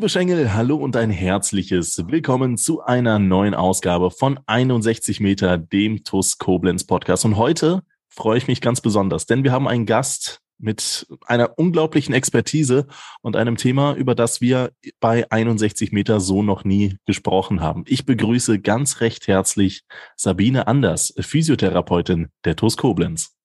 Liebe 0.00 0.08
Schengel, 0.08 0.54
hallo 0.54 0.76
und 0.76 0.96
ein 0.96 1.10
herzliches 1.10 2.08
Willkommen 2.08 2.56
zu 2.56 2.80
einer 2.80 3.18
neuen 3.18 3.52
Ausgabe 3.52 4.10
von 4.10 4.40
61 4.46 5.20
Meter, 5.20 5.58
dem 5.58 6.04
TUS 6.04 6.38
Koblenz 6.38 6.84
Podcast. 6.84 7.26
Und 7.26 7.36
heute 7.36 7.82
freue 8.08 8.38
ich 8.38 8.48
mich 8.48 8.62
ganz 8.62 8.80
besonders, 8.80 9.26
denn 9.26 9.44
wir 9.44 9.52
haben 9.52 9.68
einen 9.68 9.84
Gast 9.84 10.40
mit 10.56 11.06
einer 11.26 11.58
unglaublichen 11.58 12.14
Expertise 12.14 12.86
und 13.20 13.36
einem 13.36 13.58
Thema, 13.58 13.92
über 13.94 14.14
das 14.14 14.40
wir 14.40 14.72
bei 15.00 15.30
61 15.30 15.92
Meter 15.92 16.18
so 16.18 16.42
noch 16.42 16.64
nie 16.64 16.96
gesprochen 17.04 17.60
haben. 17.60 17.84
Ich 17.86 18.06
begrüße 18.06 18.58
ganz 18.58 19.02
recht 19.02 19.28
herzlich 19.28 19.82
Sabine 20.16 20.66
Anders, 20.66 21.12
Physiotherapeutin 21.20 22.28
der 22.46 22.56
TUS 22.56 22.78
Koblenz. 22.78 23.36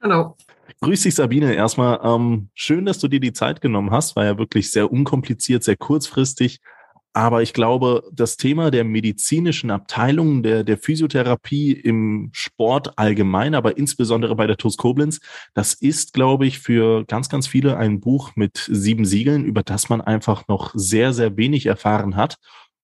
Hallo. 0.00 0.34
Grüß 0.80 1.02
dich, 1.02 1.14
Sabine. 1.14 1.54
Erstmal 1.54 2.00
ähm, 2.02 2.50
schön, 2.54 2.84
dass 2.86 2.98
du 2.98 3.08
dir 3.08 3.20
die 3.20 3.32
Zeit 3.32 3.60
genommen 3.60 3.90
hast. 3.90 4.16
War 4.16 4.24
ja 4.24 4.38
wirklich 4.38 4.70
sehr 4.70 4.92
unkompliziert, 4.92 5.64
sehr 5.64 5.76
kurzfristig. 5.76 6.60
Aber 7.12 7.42
ich 7.42 7.52
glaube, 7.52 8.04
das 8.12 8.36
Thema 8.36 8.70
der 8.70 8.84
medizinischen 8.84 9.72
Abteilung, 9.72 10.44
der, 10.44 10.62
der 10.62 10.78
Physiotherapie 10.78 11.72
im 11.72 12.30
Sport 12.32 12.98
allgemein, 12.98 13.56
aber 13.56 13.76
insbesondere 13.76 14.36
bei 14.36 14.46
der 14.46 14.56
TUS 14.56 14.76
Koblenz, 14.76 15.20
das 15.52 15.74
ist, 15.74 16.12
glaube 16.12 16.46
ich, 16.46 16.60
für 16.60 17.04
ganz, 17.06 17.28
ganz 17.28 17.48
viele 17.48 17.76
ein 17.76 17.98
Buch 17.98 18.36
mit 18.36 18.68
sieben 18.70 19.04
Siegeln, 19.04 19.44
über 19.44 19.64
das 19.64 19.88
man 19.88 20.00
einfach 20.00 20.46
noch 20.46 20.70
sehr, 20.74 21.12
sehr 21.12 21.36
wenig 21.36 21.66
erfahren 21.66 22.14
hat. 22.14 22.36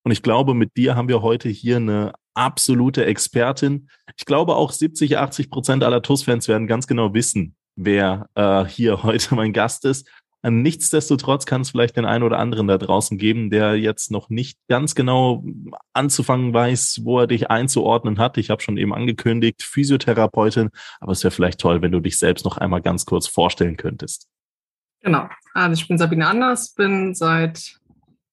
Und 0.02 0.10
ich 0.10 0.22
glaube, 0.22 0.54
mit 0.54 0.76
dir 0.76 0.96
haben 0.96 1.08
wir 1.08 1.22
heute 1.22 1.48
hier 1.48 1.76
eine 1.76 2.12
absolute 2.34 3.04
Expertin. 3.06 3.88
Ich 4.16 4.24
glaube, 4.24 4.56
auch 4.56 4.72
70, 4.72 5.18
80 5.18 5.50
Prozent 5.50 5.84
aller 5.84 6.02
TUS-Fans 6.02 6.48
werden 6.48 6.66
ganz 6.66 6.88
genau 6.88 7.14
wissen, 7.14 7.54
wer 7.76 8.28
äh, 8.34 8.64
hier 8.64 9.02
heute 9.02 9.34
mein 9.34 9.52
Gast 9.52 9.84
ist. 9.84 10.08
Nichtsdestotrotz 10.48 11.44
kann 11.44 11.62
es 11.62 11.70
vielleicht 11.70 11.96
den 11.96 12.04
einen 12.04 12.22
oder 12.22 12.38
anderen 12.38 12.68
da 12.68 12.78
draußen 12.78 13.18
geben, 13.18 13.50
der 13.50 13.76
jetzt 13.76 14.12
noch 14.12 14.28
nicht 14.28 14.58
ganz 14.68 14.94
genau 14.94 15.44
anzufangen 15.92 16.54
weiß, 16.54 17.00
wo 17.02 17.20
er 17.20 17.26
dich 17.26 17.50
einzuordnen 17.50 18.18
hat. 18.18 18.38
Ich 18.38 18.50
habe 18.50 18.62
schon 18.62 18.76
eben 18.76 18.94
angekündigt, 18.94 19.64
Physiotherapeutin, 19.64 20.70
aber 21.00 21.12
es 21.12 21.24
wäre 21.24 21.32
vielleicht 21.32 21.58
toll, 21.58 21.82
wenn 21.82 21.90
du 21.90 22.00
dich 22.00 22.18
selbst 22.18 22.44
noch 22.44 22.58
einmal 22.58 22.80
ganz 22.80 23.06
kurz 23.06 23.26
vorstellen 23.26 23.76
könntest. 23.76 24.28
Genau. 25.00 25.28
Also 25.52 25.80
ich 25.80 25.88
bin 25.88 25.98
Sabine 25.98 26.28
Anders, 26.28 26.74
bin 26.74 27.14
seit 27.14 27.80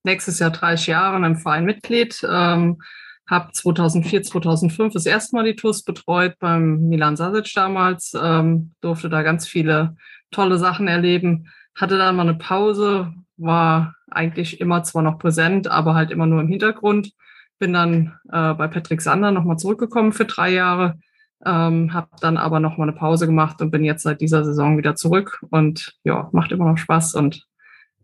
nächstes 0.03 0.39
Jahr 0.39 0.51
30 0.51 0.87
Jahre 0.87 1.25
im 1.25 1.37
Verein 1.37 1.65
Mitglied. 1.65 2.21
Ähm, 2.29 2.81
habe 3.29 3.51
2004, 3.51 4.23
2005 4.23 4.93
das 4.93 5.05
erste 5.05 5.35
Mal 5.35 5.45
die 5.45 5.55
TUS 5.55 5.83
betreut 5.83 6.35
beim 6.39 6.87
Milan 6.89 7.15
Sasic 7.15 7.51
damals, 7.53 8.13
ähm, 8.21 8.73
durfte 8.81 9.09
da 9.09 9.21
ganz 9.23 9.47
viele 9.47 9.95
tolle 10.31 10.57
Sachen 10.57 10.87
erleben, 10.87 11.47
hatte 11.75 11.97
dann 11.97 12.15
mal 12.15 12.23
eine 12.23 12.37
Pause, 12.37 13.13
war 13.37 13.95
eigentlich 14.11 14.59
immer 14.61 14.83
zwar 14.83 15.01
noch 15.01 15.19
präsent, 15.19 15.67
aber 15.67 15.95
halt 15.95 16.11
immer 16.11 16.25
nur 16.25 16.41
im 16.41 16.47
Hintergrund. 16.47 17.13
Bin 17.59 17.73
dann 17.73 18.13
äh, 18.31 18.53
bei 18.53 18.67
Patrick 18.67 19.01
Sander 19.01 19.31
nochmal 19.31 19.57
zurückgekommen 19.57 20.11
für 20.11 20.25
drei 20.25 20.51
Jahre, 20.51 20.99
ähm, 21.45 21.93
habe 21.93 22.09
dann 22.19 22.37
aber 22.37 22.59
nochmal 22.59 22.89
eine 22.89 22.97
Pause 22.97 23.25
gemacht 23.25 23.61
und 23.61 23.71
bin 23.71 23.83
jetzt 23.83 24.03
seit 24.03 24.21
dieser 24.21 24.43
Saison 24.43 24.77
wieder 24.77 24.95
zurück 24.95 25.43
und 25.49 25.95
ja, 26.03 26.29
macht 26.31 26.51
immer 26.51 26.65
noch 26.65 26.77
Spaß 26.77 27.15
und 27.15 27.47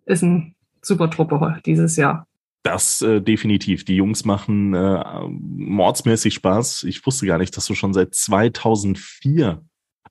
ist 0.05 0.23
ein 0.23 0.55
super 0.81 1.09
Truppe 1.09 1.59
dieses 1.65 1.95
Jahr. 1.97 2.28
Das 2.63 3.01
äh, 3.01 3.21
definitiv. 3.21 3.85
Die 3.85 3.95
Jungs 3.95 4.25
machen 4.25 4.73
äh, 4.73 5.03
mordsmäßig 5.29 6.33
Spaß. 6.33 6.83
Ich 6.83 7.05
wusste 7.05 7.25
gar 7.25 7.37
nicht, 7.37 7.55
dass 7.55 7.65
du 7.65 7.75
schon 7.75 7.93
seit 7.93 8.13
2004 8.13 9.63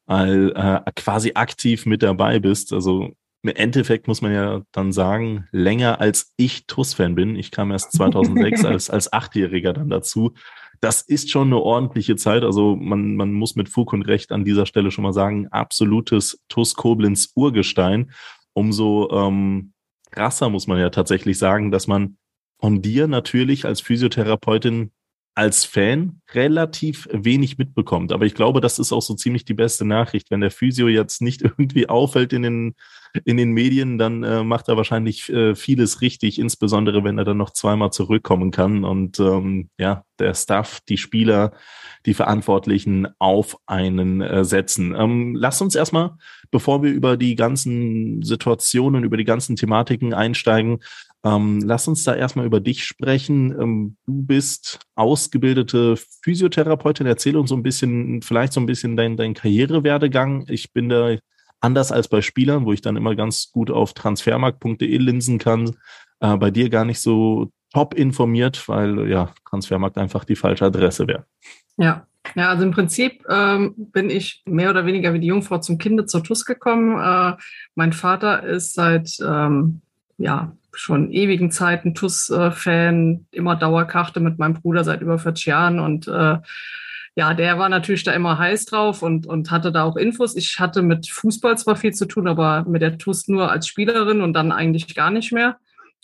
all, 0.07 0.53
äh, 0.87 0.91
quasi 0.97 1.33
aktiv 1.35 1.85
mit 1.85 2.03
dabei 2.03 2.39
bist. 2.39 2.73
Also 2.73 3.11
im 3.43 3.51
Endeffekt 3.55 4.09
muss 4.09 4.23
man 4.23 4.33
ja 4.33 4.63
dann 4.73 4.93
sagen, 4.93 5.47
länger 5.53 6.01
als 6.01 6.33
ich 6.37 6.67
TUS-Fan 6.67 7.15
bin. 7.15 7.37
Ich 7.37 7.51
kam 7.51 7.71
erst 7.71 7.93
2006 7.93 8.65
als, 8.65 8.91
als 8.91 9.13
Achtjähriger 9.13 9.75
dann 9.75 9.91
dazu. 9.91 10.33
Das 10.81 11.03
ist 11.03 11.31
schon 11.31 11.49
eine 11.49 11.59
ordentliche 11.59 12.17
Zeit. 12.17 12.45
Also 12.45 12.77
man, 12.77 13.17
man 13.17 13.33
muss 13.33 13.57
mit 13.57 13.69
Fug 13.69 13.93
und 13.93 14.03
Recht 14.03 14.33
an 14.33 14.45
dieser 14.45 14.65
Stelle 14.65 14.91
schon 14.91 15.05
mal 15.05 15.13
sagen, 15.13 15.49
absolutes 15.49 16.43
TUS 16.49 16.75
Koblenz 16.75 17.33
Urgestein. 17.35 18.11
Umso 18.55 19.11
ähm, 19.13 19.73
krasser 20.11 20.49
muss 20.49 20.67
man 20.67 20.79
ja 20.79 20.91
tatsächlich 20.91 21.39
sagen, 21.39 21.71
dass 21.71 21.87
man 21.87 22.17
von 22.61 22.83
dir 22.83 23.07
natürlich 23.07 23.65
als 23.65 23.81
Physiotherapeutin 23.81 24.93
als 25.39 25.65
Fan 25.65 26.21
relativ 26.33 27.09
wenig 27.13 27.59
mitbekommt. 27.59 28.11
Aber 28.11 28.27
ich 28.27 28.35
glaube, 28.35 28.61
das 28.61 28.81
ist 28.81 28.93
auch 28.93 29.03
so 29.03 29.15
ziemlich 29.15 29.45
die 29.45 29.55
beste 29.55 29.85
Nachricht. 29.85 30.33
Wenn 30.33 30.41
der 30.41 30.51
Physio 30.51 30.89
jetzt 30.89 31.23
nicht 31.23 31.43
irgendwie 31.43 31.89
auffällt 31.89 32.33
in 32.33 32.43
den, 32.43 32.75
in 33.25 33.37
den 33.37 33.53
Medien, 33.53 33.99
dann 33.99 34.25
äh, 34.25 34.43
macht 34.43 34.67
er 34.67 34.77
wahrscheinlich 34.77 35.29
äh, 35.29 35.55
vieles 35.55 36.01
richtig, 36.01 36.41
insbesondere 36.41 37.05
wenn 37.05 37.19
er 37.19 37.25
dann 37.25 37.37
noch 37.37 37.51
zweimal 37.51 37.93
zurückkommen 37.93 38.51
kann 38.51 38.83
und 38.83 39.21
ähm, 39.21 39.71
ja, 39.79 40.05
der 40.19 40.35
Staff, 40.35 40.81
die 40.89 40.97
Spieler, 40.99 41.53
die 42.05 42.15
Verantwortlichen 42.15 43.07
auf 43.21 43.59
einen 43.67 44.21
äh, 44.21 44.45
setzen. 44.45 44.97
Ähm, 44.99 45.37
lass 45.37 45.61
uns 45.61 45.77
erstmal, 45.77 46.17
bevor 46.51 46.83
wir 46.83 46.91
über 46.91 47.17
die 47.17 47.37
ganzen 47.37 48.23
Situationen, 48.23 49.05
über 49.05 49.17
die 49.17 49.25
ganzen 49.25 49.55
Thematiken 49.55 50.15
einsteigen, 50.15 50.81
ähm, 51.25 51.61
lass 51.65 51.89
uns 51.89 52.05
da 52.05 52.15
erstmal 52.15 52.47
über 52.47 52.61
dich 52.61 52.85
sprechen. 52.85 53.51
Ähm, 53.61 53.97
du 54.07 54.23
bist 54.23 54.79
ausgebildete 54.95 55.97
Physiotherapeutin. 56.23 57.07
Erzähl 57.07 57.37
uns 57.37 57.51
so 57.51 57.57
ein 57.57 57.63
bisschen, 57.63 58.23
vielleicht 58.23 58.53
so 58.53 58.61
ein 58.61 58.67
bisschen 58.67 58.97
dein, 58.97 59.17
dein 59.17 59.35
Karrierewerdegang. 59.35 60.47
Ich 60.49 60.73
bin 60.73 60.89
da 60.89 61.17
anders 61.61 61.91
als 61.91 62.09
bei 62.09 62.23
Spielern, 62.23 62.67
wo 62.67 62.73
ich 62.73 62.83
dann 62.83 62.97
immer 62.97 63.17
ganz 63.17 63.51
gut 63.51 63.71
auf 63.71 63.95
transfermarkt.de 63.95 64.97
linsen 64.97 65.39
kann. 65.39 65.77
Äh, 66.21 66.37
bei 66.37 66.51
dir 66.51 66.71
gar 66.71 66.85
nicht 66.85 67.01
so 67.01 67.51
top 67.73 67.95
informiert, 67.95 68.69
weil 68.69 69.11
ja, 69.11 69.33
Transfermarkt 69.49 69.99
einfach 69.99 70.25
die 70.25 70.37
falsche 70.37 70.67
Adresse 70.67 71.07
wäre. 71.07 71.27
Ja, 71.77 72.07
ja, 72.35 72.49
also 72.51 72.65
im 72.65 72.71
Prinzip 72.71 73.25
ähm, 73.29 73.75
bin 73.77 74.11
ich 74.11 74.43
mehr 74.47 74.71
oder 74.71 74.87
weniger 74.87 75.13
wie 75.15 75.21
die 75.21 75.29
Jungfrau 75.29 75.59
zum 75.59 75.79
Kinde 75.79 76.07
zur 76.07 76.23
TUS 76.23 76.45
gekommen. 76.45 76.99
Äh, 76.99 77.37
mein 77.75 77.93
Vater 77.93 78.45
ist 78.45 78.75
seit 78.75 79.19
ähm, 79.21 79.83
ja, 80.19 80.53
schon 80.73 81.11
ewigen 81.11 81.51
Zeiten 81.51 81.95
TUS-Fan, 81.95 83.27
immer 83.31 83.57
Dauerkarte 83.57 84.21
mit 84.21 84.39
meinem 84.39 84.55
Bruder 84.55 84.85
seit 84.85 85.01
über 85.01 85.19
40 85.19 85.47
Jahren 85.47 85.81
und 85.81 86.07
äh, 86.09 86.39
ja, 87.15 87.35
der 87.35 87.59
war 87.59 87.69
natürlich 87.69 88.05
da 88.05 88.13
immer 88.13 88.39
heiß 88.39 88.67
drauf 88.67 89.03
und, 89.03 89.27
und 89.27 89.51
hatte 89.51 89.73
da 89.73 89.83
auch 89.83 89.97
Infos. 89.97 90.37
Ich 90.37 90.61
hatte 90.61 90.83
mit 90.83 91.11
Fußball 91.11 91.59
zwar 91.59 91.75
viel 91.75 91.93
zu 91.93 92.07
tun, 92.07 92.29
aber 92.29 92.65
mit 92.69 92.81
der 92.81 92.97
TUS 92.97 93.27
nur 93.27 93.51
als 93.51 93.67
Spielerin 93.67 94.21
und 94.21 94.35
dann 94.35 94.53
eigentlich 94.53 94.95
gar 94.95 95.11
nicht 95.11 95.33
mehr. 95.33 95.57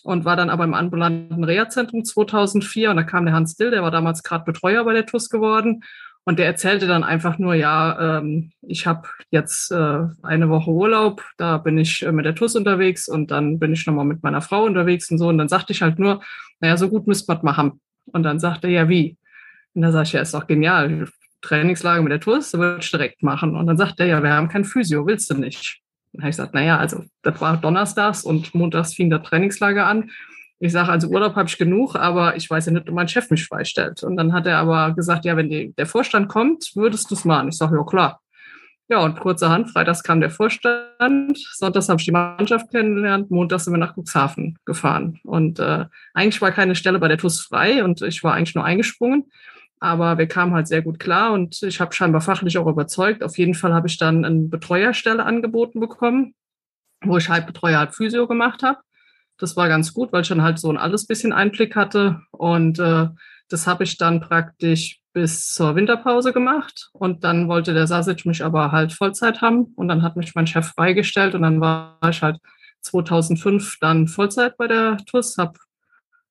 Und 0.03 0.25
war 0.25 0.35
dann 0.35 0.51
aber 0.51 0.65
im 0.65 0.75
ambulanten 0.75 1.45
Reha-Zentrum 1.45 2.05
2004 2.05 2.91
und 2.91 2.97
da 2.97 3.05
kam 3.05 3.27
der 3.27 3.35
Hans 3.35 3.55
Dill, 3.55 3.71
der 3.71 3.83
war 3.83 3.93
damals 3.93 4.25
gerade 4.25 4.45
Betreuer 4.45 4.85
bei 4.85 4.93
der 4.93 5.07
TUS 5.07 5.31
geworden 5.31 5.85
und 6.25 6.39
der 6.39 6.47
erzählte 6.47 6.87
dann 6.87 7.05
einfach 7.05 7.39
nur, 7.39 7.55
ja, 7.55 8.19
ähm, 8.19 8.53
ich 8.63 8.87
habe 8.87 9.09
jetzt 9.31 9.71
äh, 9.71 10.01
eine 10.23 10.49
Woche 10.49 10.71
Urlaub, 10.71 11.23
da 11.37 11.59
bin 11.59 11.77
ich 11.77 12.03
äh, 12.03 12.13
mit 12.13 12.25
der 12.25 12.35
TUS 12.35 12.57
unterwegs 12.57 13.09
und 13.09 13.31
dann 13.31 13.59
bin 13.59 13.75
ich 13.75 13.87
nochmal 13.87 14.07
mit 14.07 14.23
meiner 14.23 14.41
Frau 14.41 14.65
unterwegs 14.65 15.11
und 15.11 15.19
so. 15.19 15.29
Und 15.29 15.37
dann 15.37 15.49
sagte 15.49 15.73
ich 15.75 15.83
halt 15.83 15.99
nur, 15.99 16.23
naja, 16.61 16.79
so 16.79 16.89
gut 16.89 17.07
müsste 17.07 17.31
man 17.33 17.45
mal 17.45 17.57
haben. 17.59 17.81
Und 18.07 18.23
dann 18.23 18.39
sagte 18.39 18.69
er, 18.69 18.73
ja, 18.73 18.89
wie? 18.89 19.19
Und 19.75 19.83
da 19.83 19.93
sage 19.93 20.05
ich, 20.05 20.13
ja, 20.13 20.21
ist 20.23 20.33
doch 20.33 20.47
genial. 20.47 21.09
Trainingslager 21.43 22.01
mit 22.01 22.13
der 22.13 22.21
TUS, 22.21 22.55
würde 22.55 22.81
ich 22.81 22.91
direkt 22.91 23.23
machen. 23.23 23.55
Und 23.55 23.67
dann 23.67 23.77
sagt 23.77 24.01
er, 24.01 24.07
ja, 24.07 24.23
wir 24.23 24.33
haben 24.33 24.49
kein 24.49 24.65
Physio, 24.65 25.07
willst 25.07 25.31
du 25.31 25.35
nicht? 25.35 25.83
Dann 26.13 26.23
habe 26.23 26.31
ich 26.31 26.37
gesagt, 26.37 26.55
naja, 26.55 26.79
also 26.79 27.05
das 27.21 27.39
war 27.43 27.59
donnerstags 27.59 28.23
und 28.23 28.55
montags 28.55 28.95
fing 28.95 29.11
das 29.11 29.25
Trainingslager 29.25 29.85
an. 29.85 30.11
Ich 30.65 30.73
sage, 30.73 30.89
also 30.89 31.09
Urlaub 31.09 31.37
habe 31.37 31.47
ich 31.47 31.59
genug, 31.59 31.95
aber 31.95 32.37
ich 32.37 32.49
weiß 32.49 32.65
ja 32.65 32.73
nicht, 32.73 32.89
ob 32.89 32.95
mein 32.95 33.07
Chef 33.07 33.29
mich 33.29 33.45
freistellt. 33.45 34.03
Und 34.03 34.17
dann 34.17 34.33
hat 34.33 34.47
er 34.47 34.57
aber 34.57 34.95
gesagt, 34.95 35.27
ja, 35.27 35.37
wenn 35.37 35.51
die, 35.51 35.75
der 35.75 35.85
Vorstand 35.85 36.31
kommt, 36.31 36.75
würdest 36.75 37.11
du 37.11 37.15
es 37.17 37.27
machen. 37.27 37.51
Ich 37.51 37.59
sage, 37.59 37.77
ja 37.77 37.85
klar. 37.85 38.23
Ja, 38.89 39.01
und 39.01 39.21
kurzerhand, 39.21 39.71
freitags 39.71 40.03
kam 40.03 40.23
der 40.23 40.31
Vorstand, 40.31 41.37
sonntags 41.53 41.91
habe 41.91 42.01
ich 42.01 42.07
die 42.07 42.13
Mannschaft 42.13 42.71
kennengelernt, 42.71 43.31
montags 43.31 43.65
sind 43.65 43.75
wir 43.75 43.79
nach 43.79 43.95
Cuxhaven 43.95 44.59
gefahren. 44.65 45.21
Und 45.25 45.59
äh, 45.59 45.85
eigentlich 46.15 46.41
war 46.41 46.51
keine 46.51 46.75
Stelle 46.75 46.99
bei 46.99 47.09
der 47.09 47.19
TUS 47.19 47.43
frei 47.43 47.85
und 47.85 48.01
ich 48.01 48.25
war 48.25 48.33
eigentlich 48.33 48.55
nur 48.55 48.65
eingesprungen. 48.65 49.25
Aber 49.81 50.17
wir 50.17 50.29
kamen 50.29 50.55
halt 50.55 50.67
sehr 50.67 50.81
gut 50.81 50.99
klar 50.99 51.35
und 51.35 51.63
ich 51.63 51.79
habe 51.79 51.93
scheinbar 51.93 52.23
fachlich 52.23 52.57
auch 52.57 52.67
überzeugt. 52.67 53.23
Auf 53.23 53.37
jeden 53.37 53.53
Fall 53.53 53.75
habe 53.75 53.89
ich 53.89 53.99
dann 53.99 54.25
eine 54.25 54.49
Betreuerstelle 54.49 55.27
angeboten 55.27 55.79
bekommen, 55.79 56.35
wo 57.05 57.19
ich 57.19 57.29
halb 57.29 57.47
Betreuer, 57.47 57.81
halb 57.81 57.95
Physio 57.95 58.27
gemacht 58.27 58.63
habe. 58.63 58.79
Das 59.39 59.57
war 59.57 59.69
ganz 59.69 59.93
gut, 59.93 60.13
weil 60.13 60.23
ich 60.23 60.29
dann 60.29 60.43
halt 60.43 60.59
so 60.59 60.71
ein 60.71 60.77
alles 60.77 61.07
bisschen 61.07 61.33
Einblick 61.33 61.75
hatte. 61.77 62.21
Und 62.31 62.79
äh, 62.79 63.09
das 63.49 63.67
habe 63.67 63.85
ich 63.85 63.97
dann 63.99 64.21
praktisch 64.21 65.01
bis 65.13 65.53
zur 65.55 65.75
Winterpause 65.75 66.33
gemacht. 66.33 66.91
Und 66.93 67.25
dann 67.25 67.49
wollte 67.49 67.75
der 67.75 67.87
Sasic 67.87 68.27
mich 68.27 68.45
aber 68.45 68.73
halt 68.73 68.93
Vollzeit 68.93 69.41
haben. 69.41 69.73
Und 69.77 69.89
dann 69.89 70.03
hat 70.03 70.17
mich 70.17 70.35
mein 70.35 70.47
Chef 70.47 70.67
freigestellt. 70.69 71.35
Und 71.35 71.43
dann 71.43 71.61
war 71.61 71.99
ich 72.09 72.23
halt 72.23 72.39
2005 72.83 73.79
dann 73.81 74.09
Vollzeit 74.09 74.57
bei 74.57 74.69
der 74.69 74.99
TUS, 75.07 75.39
habe 75.39 75.59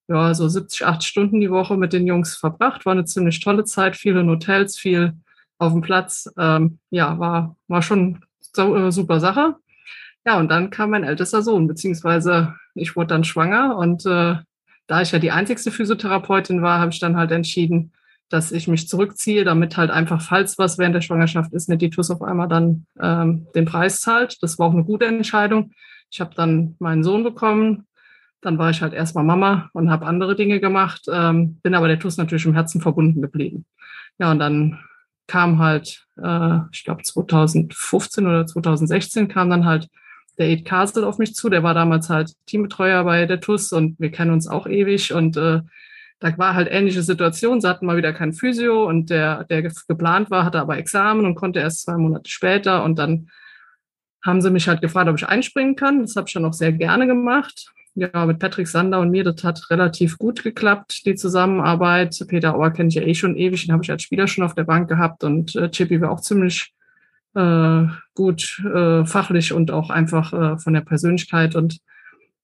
ja, 0.08 0.34
so 0.34 0.48
70, 0.48 0.86
80 0.86 1.08
Stunden 1.10 1.42
die 1.42 1.50
Woche 1.50 1.78
mit 1.78 1.94
den 1.94 2.08
Jungs 2.08 2.36
verbracht. 2.36 2.86
War 2.86 2.94
eine 2.94 3.06
ziemlich 3.06 3.40
tolle 3.40 3.64
Zeit, 3.64 3.96
viele 3.96 4.20
in 4.20 4.30
Hotels, 4.30 4.78
viel 4.78 5.14
auf 5.58 5.72
dem 5.72 5.82
Platz. 5.82 6.30
Ähm, 6.38 6.80
ja, 6.90 7.18
war, 7.20 7.56
war 7.68 7.82
schon 7.82 8.24
so, 8.54 8.76
äh, 8.76 8.92
super 8.92 9.20
Sache. 9.20 9.56
Ja, 10.26 10.40
und 10.40 10.50
dann 10.50 10.70
kam 10.70 10.92
mein 10.92 11.04
ältester 11.04 11.42
Sohn, 11.42 11.68
beziehungsweise 11.68 12.56
ich 12.76 12.96
wurde 12.96 13.08
dann 13.08 13.24
schwanger 13.24 13.78
und 13.78 14.06
äh, 14.06 14.36
da 14.88 15.02
ich 15.02 15.12
ja 15.12 15.20
die 15.20 15.32
einzigste 15.32 15.72
Physiotherapeutin 15.72 16.62
war, 16.62 16.80
habe 16.80 16.92
ich 16.92 17.00
dann 17.00 17.18
halt 17.18 17.32
entschieden, 17.32 17.94
dass 18.30 18.52
ich 18.52 18.68
mich 18.68 18.88
zurückziehe, 18.88 19.44
damit 19.44 19.78
halt 19.78 19.92
einfach, 19.92 20.22
falls 20.22 20.58
was 20.58 20.78
während 20.78 20.96
der 20.96 21.02
Schwangerschaft 21.02 21.54
ist, 21.54 21.70
nicht 21.70 21.82
die 21.82 21.90
TUS 21.90 22.10
auf 22.10 22.22
einmal 22.22 22.48
dann 22.48 22.86
ähm, 23.00 23.48
den 23.54 23.66
Preis 23.66 24.02
zahlt. 24.02 24.42
Das 24.42 24.58
war 24.58 24.68
auch 24.68 24.74
eine 24.74 24.84
gute 24.84 25.06
Entscheidung. 25.06 25.72
Ich 26.10 26.20
habe 26.20 26.34
dann 26.36 26.76
meinen 26.80 27.04
Sohn 27.04 27.24
bekommen, 27.24 27.86
dann 28.42 28.58
war 28.58 28.70
ich 28.70 28.82
halt 28.82 28.94
erstmal 28.94 29.24
Mama 29.24 29.70
und 29.74 29.90
habe 29.90 30.06
andere 30.06 30.36
Dinge 30.36 30.60
gemacht, 30.60 31.04
ähm, 31.12 31.60
bin 31.62 31.76
aber 31.76 31.88
der 31.88 32.00
TUS 32.00 32.18
natürlich 32.18 32.46
im 32.46 32.54
Herzen 32.54 32.82
verbunden 32.82 33.22
geblieben. 33.22 33.66
Ja, 34.20 34.32
und 34.32 34.40
dann 34.40 34.80
kam 35.28 35.60
halt, 35.60 36.06
äh, 36.22 36.60
ich 36.72 36.84
glaube 36.84 37.04
2015 37.04 38.26
oder 38.26 38.46
2016 38.46 39.28
kam 39.28 39.50
dann 39.50 39.66
halt 39.66 39.90
der 40.38 40.50
Ed 40.50 40.66
Castle 40.66 41.06
auf 41.06 41.18
mich 41.18 41.36
zu. 41.36 41.50
Der 41.50 41.64
war 41.64 41.74
damals 41.74 42.10
halt 42.10 42.32
Teambetreuer 42.46 43.04
bei 43.04 43.26
der 43.26 43.40
TUS 43.40 43.72
und 43.72 44.00
wir 44.00 44.12
kennen 44.12 44.32
uns 44.32 44.48
auch 44.48 44.68
ewig. 44.68 45.14
Und 45.14 45.38
äh, 45.38 45.62
da 46.20 46.38
war 46.38 46.56
halt 46.56 46.70
ähnliche 46.72 47.04
Situation. 47.04 47.62
Sie 47.62 47.68
hatten 47.68 47.86
mal 47.86 47.98
wieder 47.98 48.14
kein 48.14 48.34
Physio 48.34 48.86
und 48.88 49.10
der, 49.10 49.44
der 49.46 49.62
geplant 49.62 50.32
war, 50.32 50.46
hatte 50.46 50.60
aber 50.60 50.78
Examen 50.78 51.26
und 51.26 51.36
konnte 51.36 51.60
erst 51.60 51.84
zwei 51.84 51.98
Monate 51.98 52.30
später. 52.30 52.84
Und 52.84 52.98
dann 53.00 53.30
haben 54.26 54.42
sie 54.42 54.52
mich 54.52 54.68
halt 54.68 54.82
gefragt, 54.82 55.10
ob 55.10 55.18
ich 55.18 55.28
einspringen 55.28 55.76
kann. 55.76 56.02
Das 56.02 56.16
habe 56.16 56.28
ich 56.28 56.34
dann 56.34 56.46
auch 56.46 56.54
sehr 56.54 56.72
gerne 56.72 57.08
gemacht 57.08 57.74
ja, 57.96 58.26
mit 58.26 58.40
Patrick 58.40 58.68
Sander 58.68 59.00
und 59.00 59.12
mir, 59.12 59.24
das 59.24 59.44
hat 59.44 59.70
relativ 59.70 60.18
gut 60.18 60.44
geklappt, 60.44 61.06
die 61.06 61.16
Zusammenarbeit. 61.16 62.24
Peter 62.28 62.56
Auer 62.56 62.72
kenne 62.72 62.90
ich 62.90 62.96
ja 62.96 63.04
eh 63.04 63.14
schon 63.14 63.36
ewig, 63.36 63.66
den 63.66 63.74
habe 63.74 63.84
ich 63.84 63.92
als 63.92 64.04
Spieler 64.04 64.28
schon 64.28 64.44
auf 64.44 64.56
der 64.56 64.64
Bank 64.64 64.90
gehabt 64.90 65.24
und 65.24 65.56
äh, 65.56 65.70
Chippy 65.70 66.02
war 66.02 66.12
auch 66.12 66.22
ziemlich 66.22 66.74
äh, 67.36 67.86
gut 68.16 68.60
äh, 68.66 69.06
fachlich 69.06 69.54
und 69.54 69.72
auch 69.72 69.90
einfach 69.90 70.34
äh, 70.34 70.58
von 70.58 70.74
der 70.74 70.82
Persönlichkeit. 70.82 71.56
Und 71.56 71.80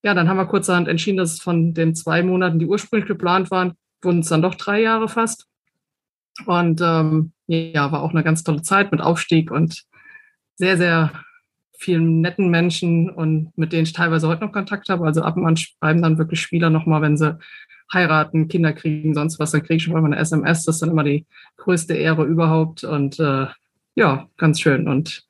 ja, 0.04 0.14
dann 0.14 0.30
haben 0.30 0.38
wir 0.38 0.46
kurzerhand 0.46 0.88
entschieden, 0.88 1.18
dass 1.18 1.40
von 1.40 1.74
den 1.74 1.96
zwei 1.96 2.24
Monaten, 2.24 2.60
die 2.60 2.66
ursprünglich 2.66 3.08
geplant 3.08 3.52
waren, 3.52 3.74
wurden 4.02 4.20
es 4.20 4.30
dann 4.30 4.42
doch 4.42 4.56
drei 4.56 4.82
Jahre 4.82 5.10
fast. 5.10 5.48
Und 6.46 6.82
ähm, 6.82 7.34
ja, 7.48 7.92
war 7.92 8.02
auch 8.02 8.12
eine 8.12 8.24
ganz 8.24 8.44
tolle 8.44 8.62
Zeit 8.62 8.92
mit 8.92 9.02
Aufstieg 9.02 9.52
und 9.52 9.84
sehr, 10.56 10.78
sehr 10.78 11.12
vielen 11.78 12.22
netten 12.22 12.50
Menschen 12.50 13.10
und 13.10 13.58
mit 13.58 13.72
denen 13.72 13.84
ich 13.84 13.94
teilweise 13.94 14.28
heute 14.28 14.46
noch 14.46 14.52
Kontakt 14.52 14.90
habe. 14.90 15.06
Also 15.06 15.22
ab 15.22 15.38
und 15.38 15.46
an 15.46 15.58
schreiben 15.58 16.02
dann 16.02 16.18
wirklich 16.18 16.42
Spieler 16.42 16.70
nochmal, 16.70 17.02
wenn 17.02 17.18
sie 17.18 17.38
heiraten, 17.92 18.48
Kinder 18.48 18.74
kriegen, 18.74 19.14
sonst 19.14 19.40
was, 19.40 19.52
dann 19.52 19.62
kriege 19.62 19.76
ich 19.76 19.84
schon 19.84 19.94
mal 19.94 20.04
eine 20.04 20.18
SMS. 20.18 20.66
Das 20.66 20.76
ist 20.76 20.82
dann 20.82 20.92
immer 20.92 21.04
die 21.04 21.26
größte 21.58 21.94
Ehre 21.94 22.26
überhaupt. 22.26 22.84
Und 22.84 23.20
äh, 23.20 23.48
ja, 24.00 24.30
ganz 24.38 24.62
schön. 24.62 24.88
Und 24.88 25.28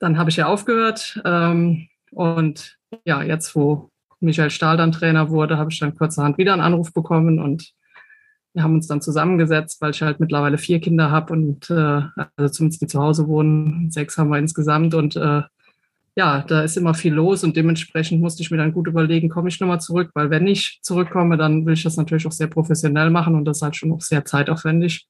dann 0.00 0.18
habe 0.18 0.28
ich 0.28 0.36
ja 0.36 0.46
aufgehört. 0.46 1.20
Ähm, 1.24 1.88
und 2.10 2.76
ja, 3.04 3.22
jetzt, 3.22 3.54
wo 3.54 3.90
Michael 4.18 4.50
Stahl 4.50 4.76
dann 4.76 4.90
Trainer 4.90 5.30
wurde, 5.30 5.58
habe 5.58 5.70
ich 5.70 5.78
dann 5.78 5.94
kurzerhand 5.94 6.36
wieder 6.36 6.52
einen 6.52 6.62
Anruf 6.62 6.92
bekommen 6.92 7.38
und 7.38 7.72
wir 8.52 8.62
haben 8.62 8.74
uns 8.74 8.86
dann 8.86 9.00
zusammengesetzt, 9.00 9.80
weil 9.80 9.90
ich 9.90 10.02
halt 10.02 10.20
mittlerweile 10.20 10.58
vier 10.58 10.80
Kinder 10.80 11.10
habe 11.10 11.32
und 11.32 11.70
äh, 11.70 12.02
also 12.36 12.52
zumindest 12.52 12.82
die 12.82 12.86
zu 12.86 13.00
Hause 13.00 13.26
wohnen. 13.28 13.90
Sechs 13.90 14.18
haben 14.18 14.30
wir 14.30 14.38
insgesamt 14.38 14.94
und 14.94 15.16
äh, 15.16 15.42
ja, 16.16 16.42
da 16.42 16.62
ist 16.62 16.76
immer 16.76 16.94
viel 16.94 17.14
los 17.14 17.42
und 17.44 17.56
dementsprechend 17.56 18.20
musste 18.20 18.42
ich 18.42 18.50
mir 18.50 18.56
dann 18.56 18.72
gut 18.72 18.86
überlegen, 18.86 19.28
komme 19.28 19.48
ich 19.48 19.60
nochmal 19.60 19.80
zurück, 19.80 20.10
weil 20.14 20.30
wenn 20.30 20.46
ich 20.46 20.78
zurückkomme, 20.82 21.36
dann 21.36 21.66
will 21.66 21.74
ich 21.74 21.82
das 21.82 21.96
natürlich 21.96 22.26
auch 22.26 22.32
sehr 22.32 22.46
professionell 22.46 23.10
machen 23.10 23.34
und 23.34 23.44
das 23.44 23.58
ist 23.58 23.62
halt 23.62 23.76
schon 23.76 23.92
auch 23.92 24.00
sehr 24.00 24.24
zeitaufwendig. 24.24 25.08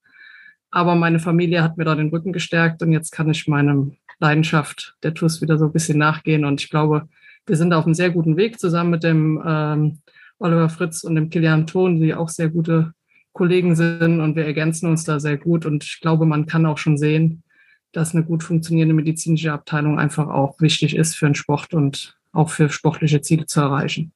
Aber 0.74 0.96
meine 0.96 1.20
Familie 1.20 1.62
hat 1.62 1.76
mir 1.76 1.84
da 1.84 1.94
den 1.94 2.08
Rücken 2.08 2.32
gestärkt 2.32 2.82
und 2.82 2.90
jetzt 2.90 3.12
kann 3.12 3.30
ich 3.30 3.46
meinem 3.46 3.92
Leidenschaft 4.18 4.96
der 5.04 5.14
TUS 5.14 5.40
wieder 5.40 5.56
so 5.56 5.66
ein 5.66 5.72
bisschen 5.72 5.98
nachgehen. 5.98 6.44
Und 6.44 6.60
ich 6.60 6.68
glaube, 6.68 7.08
wir 7.46 7.56
sind 7.56 7.72
auf 7.72 7.84
einem 7.84 7.94
sehr 7.94 8.10
guten 8.10 8.36
Weg 8.36 8.58
zusammen 8.58 8.90
mit 8.90 9.04
dem 9.04 9.40
ähm, 9.46 9.98
Oliver 10.40 10.68
Fritz 10.68 11.04
und 11.04 11.14
dem 11.14 11.30
Kilian 11.30 11.68
Thon, 11.68 12.00
die 12.00 12.12
auch 12.12 12.28
sehr 12.28 12.48
gute 12.48 12.92
Kollegen 13.32 13.76
sind. 13.76 14.20
Und 14.20 14.34
wir 14.34 14.46
ergänzen 14.46 14.90
uns 14.90 15.04
da 15.04 15.20
sehr 15.20 15.36
gut. 15.36 15.64
Und 15.64 15.84
ich 15.84 16.00
glaube, 16.00 16.26
man 16.26 16.46
kann 16.46 16.66
auch 16.66 16.78
schon 16.78 16.98
sehen, 16.98 17.44
dass 17.92 18.12
eine 18.12 18.24
gut 18.24 18.42
funktionierende 18.42 18.96
medizinische 18.96 19.52
Abteilung 19.52 20.00
einfach 20.00 20.26
auch 20.26 20.60
wichtig 20.60 20.96
ist 20.96 21.14
für 21.14 21.26
den 21.26 21.36
Sport 21.36 21.72
und 21.72 22.16
auch 22.32 22.50
für 22.50 22.68
sportliche 22.68 23.20
Ziele 23.20 23.46
zu 23.46 23.60
erreichen. 23.60 24.10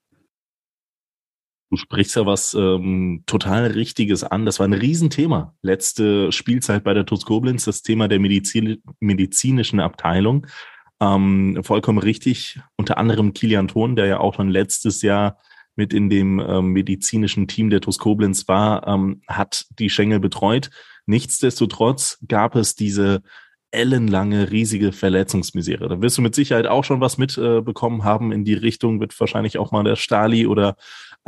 Du 1.70 1.76
sprichst 1.76 2.16
ja 2.16 2.24
was 2.24 2.54
ähm, 2.54 3.24
total 3.26 3.66
Richtiges 3.66 4.24
an. 4.24 4.46
Das 4.46 4.58
war 4.58 4.66
ein 4.66 4.72
Riesenthema. 4.72 5.54
Letzte 5.60 6.32
Spielzeit 6.32 6.82
bei 6.82 6.94
der 6.94 7.04
TuS 7.04 7.26
Koblenz, 7.26 7.64
das 7.64 7.82
Thema 7.82 8.08
der 8.08 8.20
Medizin, 8.20 8.82
medizinischen 9.00 9.80
Abteilung. 9.80 10.46
Ähm, 11.00 11.60
vollkommen 11.62 11.98
richtig. 11.98 12.58
Unter 12.76 12.96
anderem 12.96 13.34
Kilian 13.34 13.68
Thon, 13.68 13.96
der 13.96 14.06
ja 14.06 14.20
auch 14.20 14.34
schon 14.34 14.48
letztes 14.48 15.02
Jahr 15.02 15.38
mit 15.76 15.92
in 15.92 16.08
dem 16.08 16.40
ähm, 16.40 16.68
medizinischen 16.72 17.46
Team 17.46 17.70
der 17.70 17.80
TuS 17.80 17.98
Koblenz 17.98 18.48
war, 18.48 18.86
ähm, 18.88 19.20
hat 19.28 19.66
die 19.78 19.90
Schengel 19.90 20.20
betreut. 20.20 20.70
Nichtsdestotrotz 21.06 22.18
gab 22.26 22.56
es 22.56 22.74
diese 22.74 23.22
ellenlange, 23.70 24.50
riesige 24.50 24.92
Verletzungsmisere. 24.92 25.88
Da 25.88 26.00
wirst 26.00 26.16
du 26.16 26.22
mit 26.22 26.34
Sicherheit 26.34 26.66
auch 26.66 26.84
schon 26.84 27.00
was 27.00 27.18
mitbekommen 27.18 28.00
äh, 28.00 28.04
haben. 28.04 28.32
In 28.32 28.44
die 28.44 28.54
Richtung 28.54 28.98
wird 29.00 29.18
wahrscheinlich 29.20 29.58
auch 29.58 29.70
mal 29.70 29.84
der 29.84 29.96
Stali 29.96 30.46
oder 30.46 30.76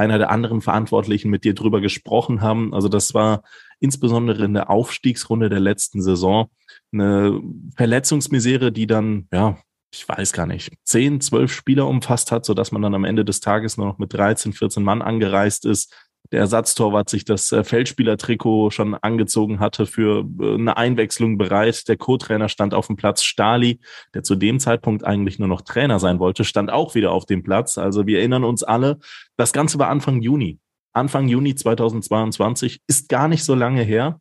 einer 0.01 0.19
der 0.19 0.31
anderen 0.31 0.63
Verantwortlichen 0.63 1.31
mit 1.31 1.45
dir 1.45 1.55
drüber 1.55 1.81
gesprochen 1.81 2.41
haben. 2.41 2.73
Also 2.75 2.89
das 2.89 3.13
war 3.13 3.43
insbesondere 3.81 4.45
in 4.45 4.55
der 4.55 4.71
Aufstiegsrunde 4.71 5.51
der 5.51 5.61
letzten 5.61 6.01
Saison 6.01 6.51
eine 6.93 7.41
Verletzungsmisere, 7.77 8.73
die 8.73 8.87
dann, 8.87 9.29
ja, 9.31 9.59
ich 9.93 10.09
weiß 10.09 10.33
gar 10.33 10.47
nicht, 10.47 10.73
zehn, 10.85 11.21
zwölf 11.21 11.53
Spieler 11.53 11.87
umfasst 11.87 12.33
hat, 12.33 12.47
sodass 12.47 12.73
man 12.73 12.81
dann 12.81 12.95
am 12.95 13.05
Ende 13.05 13.25
des 13.25 13.41
Tages 13.41 13.77
nur 13.77 13.87
noch 13.87 13.99
mit 13.99 14.15
13, 14.15 14.55
14 14.55 14.83
Mann 14.83 15.03
angereist 15.03 15.67
ist 15.67 15.95
der 16.33 16.41
Ersatztorwart 16.41 17.11
sich 17.11 17.25
das 17.25 17.51
äh, 17.51 17.65
Feldspielertrikot 17.65 18.71
schon 18.71 18.95
angezogen 18.95 19.59
hatte 19.59 19.87
für 19.87 20.25
äh, 20.41 20.55
eine 20.55 20.77
Einwechslung 20.77 21.39
bereit. 21.39 21.89
Der 21.89 21.97
Co-Trainer 21.97 22.49
stand 22.49 22.73
auf 22.73 22.87
dem 22.87 22.97
Platz. 22.97 23.25
Stali, 23.25 23.81
der 24.15 24.23
zu 24.23 24.37
dem 24.37 24.61
Zeitpunkt 24.61 25.05
eigentlich 25.05 25.39
nur 25.39 25.49
noch 25.49 25.63
Trainer 25.63 25.99
sein 25.99 26.19
wollte, 26.19 26.45
stand 26.45 26.71
auch 26.71 26.95
wieder 26.95 27.13
auf 27.13 27.27
dem 27.27 27.43
Platz. 27.43 27.79
Also 27.79 28.07
wir 28.07 28.19
erinnern 28.19 28.45
uns 28.45 28.63
alle, 28.63 28.99
das 29.37 29.53
Ganze 29.53 29.79
war 29.79 29.89
Anfang 29.89 30.23
Juni. 30.23 30.59
Anfang 30.93 31.29
Juni 31.29 31.55
2022 31.55 32.81
ist 32.87 33.09
gar 33.09 33.29
nicht 33.29 33.45
so 33.45 33.55
lange 33.55 33.83
her. 33.83 34.21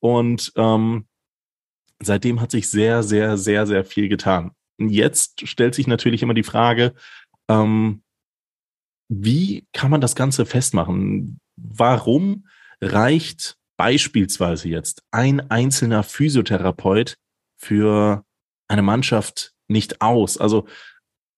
Und 0.00 0.52
ähm, 0.56 1.06
seitdem 2.00 2.40
hat 2.40 2.50
sich 2.50 2.70
sehr, 2.70 3.02
sehr, 3.02 3.36
sehr, 3.36 3.66
sehr 3.66 3.84
viel 3.84 4.08
getan. 4.08 4.52
Jetzt 4.78 5.48
stellt 5.48 5.74
sich 5.74 5.86
natürlich 5.86 6.22
immer 6.22 6.34
die 6.34 6.42
Frage, 6.42 6.94
ähm, 7.48 8.02
wie 9.08 9.66
kann 9.72 9.90
man 9.90 10.00
das 10.00 10.14
Ganze 10.14 10.46
festmachen? 10.46 11.40
Warum 11.56 12.46
reicht 12.80 13.56
beispielsweise 13.76 14.68
jetzt 14.68 15.02
ein 15.10 15.50
einzelner 15.50 16.02
Physiotherapeut 16.02 17.16
für 17.56 18.24
eine 18.68 18.82
Mannschaft 18.82 19.52
nicht 19.68 20.00
aus? 20.00 20.38
Also 20.38 20.66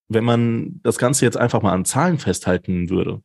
wenn 0.09 0.25
man 0.25 0.81
das 0.83 0.99
Ganze 0.99 1.25
jetzt 1.25 1.37
einfach 1.37 1.63
mal 1.63 1.73
an 1.73 1.85
Zahlen 1.85 2.19
festhalten 2.19 2.89
würde, 2.89 3.23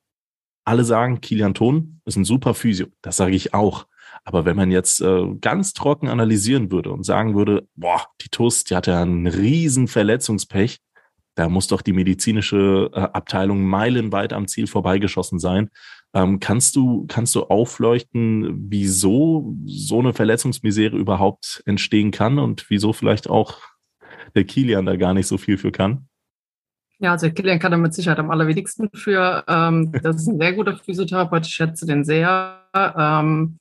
alle 0.65 0.83
sagen, 0.83 1.21
Kilian 1.21 1.53
Thon 1.53 2.01
ist 2.05 2.15
ein 2.15 2.25
super 2.25 2.53
Physio. 2.53 2.88
Das 3.01 3.17
sage 3.17 3.35
ich 3.35 3.53
auch. 3.53 3.85
Aber 4.23 4.45
wenn 4.45 4.55
man 4.55 4.71
jetzt 4.71 5.01
äh, 5.01 5.25
ganz 5.41 5.73
trocken 5.73 6.07
analysieren 6.07 6.71
würde 6.71 6.91
und 6.91 7.03
sagen 7.03 7.35
würde, 7.35 7.67
boah, 7.75 8.05
die 8.21 8.29
TUS, 8.29 8.63
die 8.63 8.75
hat 8.75 8.88
ja 8.88 9.01
einen 9.01 9.27
riesen 9.27 9.88
Verletzungspech, 9.88 10.79
da 11.35 11.49
muss 11.49 11.67
doch 11.67 11.81
die 11.81 11.93
medizinische 11.93 12.89
äh, 12.93 12.99
Abteilung 12.99 13.63
meilenweit 13.63 14.33
am 14.33 14.47
Ziel 14.47 14.67
vorbeigeschossen 14.67 15.39
sein. 15.39 15.69
Ähm, 16.13 16.39
kannst 16.39 16.75
du, 16.75 17.05
kannst 17.07 17.33
du 17.35 17.43
aufleuchten, 17.43 18.69
wieso 18.69 19.55
so 19.65 19.99
eine 19.99 20.13
Verletzungsmisere 20.13 20.95
überhaupt 20.95 21.63
entstehen 21.65 22.11
kann 22.11 22.37
und 22.37 22.69
wieso 22.69 22.93
vielleicht 22.93 23.29
auch 23.29 23.57
der 24.35 24.43
Kilian 24.43 24.85
da 24.85 24.95
gar 24.95 25.13
nicht 25.13 25.27
so 25.27 25.37
viel 25.37 25.57
für 25.57 25.71
kann? 25.71 26.07
Ja, 26.99 27.11
also 27.11 27.29
Kilian 27.31 27.59
kann 27.59 27.71
da 27.71 27.77
mit 27.77 27.93
Sicherheit 27.93 28.19
am 28.19 28.31
allerwenigsten 28.31 28.89
für. 28.93 29.43
Ähm, 29.47 29.91
das 30.03 30.17
ist 30.17 30.27
ein 30.27 30.39
sehr 30.39 30.53
guter 30.53 30.77
Physiotherapeut, 30.77 31.47
ich 31.47 31.53
schätze 31.53 31.85
den 31.85 32.03
sehr. 32.03 32.59
Ähm, 32.75 33.59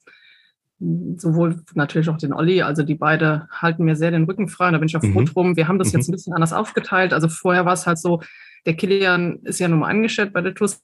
sowohl 1.17 1.61
natürlich 1.75 2.09
auch 2.09 2.17
den 2.17 2.33
Olli, 2.33 2.63
also 2.63 2.83
die 2.83 2.95
beide 2.95 3.49
halten 3.51 3.85
mir 3.85 3.97
sehr 3.97 4.11
den 4.11 4.25
Rücken 4.25 4.49
frei 4.49 4.67
und 4.67 4.73
da 4.73 4.79
bin 4.79 4.89
ich 4.89 4.97
auch 4.97 5.03
froh 5.03 5.21
mhm. 5.21 5.27
drum. 5.27 5.57
Wir 5.57 5.69
haben 5.69 5.79
das 5.79 5.93
mhm. 5.93 5.99
jetzt 5.99 6.09
ein 6.09 6.13
bisschen 6.13 6.35
anders 6.35 6.53
aufgeteilt. 6.53 7.13
Also 7.13 7.29
vorher 7.29 7.65
war 7.65 7.75
es 7.75 7.87
halt 7.87 7.99
so, 7.99 8.21
der 8.67 8.75
Kilian 8.75 9.41
ist 9.43 9.61
ja 9.61 9.69
nun 9.69 9.81
mal 9.81 9.89
angestellt 9.89 10.33
bei 10.33 10.41
der 10.41 10.55
TUS, 10.55 10.83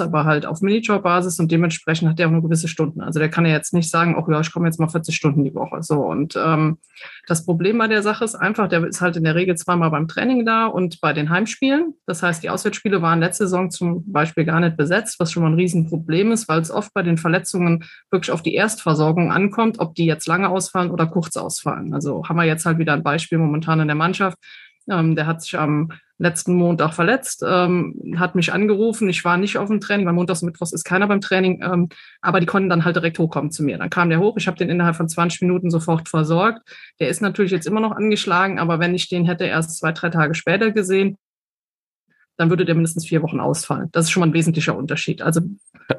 aber 0.00 0.24
halt 0.24 0.46
auf 0.46 0.60
Minijob-Basis 0.60 1.38
und 1.40 1.50
dementsprechend 1.50 2.08
hat 2.08 2.20
er 2.20 2.28
auch 2.28 2.32
nur 2.32 2.42
gewisse 2.42 2.68
Stunden. 2.68 3.00
Also 3.00 3.18
der 3.18 3.28
kann 3.28 3.46
ja 3.46 3.52
jetzt 3.52 3.72
nicht 3.72 3.90
sagen, 3.90 4.16
oh 4.16 4.30
ja, 4.30 4.40
ich 4.40 4.52
komme 4.52 4.66
jetzt 4.66 4.80
mal 4.80 4.88
40 4.88 5.14
Stunden 5.14 5.44
die 5.44 5.54
Woche. 5.54 5.82
So 5.82 6.00
und 6.00 6.36
ähm, 6.36 6.78
das 7.26 7.44
Problem 7.44 7.78
bei 7.78 7.88
der 7.88 8.02
Sache 8.02 8.24
ist 8.24 8.34
einfach, 8.34 8.68
der 8.68 8.84
ist 8.84 9.00
halt 9.00 9.16
in 9.16 9.24
der 9.24 9.34
Regel 9.34 9.56
zweimal 9.56 9.90
beim 9.90 10.08
Training 10.08 10.44
da 10.44 10.66
und 10.66 11.00
bei 11.00 11.12
den 11.12 11.30
Heimspielen. 11.30 11.94
Das 12.06 12.22
heißt, 12.22 12.42
die 12.42 12.50
Auswärtsspiele 12.50 13.02
waren 13.02 13.20
letzte 13.20 13.44
Saison 13.44 13.70
zum 13.70 14.10
Beispiel 14.12 14.44
gar 14.44 14.60
nicht 14.60 14.76
besetzt, 14.76 15.18
was 15.18 15.32
schon 15.32 15.42
mal 15.42 15.50
ein 15.50 15.54
Riesenproblem 15.54 16.32
ist, 16.32 16.48
weil 16.48 16.60
es 16.60 16.70
oft 16.70 16.92
bei 16.94 17.02
den 17.02 17.18
Verletzungen 17.18 17.84
wirklich 18.10 18.30
auf 18.30 18.42
die 18.42 18.54
Erstversorgung 18.54 19.32
ankommt, 19.32 19.78
ob 19.78 19.94
die 19.94 20.06
jetzt 20.06 20.26
lange 20.26 20.48
ausfallen 20.48 20.90
oder 20.90 21.06
kurz 21.06 21.36
ausfallen. 21.36 21.94
Also 21.94 22.24
haben 22.28 22.36
wir 22.36 22.44
jetzt 22.44 22.66
halt 22.66 22.78
wieder 22.78 22.92
ein 22.92 23.02
Beispiel 23.02 23.38
momentan 23.38 23.80
in 23.80 23.88
der 23.88 23.96
Mannschaft. 23.96 24.38
Ähm, 24.90 25.16
der 25.16 25.26
hat 25.26 25.42
sich 25.42 25.58
am 25.58 25.92
letzten 26.18 26.54
Montag 26.54 26.94
verletzt, 26.94 27.44
ähm, 27.46 28.14
hat 28.18 28.34
mich 28.34 28.52
angerufen. 28.52 29.08
Ich 29.08 29.24
war 29.24 29.36
nicht 29.36 29.58
auf 29.58 29.68
dem 29.68 29.80
Training, 29.80 30.06
weil 30.06 30.12
montags 30.12 30.42
und 30.42 30.46
mittwochs 30.46 30.72
ist 30.72 30.84
keiner 30.84 31.08
beim 31.08 31.20
Training, 31.20 31.62
ähm, 31.62 31.88
aber 32.20 32.40
die 32.40 32.46
konnten 32.46 32.68
dann 32.68 32.84
halt 32.84 32.96
direkt 32.96 33.18
hochkommen 33.18 33.50
zu 33.50 33.64
mir. 33.64 33.78
Dann 33.78 33.90
kam 33.90 34.10
der 34.10 34.20
hoch, 34.20 34.36
ich 34.36 34.46
habe 34.46 34.56
den 34.56 34.70
innerhalb 34.70 34.96
von 34.96 35.08
20 35.08 35.42
Minuten 35.42 35.70
sofort 35.70 36.08
versorgt. 36.08 36.62
Der 37.00 37.08
ist 37.08 37.20
natürlich 37.20 37.50
jetzt 37.50 37.66
immer 37.66 37.80
noch 37.80 37.92
angeschlagen, 37.92 38.58
aber 38.58 38.78
wenn 38.78 38.94
ich 38.94 39.08
den 39.08 39.24
hätte 39.24 39.44
erst 39.44 39.78
zwei, 39.78 39.92
drei 39.92 40.10
Tage 40.10 40.34
später 40.34 40.70
gesehen, 40.70 41.18
dann 42.36 42.50
würde 42.50 42.64
der 42.64 42.74
mindestens 42.74 43.06
vier 43.06 43.22
Wochen 43.22 43.40
ausfallen. 43.40 43.88
Das 43.92 44.06
ist 44.06 44.10
schon 44.10 44.20
mal 44.20 44.26
ein 44.26 44.34
wesentlicher 44.34 44.76
Unterschied. 44.76 45.22
Also 45.22 45.40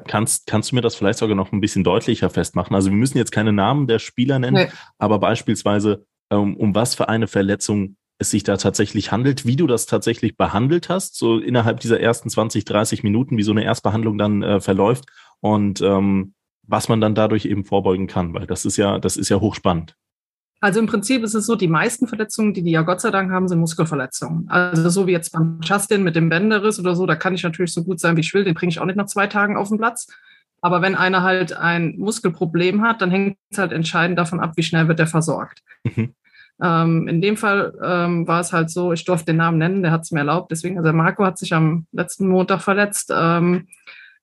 kannst, 0.06 0.46
kannst 0.46 0.70
du 0.70 0.76
mir 0.76 0.82
das 0.82 0.94
vielleicht 0.94 1.18
sogar 1.18 1.36
noch 1.36 1.52
ein 1.52 1.60
bisschen 1.60 1.84
deutlicher 1.84 2.30
festmachen? 2.30 2.74
Also 2.74 2.90
wir 2.90 2.96
müssen 2.96 3.18
jetzt 3.18 3.32
keine 3.32 3.52
Namen 3.52 3.86
der 3.86 3.98
Spieler 3.98 4.38
nennen, 4.38 4.54
nee. 4.54 4.68
aber 4.98 5.18
beispielsweise 5.18 6.04
um, 6.28 6.56
um 6.56 6.74
was 6.74 6.94
für 6.94 7.08
eine 7.08 7.26
Verletzung 7.26 7.96
es 8.18 8.30
sich 8.30 8.42
da 8.42 8.56
tatsächlich 8.56 9.12
handelt, 9.12 9.44
wie 9.44 9.56
du 9.56 9.66
das 9.66 9.86
tatsächlich 9.86 10.36
behandelt 10.36 10.88
hast, 10.88 11.16
so 11.16 11.38
innerhalb 11.38 11.80
dieser 11.80 12.00
ersten 12.00 12.30
20, 12.30 12.64
30 12.64 13.02
Minuten, 13.02 13.36
wie 13.36 13.42
so 13.42 13.52
eine 13.52 13.64
Erstbehandlung 13.64 14.16
dann 14.18 14.42
äh, 14.42 14.60
verläuft 14.60 15.04
und 15.40 15.80
ähm, 15.82 16.34
was 16.62 16.88
man 16.88 17.00
dann 17.00 17.14
dadurch 17.14 17.44
eben 17.44 17.64
vorbeugen 17.64 18.06
kann, 18.06 18.34
weil 18.34 18.46
das 18.46 18.64
ist 18.64 18.76
ja, 18.76 18.98
das 18.98 19.16
ist 19.16 19.28
ja 19.28 19.40
hochspannend. 19.40 19.96
Also 20.60 20.80
im 20.80 20.86
Prinzip 20.86 21.22
ist 21.22 21.34
es 21.34 21.46
so, 21.46 21.54
die 21.54 21.68
meisten 21.68 22.08
Verletzungen, 22.08 22.54
die 22.54 22.62
die 22.62 22.70
ja 22.70 22.82
Gott 22.82 23.00
sei 23.00 23.10
Dank 23.10 23.30
haben, 23.30 23.46
sind 23.46 23.60
Muskelverletzungen. 23.60 24.48
Also 24.48 24.88
so 24.88 25.06
wie 25.06 25.12
jetzt 25.12 25.32
beim 25.32 25.60
Justin 25.62 26.02
mit 26.02 26.16
dem 26.16 26.30
Bänderriss 26.30 26.80
oder 26.80 26.96
so, 26.96 27.04
da 27.04 27.14
kann 27.14 27.34
ich 27.34 27.42
natürlich 27.42 27.74
so 27.74 27.84
gut 27.84 28.00
sein, 28.00 28.16
wie 28.16 28.22
ich 28.22 28.32
will, 28.32 28.42
den 28.42 28.54
bringe 28.54 28.70
ich 28.70 28.80
auch 28.80 28.86
nicht 28.86 28.96
nach 28.96 29.06
zwei 29.06 29.26
Tagen 29.26 29.56
auf 29.56 29.68
den 29.68 29.78
Platz. 29.78 30.08
Aber 30.62 30.80
wenn 30.80 30.94
einer 30.94 31.22
halt 31.22 31.52
ein 31.52 31.96
Muskelproblem 31.98 32.82
hat, 32.82 33.02
dann 33.02 33.10
hängt 33.10 33.36
es 33.50 33.58
halt 33.58 33.72
entscheidend 33.72 34.18
davon 34.18 34.40
ab, 34.40 34.54
wie 34.56 34.62
schnell 34.62 34.88
wird 34.88 34.98
er 34.98 35.06
versorgt. 35.06 35.62
Mhm. 35.84 36.14
Ähm, 36.62 37.06
in 37.08 37.20
dem 37.20 37.36
Fall 37.36 37.74
ähm, 37.82 38.26
war 38.26 38.40
es 38.40 38.52
halt 38.52 38.70
so, 38.70 38.92
ich 38.92 39.04
durfte 39.04 39.26
den 39.26 39.36
Namen 39.36 39.58
nennen, 39.58 39.82
der 39.82 39.92
hat 39.92 40.02
es 40.02 40.10
mir 40.10 40.20
erlaubt. 40.20 40.50
Deswegen, 40.50 40.78
also 40.78 40.92
Marco 40.92 41.24
hat 41.24 41.38
sich 41.38 41.52
am 41.52 41.86
letzten 41.92 42.28
Montag 42.28 42.62
verletzt. 42.62 43.12
Ähm, 43.14 43.68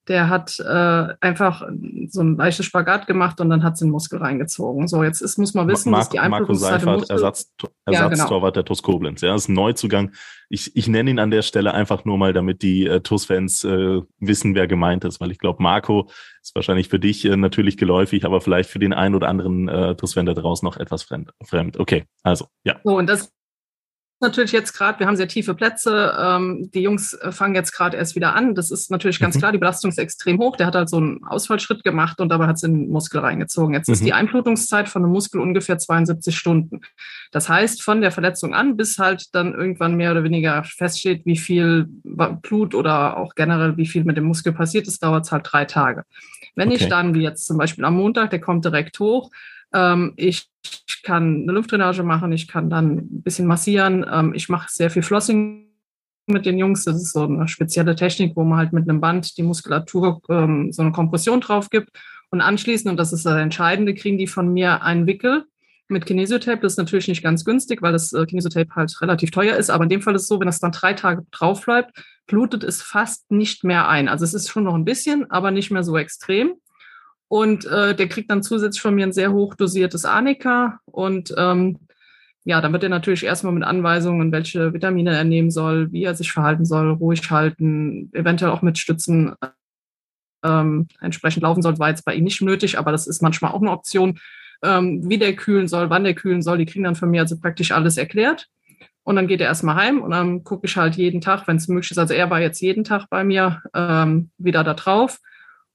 der 0.08 0.28
hat 0.28 0.58
äh, 0.60 1.14
einfach 1.20 1.66
so 2.08 2.20
ein 2.20 2.36
leichtes 2.36 2.66
Spagat 2.66 3.06
gemacht 3.06 3.40
und 3.40 3.48
dann 3.48 3.62
hat 3.62 3.78
sie 3.78 3.86
den 3.86 3.90
Muskel 3.90 4.18
reingezogen. 4.18 4.86
So, 4.86 5.02
jetzt 5.02 5.22
ist, 5.22 5.38
muss 5.38 5.54
man 5.54 5.66
wissen, 5.68 5.90
Marco, 5.90 6.04
dass 6.04 6.22
die 6.22 6.28
Marco 6.28 6.54
Seifert, 6.54 7.10
Ersatz, 7.10 7.50
Ersatztorwart 7.86 8.16
ja, 8.18 8.26
genau. 8.26 8.50
der 8.50 8.64
TuS 8.64 8.82
Koblenz. 8.82 9.22
Ja, 9.22 9.34
ist 9.34 9.48
ein 9.48 9.54
Neuzugang. 9.54 10.12
Ich, 10.50 10.76
ich 10.76 10.88
nenne 10.88 11.10
ihn 11.10 11.18
an 11.18 11.30
der 11.30 11.42
Stelle 11.42 11.72
einfach 11.72 12.04
nur 12.04 12.18
mal, 12.18 12.32
damit 12.32 12.62
die 12.62 12.86
äh, 12.86 13.00
TuS-Fans 13.00 13.64
äh, 13.64 14.02
wissen, 14.18 14.54
wer 14.54 14.66
gemeint 14.66 15.04
ist, 15.04 15.20
weil 15.20 15.30
ich 15.30 15.38
glaube, 15.38 15.62
Marco 15.62 16.10
ist 16.42 16.54
wahrscheinlich 16.54 16.88
für 16.88 16.98
dich 16.98 17.24
äh, 17.24 17.36
natürlich 17.36 17.76
geläufig, 17.78 18.26
aber 18.26 18.40
vielleicht 18.40 18.68
für 18.68 18.78
den 18.78 18.92
einen 18.92 19.14
oder 19.14 19.28
anderen 19.28 19.68
äh, 19.68 19.94
TuS-Fan 19.96 20.26
da 20.26 20.34
draußen 20.34 20.66
noch 20.66 20.76
etwas 20.76 21.02
fremd. 21.02 21.30
fremd. 21.42 21.78
Okay, 21.80 22.04
also, 22.22 22.46
ja. 22.64 22.76
So, 22.84 22.98
und 22.98 23.08
das 23.08 23.32
natürlich 24.20 24.52
jetzt 24.52 24.72
gerade, 24.72 24.98
wir 24.98 25.06
haben 25.06 25.16
sehr 25.16 25.28
tiefe 25.28 25.54
Plätze. 25.54 26.14
Ähm, 26.18 26.70
die 26.72 26.82
Jungs 26.82 27.14
äh, 27.14 27.32
fangen 27.32 27.54
jetzt 27.54 27.72
gerade 27.72 27.96
erst 27.96 28.14
wieder 28.14 28.34
an. 28.34 28.54
Das 28.54 28.70
ist 28.70 28.90
natürlich 28.90 29.18
ganz 29.18 29.34
mhm. 29.36 29.38
klar, 29.40 29.52
die 29.52 29.58
Belastung 29.58 29.90
ist 29.90 29.98
extrem 29.98 30.38
hoch. 30.38 30.56
Der 30.56 30.66
hat 30.66 30.74
halt 30.74 30.88
so 30.88 30.96
einen 30.96 31.24
Ausfallschritt 31.24 31.84
gemacht 31.84 32.20
und 32.20 32.28
dabei 32.28 32.46
hat 32.46 32.56
es 32.56 32.62
in 32.62 32.74
den 32.74 32.88
Muskel 32.88 33.20
reingezogen. 33.20 33.74
Jetzt 33.74 33.88
mhm. 33.88 33.94
ist 33.94 34.04
die 34.04 34.12
Einblutungszeit 34.12 34.88
von 34.88 35.02
einem 35.02 35.12
Muskel 35.12 35.40
ungefähr 35.40 35.78
72 35.78 36.36
Stunden. 36.36 36.80
Das 37.32 37.48
heißt, 37.48 37.82
von 37.82 38.00
der 38.00 38.12
Verletzung 38.12 38.54
an 38.54 38.76
bis 38.76 38.98
halt 38.98 39.34
dann 39.34 39.54
irgendwann 39.54 39.96
mehr 39.96 40.12
oder 40.12 40.24
weniger 40.24 40.64
feststeht, 40.64 41.26
wie 41.26 41.36
viel 41.36 41.86
Blut 42.42 42.74
oder 42.74 43.16
auch 43.16 43.34
generell 43.34 43.76
wie 43.76 43.86
viel 43.86 44.04
mit 44.04 44.16
dem 44.16 44.24
Muskel 44.24 44.52
passiert 44.52 44.86
ist, 44.86 45.02
dauert 45.02 45.26
es 45.26 45.32
halt 45.32 45.46
drei 45.50 45.64
Tage. 45.64 46.04
Wenn 46.54 46.68
okay. 46.68 46.82
ich 46.82 46.88
dann, 46.88 47.14
wie 47.14 47.22
jetzt 47.22 47.46
zum 47.46 47.58
Beispiel 47.58 47.84
am 47.84 47.96
Montag, 47.96 48.30
der 48.30 48.40
kommt 48.40 48.64
direkt 48.64 48.98
hoch, 49.00 49.30
ich 50.16 50.48
kann 51.02 51.42
eine 51.42 51.52
Lymphdrainage 51.52 52.02
machen, 52.02 52.32
ich 52.32 52.48
kann 52.48 52.70
dann 52.70 52.96
ein 52.96 53.22
bisschen 53.22 53.46
massieren. 53.46 54.04
Ähm, 54.10 54.32
ich 54.34 54.48
mache 54.48 54.68
sehr 54.70 54.90
viel 54.90 55.02
Flossing 55.02 55.68
mit 56.26 56.46
den 56.46 56.58
Jungs. 56.58 56.84
Das 56.84 56.96
ist 56.96 57.12
so 57.12 57.24
eine 57.24 57.48
spezielle 57.48 57.94
Technik, 57.94 58.34
wo 58.36 58.44
man 58.44 58.58
halt 58.58 58.72
mit 58.72 58.88
einem 58.88 59.00
Band 59.00 59.36
die 59.36 59.42
Muskulatur 59.42 60.20
ähm, 60.30 60.72
so 60.72 60.82
eine 60.82 60.92
Kompression 60.92 61.40
drauf 61.40 61.70
gibt. 61.70 61.90
Und 62.30 62.40
anschließend, 62.40 62.90
und 62.90 62.96
das 62.96 63.12
ist 63.12 63.26
das 63.26 63.36
Entscheidende, 63.36 63.94
kriegen 63.94 64.18
die 64.18 64.26
von 64.26 64.52
mir 64.52 64.82
einen 64.82 65.06
Wickel 65.06 65.44
mit 65.88 66.06
Kinesiotape. 66.06 66.62
Das 66.62 66.72
ist 66.72 66.78
natürlich 66.78 67.08
nicht 67.08 67.22
ganz 67.22 67.44
günstig, 67.44 67.82
weil 67.82 67.92
das 67.92 68.12
äh, 68.12 68.24
Kinesiotape 68.26 68.74
halt 68.74 69.00
relativ 69.00 69.30
teuer 69.30 69.56
ist. 69.56 69.70
Aber 69.70 69.84
in 69.84 69.90
dem 69.90 70.02
Fall 70.02 70.14
ist 70.14 70.22
es 70.22 70.28
so, 70.28 70.40
wenn 70.40 70.46
das 70.46 70.60
dann 70.60 70.72
drei 70.72 70.94
Tage 70.94 71.24
drauf 71.30 71.64
bleibt, 71.64 71.96
blutet 72.26 72.64
es 72.64 72.80
fast 72.82 73.30
nicht 73.30 73.64
mehr 73.64 73.88
ein. 73.88 74.08
Also 74.08 74.24
es 74.24 74.34
ist 74.34 74.48
schon 74.48 74.64
noch 74.64 74.74
ein 74.74 74.84
bisschen, 74.84 75.30
aber 75.30 75.50
nicht 75.50 75.70
mehr 75.70 75.84
so 75.84 75.96
extrem. 75.98 76.54
Und 77.28 77.64
äh, 77.66 77.94
der 77.94 78.08
kriegt 78.08 78.30
dann 78.30 78.42
zusätzlich 78.42 78.82
von 78.82 78.94
mir 78.94 79.06
ein 79.06 79.12
sehr 79.12 79.32
hoch 79.32 79.54
dosiertes 79.54 80.04
Arnika. 80.04 80.78
Und 80.84 81.34
ähm, 81.36 81.78
ja, 82.44 82.60
dann 82.60 82.72
wird 82.72 82.82
er 82.82 82.90
natürlich 82.90 83.24
erstmal 83.24 83.54
mit 83.54 83.64
Anweisungen, 83.64 84.30
welche 84.30 84.72
Vitamine 84.74 85.16
er 85.16 85.24
nehmen 85.24 85.50
soll, 85.50 85.90
wie 85.92 86.04
er 86.04 86.14
sich 86.14 86.30
verhalten 86.30 86.66
soll, 86.66 86.90
ruhig 86.92 87.30
halten, 87.30 88.10
eventuell 88.12 88.50
auch 88.50 88.62
mit 88.62 88.78
Stützen 88.78 89.34
ähm, 90.44 90.86
entsprechend 91.00 91.42
laufen 91.42 91.62
soll. 91.62 91.78
War 91.78 91.88
jetzt 91.88 92.04
bei 92.04 92.14
ihm 92.14 92.24
nicht 92.24 92.42
nötig, 92.42 92.78
aber 92.78 92.92
das 92.92 93.06
ist 93.06 93.22
manchmal 93.22 93.52
auch 93.52 93.62
eine 93.62 93.70
Option. 93.70 94.18
Ähm, 94.62 95.08
wie 95.08 95.18
der 95.18 95.34
kühlen 95.34 95.68
soll, 95.68 95.90
wann 95.90 96.04
der 96.04 96.14
kühlen 96.14 96.42
soll, 96.42 96.58
die 96.58 96.66
kriegen 96.66 96.84
dann 96.84 96.94
von 96.94 97.10
mir 97.10 97.22
also 97.22 97.38
praktisch 97.38 97.72
alles 97.72 97.96
erklärt. 97.96 98.46
Und 99.02 99.16
dann 99.16 99.26
geht 99.26 99.40
er 99.40 99.48
erstmal 99.48 99.74
heim 99.74 100.00
und 100.00 100.10
dann 100.10 100.44
gucke 100.44 100.66
ich 100.66 100.76
halt 100.76 100.96
jeden 100.96 101.20
Tag, 101.20 101.46
wenn 101.46 101.56
es 101.56 101.68
möglich 101.68 101.90
ist. 101.90 101.98
Also 101.98 102.14
er 102.14 102.30
war 102.30 102.40
jetzt 102.40 102.60
jeden 102.60 102.84
Tag 102.84 103.06
bei 103.10 103.24
mir 103.24 103.62
ähm, 103.74 104.30
wieder 104.38 104.64
da 104.64 104.74
drauf 104.74 105.18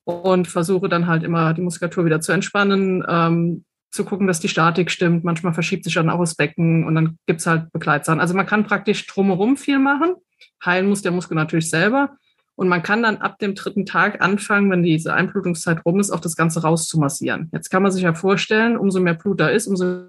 und 0.03 0.47
versuche 0.47 0.89
dann 0.89 1.07
halt 1.07 1.23
immer 1.23 1.53
die 1.53 1.61
Muskulatur 1.61 2.05
wieder 2.05 2.21
zu 2.21 2.31
entspannen, 2.31 3.03
ähm, 3.07 3.65
zu 3.91 4.05
gucken, 4.05 4.27
dass 4.27 4.39
die 4.39 4.49
Statik 4.49 4.91
stimmt. 4.91 5.23
Manchmal 5.23 5.53
verschiebt 5.53 5.83
sich 5.83 5.95
dann 5.95 6.09
auch 6.09 6.19
das 6.19 6.35
Becken 6.35 6.85
und 6.85 6.95
dann 6.95 7.17
gibt's 7.25 7.47
halt 7.47 7.71
Begleitsachen. 7.71 8.19
Also 8.19 8.33
man 8.35 8.45
kann 8.45 8.65
praktisch 8.65 9.07
drumherum 9.07 9.57
viel 9.57 9.79
machen. 9.79 10.15
Heilen 10.63 10.87
muss 10.87 11.01
der 11.01 11.11
Muskel 11.11 11.35
natürlich 11.35 11.69
selber. 11.69 12.15
Und 12.55 12.67
man 12.67 12.83
kann 12.83 13.01
dann 13.01 13.17
ab 13.17 13.39
dem 13.39 13.55
dritten 13.55 13.85
Tag 13.85 14.21
anfangen, 14.21 14.69
wenn 14.69 14.83
diese 14.83 15.13
Einblutungszeit 15.13 15.85
rum 15.85 15.99
ist, 15.99 16.11
auch 16.11 16.19
das 16.19 16.35
Ganze 16.35 16.61
rauszumassieren. 16.61 17.49
Jetzt 17.53 17.69
kann 17.69 17.81
man 17.81 17.91
sich 17.91 18.03
ja 18.03 18.13
vorstellen, 18.13 18.77
umso 18.77 18.99
mehr 18.99 19.13
Blut 19.13 19.39
da 19.39 19.47
ist, 19.47 19.67
umso 19.67 20.07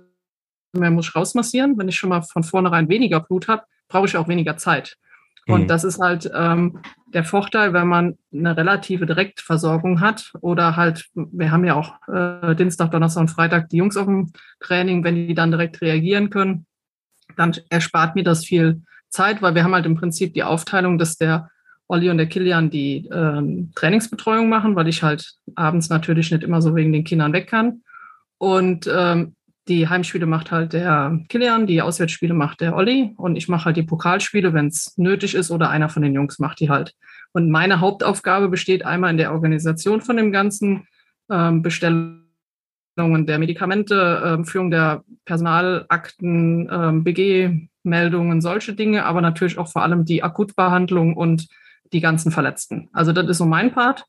mehr 0.73 0.90
muss 0.90 1.09
ich 1.09 1.14
rausmassieren. 1.14 1.78
Wenn 1.78 1.88
ich 1.88 1.97
schon 1.97 2.11
mal 2.11 2.23
von 2.23 2.42
vornherein 2.42 2.88
weniger 2.88 3.20
Blut 3.20 3.47
habe, 3.47 3.62
brauche 3.88 4.06
ich 4.06 4.16
auch 4.16 4.26
weniger 4.26 4.56
Zeit. 4.56 4.97
Und 5.47 5.62
mhm. 5.62 5.66
das 5.68 5.85
ist 5.85 6.00
halt 6.00 6.30
ähm, 6.35 6.80
der 7.12 7.25
Vorteil, 7.25 7.73
wenn 7.73 7.88
man 7.88 8.18
eine 8.32 8.56
relative 8.56 9.06
Direktversorgung 9.06 10.00
hat 10.00 10.32
oder 10.40 10.76
halt, 10.76 11.06
wir 11.14 11.50
haben 11.50 11.64
ja 11.64 11.75
auch 11.75 11.94
äh, 12.09 12.54
Dienstag, 12.54 12.90
Donnerstag 12.90 13.23
und 13.23 13.30
Freitag 13.30 13.68
die 13.68 13.78
Jungs 13.78 13.97
auf 13.97 14.06
dem 14.06 14.32
Training, 14.61 15.02
wenn 15.02 15.14
die 15.14 15.35
dann 15.35 15.50
direkt 15.50 15.80
reagieren 15.80 16.30
können, 16.30 16.66
dann 17.37 17.54
erspart 17.68 18.14
mir 18.14 18.25
das 18.25 18.44
viel 18.44 18.82
Zeit, 19.09 19.42
weil 19.42 19.54
wir 19.54 19.64
haben 19.64 19.75
halt 19.75 19.87
im 19.87 19.97
Prinzip 19.97 20.35
die 20.35 20.44
Aufteilung, 20.44 20.99
dass 20.99 21.16
der 21.16 21.50
Olli 21.88 22.09
und 22.09 22.18
der 22.18 22.28
Kilian 22.28 22.70
die 22.70 23.09
ähm, 23.12 23.73
Trainingsbetreuung 23.75 24.49
machen, 24.49 24.76
weil 24.76 24.87
ich 24.87 25.02
halt 25.02 25.35
abends 25.56 25.88
natürlich 25.88 26.30
nicht 26.30 26.44
immer 26.44 26.62
so 26.62 26.76
wegen 26.76 26.92
den 26.92 27.02
Kindern 27.02 27.32
weg 27.32 27.49
kann. 27.49 27.82
Und 28.38 28.88
ähm, 28.92 29.35
die 29.69 29.88
Heimspiele 29.88 30.26
macht 30.26 30.50
halt 30.50 30.73
der 30.73 31.21
Kilian, 31.29 31.67
die 31.67 31.83
Auswärtsspiele 31.83 32.35
macht 32.35 32.61
der 32.61 32.75
Olli 32.75 33.14
und 33.17 33.37
ich 33.37 33.49
mache 33.49 33.67
halt 33.67 33.76
die 33.76 33.83
Pokalspiele, 33.83 34.52
wenn 34.52 34.67
es 34.67 34.97
nötig 34.97 35.35
ist 35.35 35.50
oder 35.50 35.71
einer 35.71 35.88
von 35.88 36.02
den 36.02 36.14
Jungs 36.14 36.38
macht 36.38 36.61
die 36.61 36.71
halt. 36.71 36.95
Und 37.33 37.50
meine 37.50 37.81
Hauptaufgabe 37.81 38.49
besteht 38.49 38.85
einmal 38.85 39.11
in 39.11 39.17
der 39.17 39.33
Organisation 39.33 40.00
von 40.00 40.17
dem 40.17 40.33
Ganzen, 40.33 40.88
ähm, 41.31 41.62
Bestellungen 41.62 42.26
der 42.97 43.38
Medikamente, 43.38 44.23
ähm, 44.25 44.45
Führung 44.45 44.71
der 44.71 45.05
Personalakten, 45.25 46.69
ähm, 46.73 47.05
BG-Meldungen, 47.05 48.40
solche 48.40 48.75
Dinge, 48.75 49.05
aber 49.05 49.21
natürlich 49.21 49.59
auch 49.59 49.69
vor 49.69 49.83
allem 49.83 50.05
die 50.05 50.25
Akutbehandlung 50.25 51.17
und 51.17 51.47
die 51.93 52.00
ganzen 52.00 52.33
Verletzten. 52.33 52.88
Also 52.93 53.12
das 53.12 53.29
ist 53.29 53.38
so 53.38 53.47
mein 53.47 53.73
Part. 53.73 54.05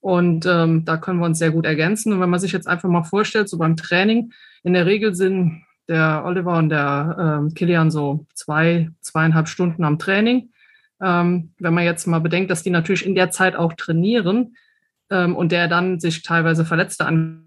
Und 0.00 0.44
ähm, 0.44 0.84
da 0.84 0.98
können 0.98 1.18
wir 1.18 1.26
uns 1.26 1.38
sehr 1.38 1.50
gut 1.50 1.64
ergänzen. 1.64 2.12
Und 2.12 2.20
wenn 2.20 2.28
man 2.28 2.40
sich 2.40 2.52
jetzt 2.52 2.68
einfach 2.68 2.90
mal 2.90 3.04
vorstellt, 3.04 3.48
so 3.48 3.56
beim 3.56 3.76
Training, 3.76 4.32
in 4.64 4.72
der 4.72 4.86
Regel 4.86 5.14
sind 5.14 5.62
der 5.88 6.22
Oliver 6.24 6.58
und 6.58 6.70
der 6.70 7.40
ähm, 7.40 7.54
Kilian 7.54 7.90
so 7.90 8.26
zwei, 8.34 8.90
zweieinhalb 9.00 9.48
Stunden 9.48 9.84
am 9.84 9.98
Training. 9.98 10.50
Ähm, 11.00 11.52
wenn 11.58 11.74
man 11.74 11.84
jetzt 11.84 12.06
mal 12.06 12.20
bedenkt, 12.20 12.50
dass 12.50 12.62
die 12.62 12.70
natürlich 12.70 13.06
in 13.06 13.14
der 13.14 13.30
Zeit 13.30 13.54
auch 13.54 13.74
trainieren 13.74 14.56
ähm, 15.10 15.36
und 15.36 15.52
der 15.52 15.68
dann 15.68 16.00
sich 16.00 16.22
teilweise 16.22 16.64
Verletzte 16.64 17.06
anguckt, 17.06 17.44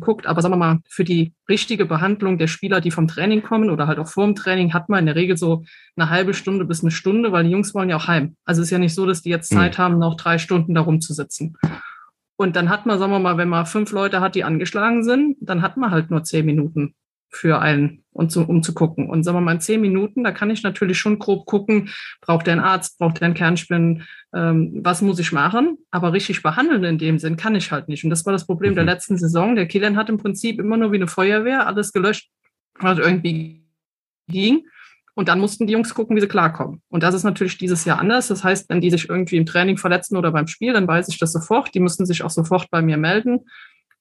guckt. 0.00 0.26
Aber 0.26 0.42
sagen 0.42 0.52
wir 0.52 0.58
mal, 0.58 0.78
für 0.88 1.04
die 1.04 1.32
richtige 1.48 1.86
Behandlung 1.86 2.38
der 2.38 2.46
Spieler, 2.46 2.80
die 2.80 2.90
vom 2.90 3.08
Training 3.08 3.42
kommen 3.42 3.70
oder 3.70 3.86
halt 3.86 3.98
auch 3.98 4.08
vor 4.08 4.24
dem 4.24 4.34
Training, 4.34 4.72
hat 4.72 4.88
man 4.88 5.00
in 5.00 5.06
der 5.06 5.16
Regel 5.16 5.36
so 5.36 5.64
eine 5.96 6.10
halbe 6.10 6.34
Stunde 6.34 6.64
bis 6.64 6.82
eine 6.82 6.90
Stunde, 6.90 7.32
weil 7.32 7.44
die 7.44 7.50
Jungs 7.50 7.74
wollen 7.74 7.90
ja 7.90 7.96
auch 7.96 8.08
heim. 8.08 8.36
Also 8.44 8.60
es 8.60 8.68
ist 8.68 8.72
ja 8.72 8.78
nicht 8.78 8.94
so, 8.94 9.06
dass 9.06 9.22
die 9.22 9.30
jetzt 9.30 9.48
Zeit 9.48 9.78
mhm. 9.78 9.82
haben, 9.82 9.98
noch 9.98 10.16
drei 10.16 10.38
Stunden 10.38 10.74
da 10.74 10.82
rumzusitzen. 10.82 11.56
Und 12.36 12.56
dann 12.56 12.68
hat 12.68 12.86
man, 12.86 12.98
sagen 12.98 13.12
wir 13.12 13.18
mal, 13.18 13.38
wenn 13.38 13.48
man 13.48 13.66
fünf 13.66 13.92
Leute 13.92 14.20
hat, 14.20 14.34
die 14.34 14.44
angeschlagen 14.44 15.02
sind, 15.04 15.36
dann 15.40 15.62
hat 15.62 15.76
man 15.76 15.90
halt 15.90 16.10
nur 16.10 16.22
zehn 16.22 16.44
Minuten 16.44 16.94
für 17.30 17.60
einen, 17.60 18.04
und 18.12 18.30
zu, 18.30 18.42
um 18.42 18.62
zu 18.62 18.72
gucken. 18.72 19.10
Und 19.10 19.24
sagen 19.24 19.36
wir 19.36 19.42
mal, 19.42 19.52
in 19.52 19.60
zehn 19.60 19.80
Minuten, 19.80 20.24
da 20.24 20.32
kann 20.32 20.50
ich 20.50 20.62
natürlich 20.62 20.98
schon 20.98 21.18
grob 21.18 21.46
gucken, 21.46 21.90
braucht 22.20 22.46
der 22.46 22.52
einen 22.52 22.62
Arzt, 22.62 22.98
braucht 22.98 23.20
der 23.20 23.26
einen 23.26 23.34
Kernspinnen, 23.34 24.04
ähm, 24.34 24.80
was 24.82 25.02
muss 25.02 25.18
ich 25.18 25.32
machen? 25.32 25.78
Aber 25.90 26.12
richtig 26.12 26.42
behandeln 26.42 26.84
in 26.84 26.98
dem 26.98 27.18
Sinn 27.18 27.36
kann 27.36 27.54
ich 27.54 27.72
halt 27.72 27.88
nicht. 27.88 28.04
Und 28.04 28.10
das 28.10 28.24
war 28.24 28.32
das 28.32 28.46
Problem 28.46 28.72
mhm. 28.72 28.76
der 28.76 28.84
letzten 28.84 29.18
Saison. 29.18 29.54
Der 29.54 29.66
Kilian 29.66 29.96
hat 29.96 30.08
im 30.08 30.18
Prinzip 30.18 30.58
immer 30.60 30.76
nur 30.76 30.92
wie 30.92 30.96
eine 30.96 31.08
Feuerwehr 31.08 31.66
alles 31.66 31.92
gelöscht, 31.92 32.30
was 32.78 32.98
irgendwie 32.98 33.64
ging. 34.28 34.66
Und 35.16 35.28
dann 35.28 35.40
mussten 35.40 35.66
die 35.66 35.72
Jungs 35.72 35.94
gucken, 35.94 36.14
wie 36.14 36.20
sie 36.20 36.28
klarkommen. 36.28 36.82
Und 36.90 37.02
das 37.02 37.14
ist 37.14 37.24
natürlich 37.24 37.56
dieses 37.56 37.86
Jahr 37.86 37.98
anders. 37.98 38.28
Das 38.28 38.44
heißt, 38.44 38.68
wenn 38.68 38.82
die 38.82 38.90
sich 38.90 39.08
irgendwie 39.08 39.38
im 39.38 39.46
Training 39.46 39.78
verletzen 39.78 40.14
oder 40.18 40.30
beim 40.30 40.46
Spiel, 40.46 40.74
dann 40.74 40.86
weiß 40.86 41.08
ich 41.08 41.18
das 41.18 41.32
sofort. 41.32 41.74
Die 41.74 41.80
müssen 41.80 42.04
sich 42.04 42.22
auch 42.22 42.28
sofort 42.28 42.70
bei 42.70 42.82
mir 42.82 42.98
melden. 42.98 43.46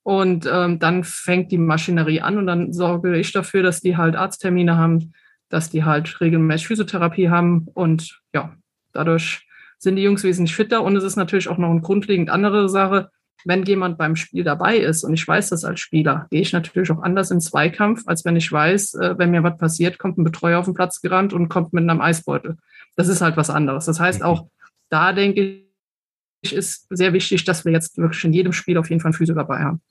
Und 0.04 0.46
ähm, 0.52 0.78
dann 0.78 1.06
fängt 1.06 1.54
die 1.54 1.58
Maschinerie 1.58 2.20
an 2.20 2.38
und 2.38 2.48
dann 2.48 2.74
sorge 2.74 3.18
ich 3.18 3.32
dafür, 3.32 3.64
dass 3.64 3.80
die 3.80 3.96
halt 3.96 4.18
Arzttermine 4.18 4.76
haben, 4.76 5.14
dass 5.48 5.70
die 5.70 5.86
halt 5.86 6.20
regelmäßig 6.20 6.68
Physiotherapie 6.68 7.30
haben. 7.30 7.70
Und 7.74 8.22
ja, 8.34 8.54
dadurch 8.92 9.48
sind 9.78 9.96
die 9.96 10.04
Jungs 10.04 10.24
wesentlich 10.26 10.54
fitter. 10.54 10.84
Und 10.84 10.98
es 10.98 11.06
ist 11.06 11.16
natürlich 11.16 11.48
auch 11.48 11.58
noch 11.58 11.70
eine 11.70 11.80
grundlegend 11.80 12.30
andere 12.30 12.68
Sache. 12.68 13.10
Wenn 13.46 13.64
jemand 13.64 13.98
beim 13.98 14.16
Spiel 14.16 14.44
dabei 14.44 14.78
ist 14.78 15.04
und 15.04 15.14
ich 15.14 15.26
weiß 15.26 15.50
das 15.50 15.64
als 15.64 15.80
Spieler, 15.80 16.28
gehe 16.32 16.42
ich 16.42 16.52
natürlich 16.52 16.92
auch 16.92 17.02
anders 17.02 17.30
in 17.30 17.40
Zweikampf, 17.40 18.02
als 18.08 18.26
wenn 18.26 18.36
ich 18.36 18.52
weiß, 18.52 18.96
äh, 18.96 19.18
wenn 19.18 19.32
mir 19.32 19.44
was 19.44 19.58
passiert, 19.58 20.00
kommt 20.00 20.18
ein 20.18 20.24
Betreuer 20.24 20.60
auf 20.60 20.66
den 20.66 20.74
Platz 20.74 21.00
gerannt 21.02 21.32
und 21.32 21.48
kommt 21.48 21.72
mit 21.72 21.84
einem 21.84 22.02
Eisbeutel. 22.02 22.58
Das 22.96 23.08
ist 23.08 23.22
halt 23.22 23.38
was 23.38 23.50
anderes. 23.50 23.86
Das 23.86 24.00
heißt, 24.00 24.22
mhm. 24.22 24.26
auch 24.26 24.48
da 24.90 25.14
denke 25.14 25.64
ich, 26.42 26.54
ist 26.54 26.88
sehr 26.90 27.14
wichtig, 27.14 27.44
dass 27.46 27.66
wir 27.66 27.72
jetzt 27.72 27.98
wirklich 27.98 28.24
in 28.24 28.34
jedem 28.34 28.52
Spiel 28.52 28.78
auf 28.78 28.90
jeden 28.90 29.00
Fall 29.00 29.10
einen 29.10 29.18
Physio 29.18 29.36
dabei 29.36 29.60
haben. 29.60 29.82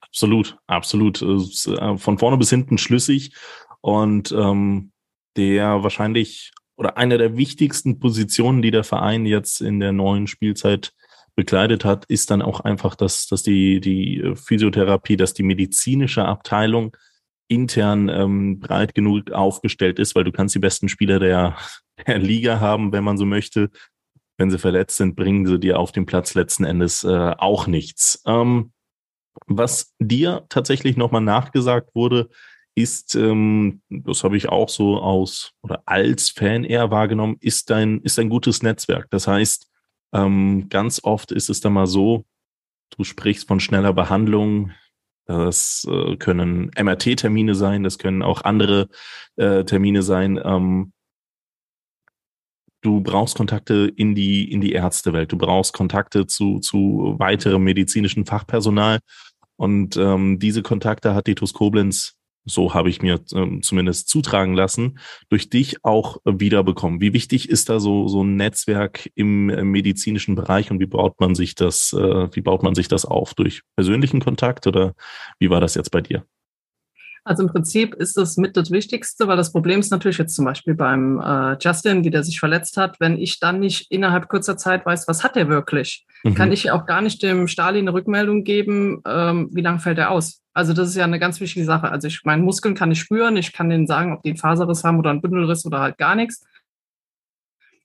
Absolut, 0.00 0.58
absolut. 0.66 1.22
Äh, 1.22 1.98
von 1.98 2.18
vorne 2.18 2.36
bis 2.36 2.50
hinten 2.50 2.78
schlüssig 2.78 3.34
und 3.80 4.30
ähm, 4.32 4.92
der 5.36 5.82
wahrscheinlich 5.82 6.52
oder 6.76 6.96
eine 6.96 7.18
der 7.18 7.36
wichtigsten 7.36 7.98
Positionen, 7.98 8.62
die 8.62 8.70
der 8.70 8.84
Verein 8.84 9.26
jetzt 9.26 9.60
in 9.60 9.80
der 9.80 9.92
neuen 9.92 10.26
Spielzeit 10.26 10.92
bekleidet 11.34 11.84
hat, 11.84 12.04
ist 12.06 12.30
dann 12.30 12.42
auch 12.42 12.60
einfach, 12.60 12.94
dass, 12.94 13.26
dass 13.26 13.42
die, 13.42 13.80
die 13.80 14.32
Physiotherapie, 14.34 15.16
dass 15.16 15.34
die 15.34 15.42
medizinische 15.42 16.24
Abteilung 16.24 16.96
intern 17.48 18.08
ähm, 18.08 18.60
breit 18.60 18.94
genug 18.94 19.30
aufgestellt 19.30 19.98
ist, 19.98 20.14
weil 20.14 20.24
du 20.24 20.32
kannst 20.32 20.54
die 20.54 20.60
besten 20.60 20.88
Spieler 20.88 21.18
der, 21.18 21.56
der 22.06 22.18
Liga 22.18 22.60
haben, 22.60 22.92
wenn 22.92 23.04
man 23.04 23.18
so 23.18 23.24
möchte. 23.24 23.70
Wenn 24.38 24.50
sie 24.50 24.58
verletzt 24.58 24.96
sind, 24.96 25.14
bringen 25.14 25.46
sie 25.46 25.58
dir 25.58 25.78
auf 25.78 25.92
dem 25.92 26.06
Platz 26.06 26.34
letzten 26.34 26.64
Endes 26.64 27.04
äh, 27.04 27.34
auch 27.38 27.66
nichts. 27.66 28.22
Ähm, 28.26 28.72
was 29.46 29.94
dir 29.98 30.44
tatsächlich 30.48 30.96
nochmal 30.96 31.20
nachgesagt 31.20 31.94
wurde, 31.94 32.28
ist, 32.74 33.14
ähm, 33.14 33.82
das 33.90 34.24
habe 34.24 34.36
ich 34.36 34.48
auch 34.48 34.68
so 34.68 34.98
aus 34.98 35.52
oder 35.62 35.82
als 35.86 36.30
Fan 36.30 36.64
eher 36.64 36.90
wahrgenommen, 36.90 37.36
ist 37.40 37.70
dein, 37.70 38.00
ist 38.00 38.18
ein 38.18 38.30
gutes 38.30 38.62
Netzwerk. 38.62 39.08
Das 39.10 39.26
heißt, 39.26 39.68
ähm, 40.12 40.68
ganz 40.68 41.00
oft 41.02 41.32
ist 41.32 41.50
es 41.50 41.60
dann 41.60 41.72
mal 41.72 41.86
so, 41.86 42.24
du 42.96 43.04
sprichst 43.04 43.48
von 43.48 43.60
schneller 43.60 43.92
Behandlung. 43.92 44.72
Das 45.26 45.86
äh, 45.88 46.16
können 46.16 46.70
MRT-Termine 46.76 47.54
sein, 47.54 47.84
das 47.84 47.98
können 47.98 48.22
auch 48.22 48.42
andere 48.42 48.88
äh, 49.36 49.64
Termine 49.64 50.02
sein. 50.02 50.38
Ähm, 50.42 50.92
du 52.82 53.00
brauchst 53.00 53.36
Kontakte 53.36 53.92
in 53.96 54.14
die, 54.14 54.50
in 54.50 54.60
die 54.60 54.72
Ärztewelt, 54.72 55.32
du 55.32 55.38
brauchst 55.38 55.72
Kontakte 55.72 56.26
zu, 56.26 56.58
zu 56.58 57.14
weiterem 57.18 57.62
medizinischen 57.62 58.26
Fachpersonal. 58.26 58.98
Und 59.56 59.96
ähm, 59.96 60.40
diese 60.40 60.62
Kontakte 60.62 61.14
hat 61.14 61.28
die 61.28 61.36
TUS 61.36 61.52
Koblenz, 61.52 62.16
so 62.44 62.74
habe 62.74 62.90
ich 62.90 63.02
mir 63.02 63.20
ähm, 63.34 63.62
zumindest 63.62 64.08
zutragen 64.08 64.54
lassen, 64.54 64.98
durch 65.28 65.50
dich 65.50 65.84
auch 65.84 66.18
wiederbekommen. 66.24 67.00
Wie 67.00 67.12
wichtig 67.12 67.48
ist 67.48 67.68
da 67.68 67.80
so, 67.80 68.08
so 68.08 68.24
ein 68.24 68.36
Netzwerk 68.36 69.10
im 69.14 69.50
äh, 69.50 69.64
medizinischen 69.64 70.34
Bereich 70.34 70.70
und 70.70 70.80
wie 70.80 70.86
baut 70.86 71.20
man 71.20 71.34
sich 71.34 71.54
das, 71.54 71.92
äh, 71.92 72.28
wie 72.34 72.40
baut 72.40 72.62
man 72.62 72.74
sich 72.74 72.88
das 72.88 73.04
auf? 73.04 73.34
Durch 73.34 73.62
persönlichen 73.76 74.20
Kontakt 74.20 74.66
oder 74.66 74.94
wie 75.38 75.50
war 75.50 75.60
das 75.60 75.74
jetzt 75.74 75.90
bei 75.90 76.00
dir? 76.00 76.24
Also 77.24 77.44
im 77.44 77.48
Prinzip 77.48 77.94
ist 77.94 78.16
das 78.16 78.36
mit 78.36 78.56
das 78.56 78.70
Wichtigste, 78.70 79.28
weil 79.28 79.36
das 79.36 79.52
Problem 79.52 79.80
ist 79.80 79.90
natürlich 79.90 80.18
jetzt 80.18 80.34
zum 80.34 80.44
Beispiel 80.44 80.74
beim 80.74 81.20
äh, 81.20 81.56
Justin, 81.60 82.02
die 82.02 82.10
der 82.10 82.24
sich 82.24 82.40
verletzt 82.40 82.76
hat, 82.76 82.98
wenn 82.98 83.16
ich 83.16 83.38
dann 83.38 83.60
nicht 83.60 83.90
innerhalb 83.90 84.28
kurzer 84.28 84.56
Zeit 84.56 84.84
weiß, 84.84 85.06
was 85.06 85.22
hat 85.22 85.36
er 85.36 85.48
wirklich, 85.48 86.04
mhm. 86.24 86.34
kann 86.34 86.50
ich 86.50 86.70
auch 86.70 86.84
gar 86.84 87.00
nicht 87.00 87.22
dem 87.22 87.46
Stalin 87.46 87.82
eine 87.82 87.94
Rückmeldung 87.94 88.42
geben, 88.42 89.02
ähm, 89.06 89.50
wie 89.52 89.60
lange 89.60 89.78
fällt 89.78 89.98
er 89.98 90.10
aus. 90.10 90.42
Also 90.54 90.72
das 90.74 90.88
ist 90.88 90.96
ja 90.96 91.04
eine 91.04 91.18
ganz 91.18 91.40
wichtige 91.40 91.64
Sache. 91.64 91.90
Also 91.90 92.08
ich 92.08 92.22
meine 92.24 92.42
Muskeln 92.42 92.74
kann 92.74 92.90
ich 92.90 93.00
spüren, 93.00 93.36
ich 93.36 93.52
kann 93.52 93.70
denen 93.70 93.86
sagen, 93.86 94.12
ob 94.12 94.22
die 94.22 94.30
einen 94.30 94.38
Faserriss 94.38 94.84
haben 94.84 94.98
oder 94.98 95.10
einen 95.10 95.22
Bündelriss 95.22 95.64
oder 95.64 95.80
halt 95.80 95.98
gar 95.98 96.14
nichts 96.14 96.44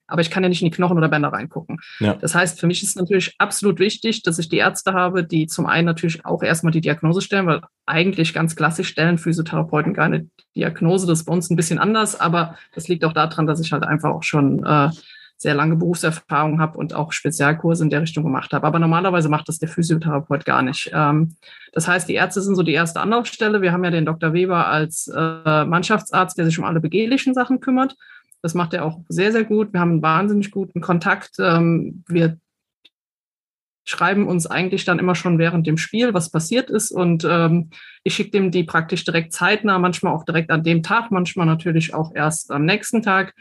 aber 0.07 0.21
ich 0.21 0.31
kann 0.31 0.43
ja 0.43 0.49
nicht 0.49 0.61
in 0.61 0.69
die 0.69 0.75
Knochen 0.75 0.97
oder 0.97 1.09
Bänder 1.09 1.29
reingucken. 1.29 1.79
Ja. 1.99 2.15
Das 2.15 2.33
heißt, 2.33 2.59
für 2.59 2.67
mich 2.67 2.81
ist 2.81 2.97
natürlich 2.97 3.35
absolut 3.37 3.79
wichtig, 3.79 4.23
dass 4.23 4.39
ich 4.39 4.49
die 4.49 4.57
Ärzte 4.57 4.93
habe, 4.93 5.23
die 5.23 5.47
zum 5.47 5.65
einen 5.65 5.85
natürlich 5.85 6.25
auch 6.25 6.43
erstmal 6.43 6.71
die 6.71 6.81
Diagnose 6.81 7.21
stellen, 7.21 7.47
weil 7.47 7.61
eigentlich 7.85 8.33
ganz 8.33 8.55
klassisch 8.55 8.87
stellen 8.87 9.17
Physiotherapeuten 9.17 9.93
keine 9.93 10.27
Diagnose. 10.55 11.07
Das 11.07 11.19
ist 11.19 11.25
bei 11.25 11.33
uns 11.33 11.49
ein 11.49 11.55
bisschen 11.55 11.79
anders, 11.79 12.19
aber 12.19 12.55
das 12.73 12.87
liegt 12.87 13.05
auch 13.05 13.13
daran, 13.13 13.47
dass 13.47 13.59
ich 13.59 13.71
halt 13.71 13.83
einfach 13.83 14.09
auch 14.09 14.23
schon 14.23 14.63
äh, 14.65 14.89
sehr 15.37 15.53
lange 15.53 15.75
Berufserfahrung 15.75 16.59
habe 16.59 16.77
und 16.79 16.95
auch 16.95 17.11
Spezialkurse 17.11 17.83
in 17.83 17.91
der 17.91 18.01
Richtung 18.01 18.23
gemacht 18.23 18.53
habe. 18.53 18.65
Aber 18.65 18.79
normalerweise 18.79 19.29
macht 19.29 19.47
das 19.47 19.59
der 19.59 19.69
Physiotherapeut 19.69 20.45
gar 20.45 20.63
nicht. 20.63 20.89
Ähm, 20.93 21.35
das 21.73 21.87
heißt, 21.87 22.09
die 22.09 22.15
Ärzte 22.15 22.41
sind 22.41 22.55
so 22.55 22.63
die 22.63 22.73
erste 22.73 23.01
Anlaufstelle. 23.01 23.61
Wir 23.61 23.71
haben 23.71 23.83
ja 23.83 23.91
den 23.91 24.05
Dr. 24.05 24.33
Weber 24.33 24.67
als 24.67 25.07
äh, 25.07 25.65
Mannschaftsarzt, 25.65 26.37
der 26.37 26.45
sich 26.45 26.57
um 26.57 26.65
alle 26.65 26.79
begehlichen 26.79 27.35
Sachen 27.35 27.59
kümmert. 27.59 27.95
Das 28.41 28.54
macht 28.54 28.73
er 28.73 28.86
auch 28.86 29.00
sehr, 29.10 29.32
sehr 29.32 29.43
gut. 29.43 29.73
Wir 29.73 29.80
haben 29.80 29.91
einen 29.91 30.02
wahnsinnig 30.02 30.52
guten 30.52 30.82
Kontakt. 30.82 31.32
Ähm, 31.39 32.04
wir 32.08 32.38
schreiben 33.88 34.28
uns 34.28 34.45
eigentlich 34.45 34.84
dann 34.84 35.00
immer 35.00 35.15
schon 35.15 35.39
während 35.39 35.65
dem 35.65 35.78
Spiel, 35.78 36.13
was 36.13 36.30
passiert 36.30 36.69
ist. 36.69 36.91
Und 36.91 37.26
ähm, 37.30 37.69
ich 38.04 38.15
schicke 38.15 38.32
dem 38.32 38.52
die 38.52 38.63
praktisch 38.63 39.06
direkt 39.06 39.32
zeitnah, 39.32 39.80
manchmal 39.80 40.13
auch 40.13 40.26
direkt 40.26 40.52
an 40.52 40.63
dem 40.63 40.84
Tag, 40.84 41.10
manchmal 41.10 41.45
natürlich 41.45 41.93
auch 41.93 42.13
erst 42.13 42.52
am 42.52 42.65
nächsten 42.65 43.02
Tag. 43.02 43.34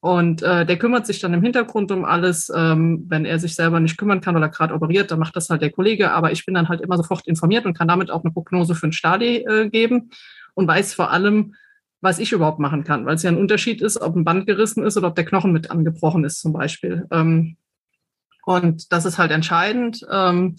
Und 0.00 0.42
äh, 0.42 0.64
der 0.64 0.78
kümmert 0.78 1.06
sich 1.06 1.20
dann 1.20 1.34
im 1.34 1.42
Hintergrund 1.42 1.92
um 1.92 2.06
alles. 2.06 2.50
Ähm, 2.54 3.04
wenn 3.08 3.26
er 3.26 3.38
sich 3.38 3.54
selber 3.54 3.78
nicht 3.78 3.98
kümmern 3.98 4.22
kann 4.22 4.36
oder 4.36 4.48
gerade 4.48 4.72
operiert, 4.72 5.10
dann 5.10 5.18
macht 5.18 5.36
das 5.36 5.50
halt 5.50 5.60
der 5.60 5.70
Kollege. 5.70 6.12
Aber 6.12 6.32
ich 6.32 6.46
bin 6.46 6.54
dann 6.54 6.70
halt 6.70 6.80
immer 6.80 6.96
sofort 6.96 7.26
informiert 7.26 7.66
und 7.66 7.76
kann 7.76 7.88
damit 7.88 8.10
auch 8.10 8.24
eine 8.24 8.32
Prognose 8.32 8.74
für 8.74 8.86
ein 8.86 8.92
Stadi 8.92 9.44
äh, 9.44 9.68
geben 9.68 10.10
und 10.54 10.66
weiß 10.66 10.94
vor 10.94 11.10
allem, 11.10 11.54
was 12.00 12.18
ich 12.18 12.32
überhaupt 12.32 12.58
machen 12.58 12.84
kann, 12.84 13.06
weil 13.06 13.16
es 13.16 13.22
ja 13.22 13.30
ein 13.30 13.36
Unterschied 13.36 13.82
ist, 13.82 14.00
ob 14.00 14.16
ein 14.16 14.24
Band 14.24 14.46
gerissen 14.46 14.84
ist 14.84 14.96
oder 14.96 15.08
ob 15.08 15.14
der 15.14 15.24
Knochen 15.24 15.52
mit 15.52 15.70
angebrochen 15.70 16.24
ist 16.24 16.40
zum 16.40 16.52
Beispiel. 16.52 17.06
Ähm, 17.10 17.56
und 18.44 18.92
das 18.92 19.04
ist 19.04 19.18
halt 19.18 19.30
entscheidend. 19.30 20.06
Ähm, 20.10 20.56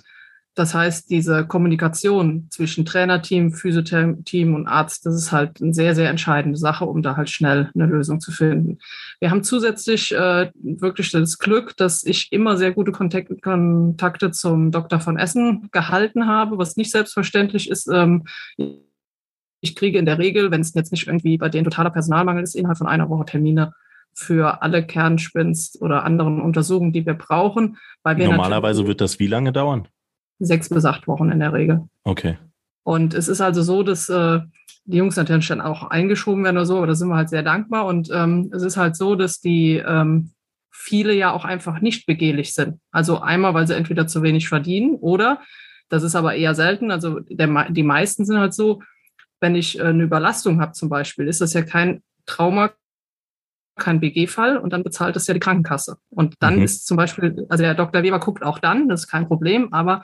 das 0.54 0.74
heißt, 0.74 1.10
diese 1.10 1.48
Kommunikation 1.48 2.48
zwischen 2.50 2.86
Trainerteam, 2.86 3.54
Physiotherapie 3.54 4.44
und 4.44 4.68
Arzt, 4.68 5.06
das 5.06 5.16
ist 5.16 5.32
halt 5.32 5.62
eine 5.62 5.74
sehr, 5.74 5.96
sehr 5.96 6.10
entscheidende 6.10 6.58
Sache, 6.58 6.84
um 6.84 7.02
da 7.02 7.16
halt 7.16 7.30
schnell 7.30 7.72
eine 7.74 7.86
Lösung 7.86 8.20
zu 8.20 8.34
finden. 8.34 8.80
Wir 9.22 9.32
haben 9.32 9.44
zusätzlich 9.44 10.14
äh, 10.14 10.52
wirklich 10.56 11.10
das 11.12 11.40
Glück, 11.40 11.78
dass 11.78 12.04
ich 12.04 12.34
immer 12.34 12.58
sehr 12.58 12.74
gute 12.74 12.92
Kontakte 12.92 14.32
zum 14.32 14.72
Doktor 14.72 15.00
von 15.00 15.18
Essen 15.18 15.70
gehalten 15.72 16.28
habe, 16.28 16.58
was 16.58 16.76
nicht 16.76 16.92
selbstverständlich 16.92 17.70
ist. 17.70 17.88
Ich 19.62 19.76
kriege 19.76 19.98
in 19.98 20.06
der 20.06 20.20
Regel, 20.20 20.52
wenn 20.52 20.62
es 20.62 20.74
jetzt 20.74 20.92
nicht 20.92 21.08
irgendwie 21.08 21.38
bei 21.38 21.50
denen 21.50 21.64
totaler 21.64 21.92
Personalmangel 21.92 22.44
ist, 22.44 22.56
innerhalb 22.56 22.78
von 22.78 22.88
einer 22.88 23.10
Woche 23.10 23.26
Termine 23.26 23.74
für 24.14 24.62
alle 24.62 24.86
Kernspinst 24.86 25.82
oder 25.82 26.04
anderen 26.04 26.42
Untersuchungen, 26.42 26.92
die 26.92 27.06
wir 27.06 27.14
brauchen. 27.14 27.78
Weil 28.04 28.18
wir 28.18 28.30
Normalerweise 28.30 28.86
wird 28.88 29.02
das 29.02 29.20
wie 29.20 29.28
lange 29.28 29.54
dauern? 29.54 29.88
Sechs 30.40 30.70
bis 30.70 30.86
acht 30.86 31.08
Wochen 31.08 31.30
in 31.30 31.40
der 31.40 31.54
Regel. 31.54 31.88
Okay. 32.04 32.38
Und 32.84 33.14
es 33.14 33.28
ist 33.28 33.42
also 33.42 33.62
so, 33.62 33.84
dass 33.84 34.10
äh, 34.10 34.40
die 34.86 34.98
Jungs 34.98 35.16
natürlich 35.16 35.48
dann 35.48 35.62
auch 35.62 35.84
eingeschoben 35.84 36.44
werden 36.44 36.58
oder 36.58 36.66
so, 36.66 36.78
aber 36.78 36.88
da 36.88 36.96
sind 36.96 37.10
wir 37.10 37.16
halt 37.16 37.30
sehr 37.30 37.44
dankbar. 37.44 37.86
Und 37.86 38.10
ähm, 38.12 38.52
es 38.54 38.64
ist 38.64 38.78
halt 38.78 38.96
so, 38.96 39.16
dass 39.16 39.40
die 39.40 39.76
ähm, 39.76 40.32
viele 40.72 41.14
ja 41.14 41.32
auch 41.32 41.46
einfach 41.46 41.80
nicht 41.80 42.06
begehlich 42.08 42.54
sind. 42.54 42.80
Also 42.92 43.20
einmal, 43.22 43.54
weil 43.54 43.68
sie 43.68 43.76
entweder 43.76 44.08
zu 44.08 44.24
wenig 44.24 44.50
verdienen 44.50 44.96
oder, 44.96 45.42
das 45.90 46.04
ist 46.04 46.16
aber 46.16 46.36
eher 46.36 46.56
selten, 46.56 46.90
also 46.90 47.20
der, 47.20 47.70
die 47.70 47.84
meisten 47.84 48.26
sind 48.26 48.40
halt 48.40 48.54
so, 48.54 48.82
wenn 49.42 49.56
ich 49.56 49.78
äh, 49.80 49.84
eine 49.84 50.04
Überlastung 50.04 50.62
habe 50.62 50.72
zum 50.72 50.88
Beispiel, 50.88 51.28
ist 51.28 51.42
das 51.42 51.54
ja 51.54 51.64
kein 51.64 52.02
Trauma, 52.26 52.72
kein 53.78 54.00
BG-Fall 54.00 54.58
und 54.58 54.72
dann 54.72 54.84
bezahlt 54.84 55.16
das 55.16 55.28
ja 55.28 55.34
die 55.34 55.40
Krankenkasse. 55.40 55.98
Und 56.10 56.36
dann 56.40 56.58
mhm. 56.58 56.64
ist 56.64 56.86
zum 56.86 56.98
Beispiel, 56.98 57.46
also 57.50 57.64
der 57.64 57.74
Dr. 57.74 58.04
Weber 58.04 58.20
guckt 58.20 58.44
auch 58.44 58.60
dann, 58.60 58.88
das 58.88 59.02
ist 59.02 59.08
kein 59.08 59.28
Problem, 59.28 59.74
aber 59.74 60.04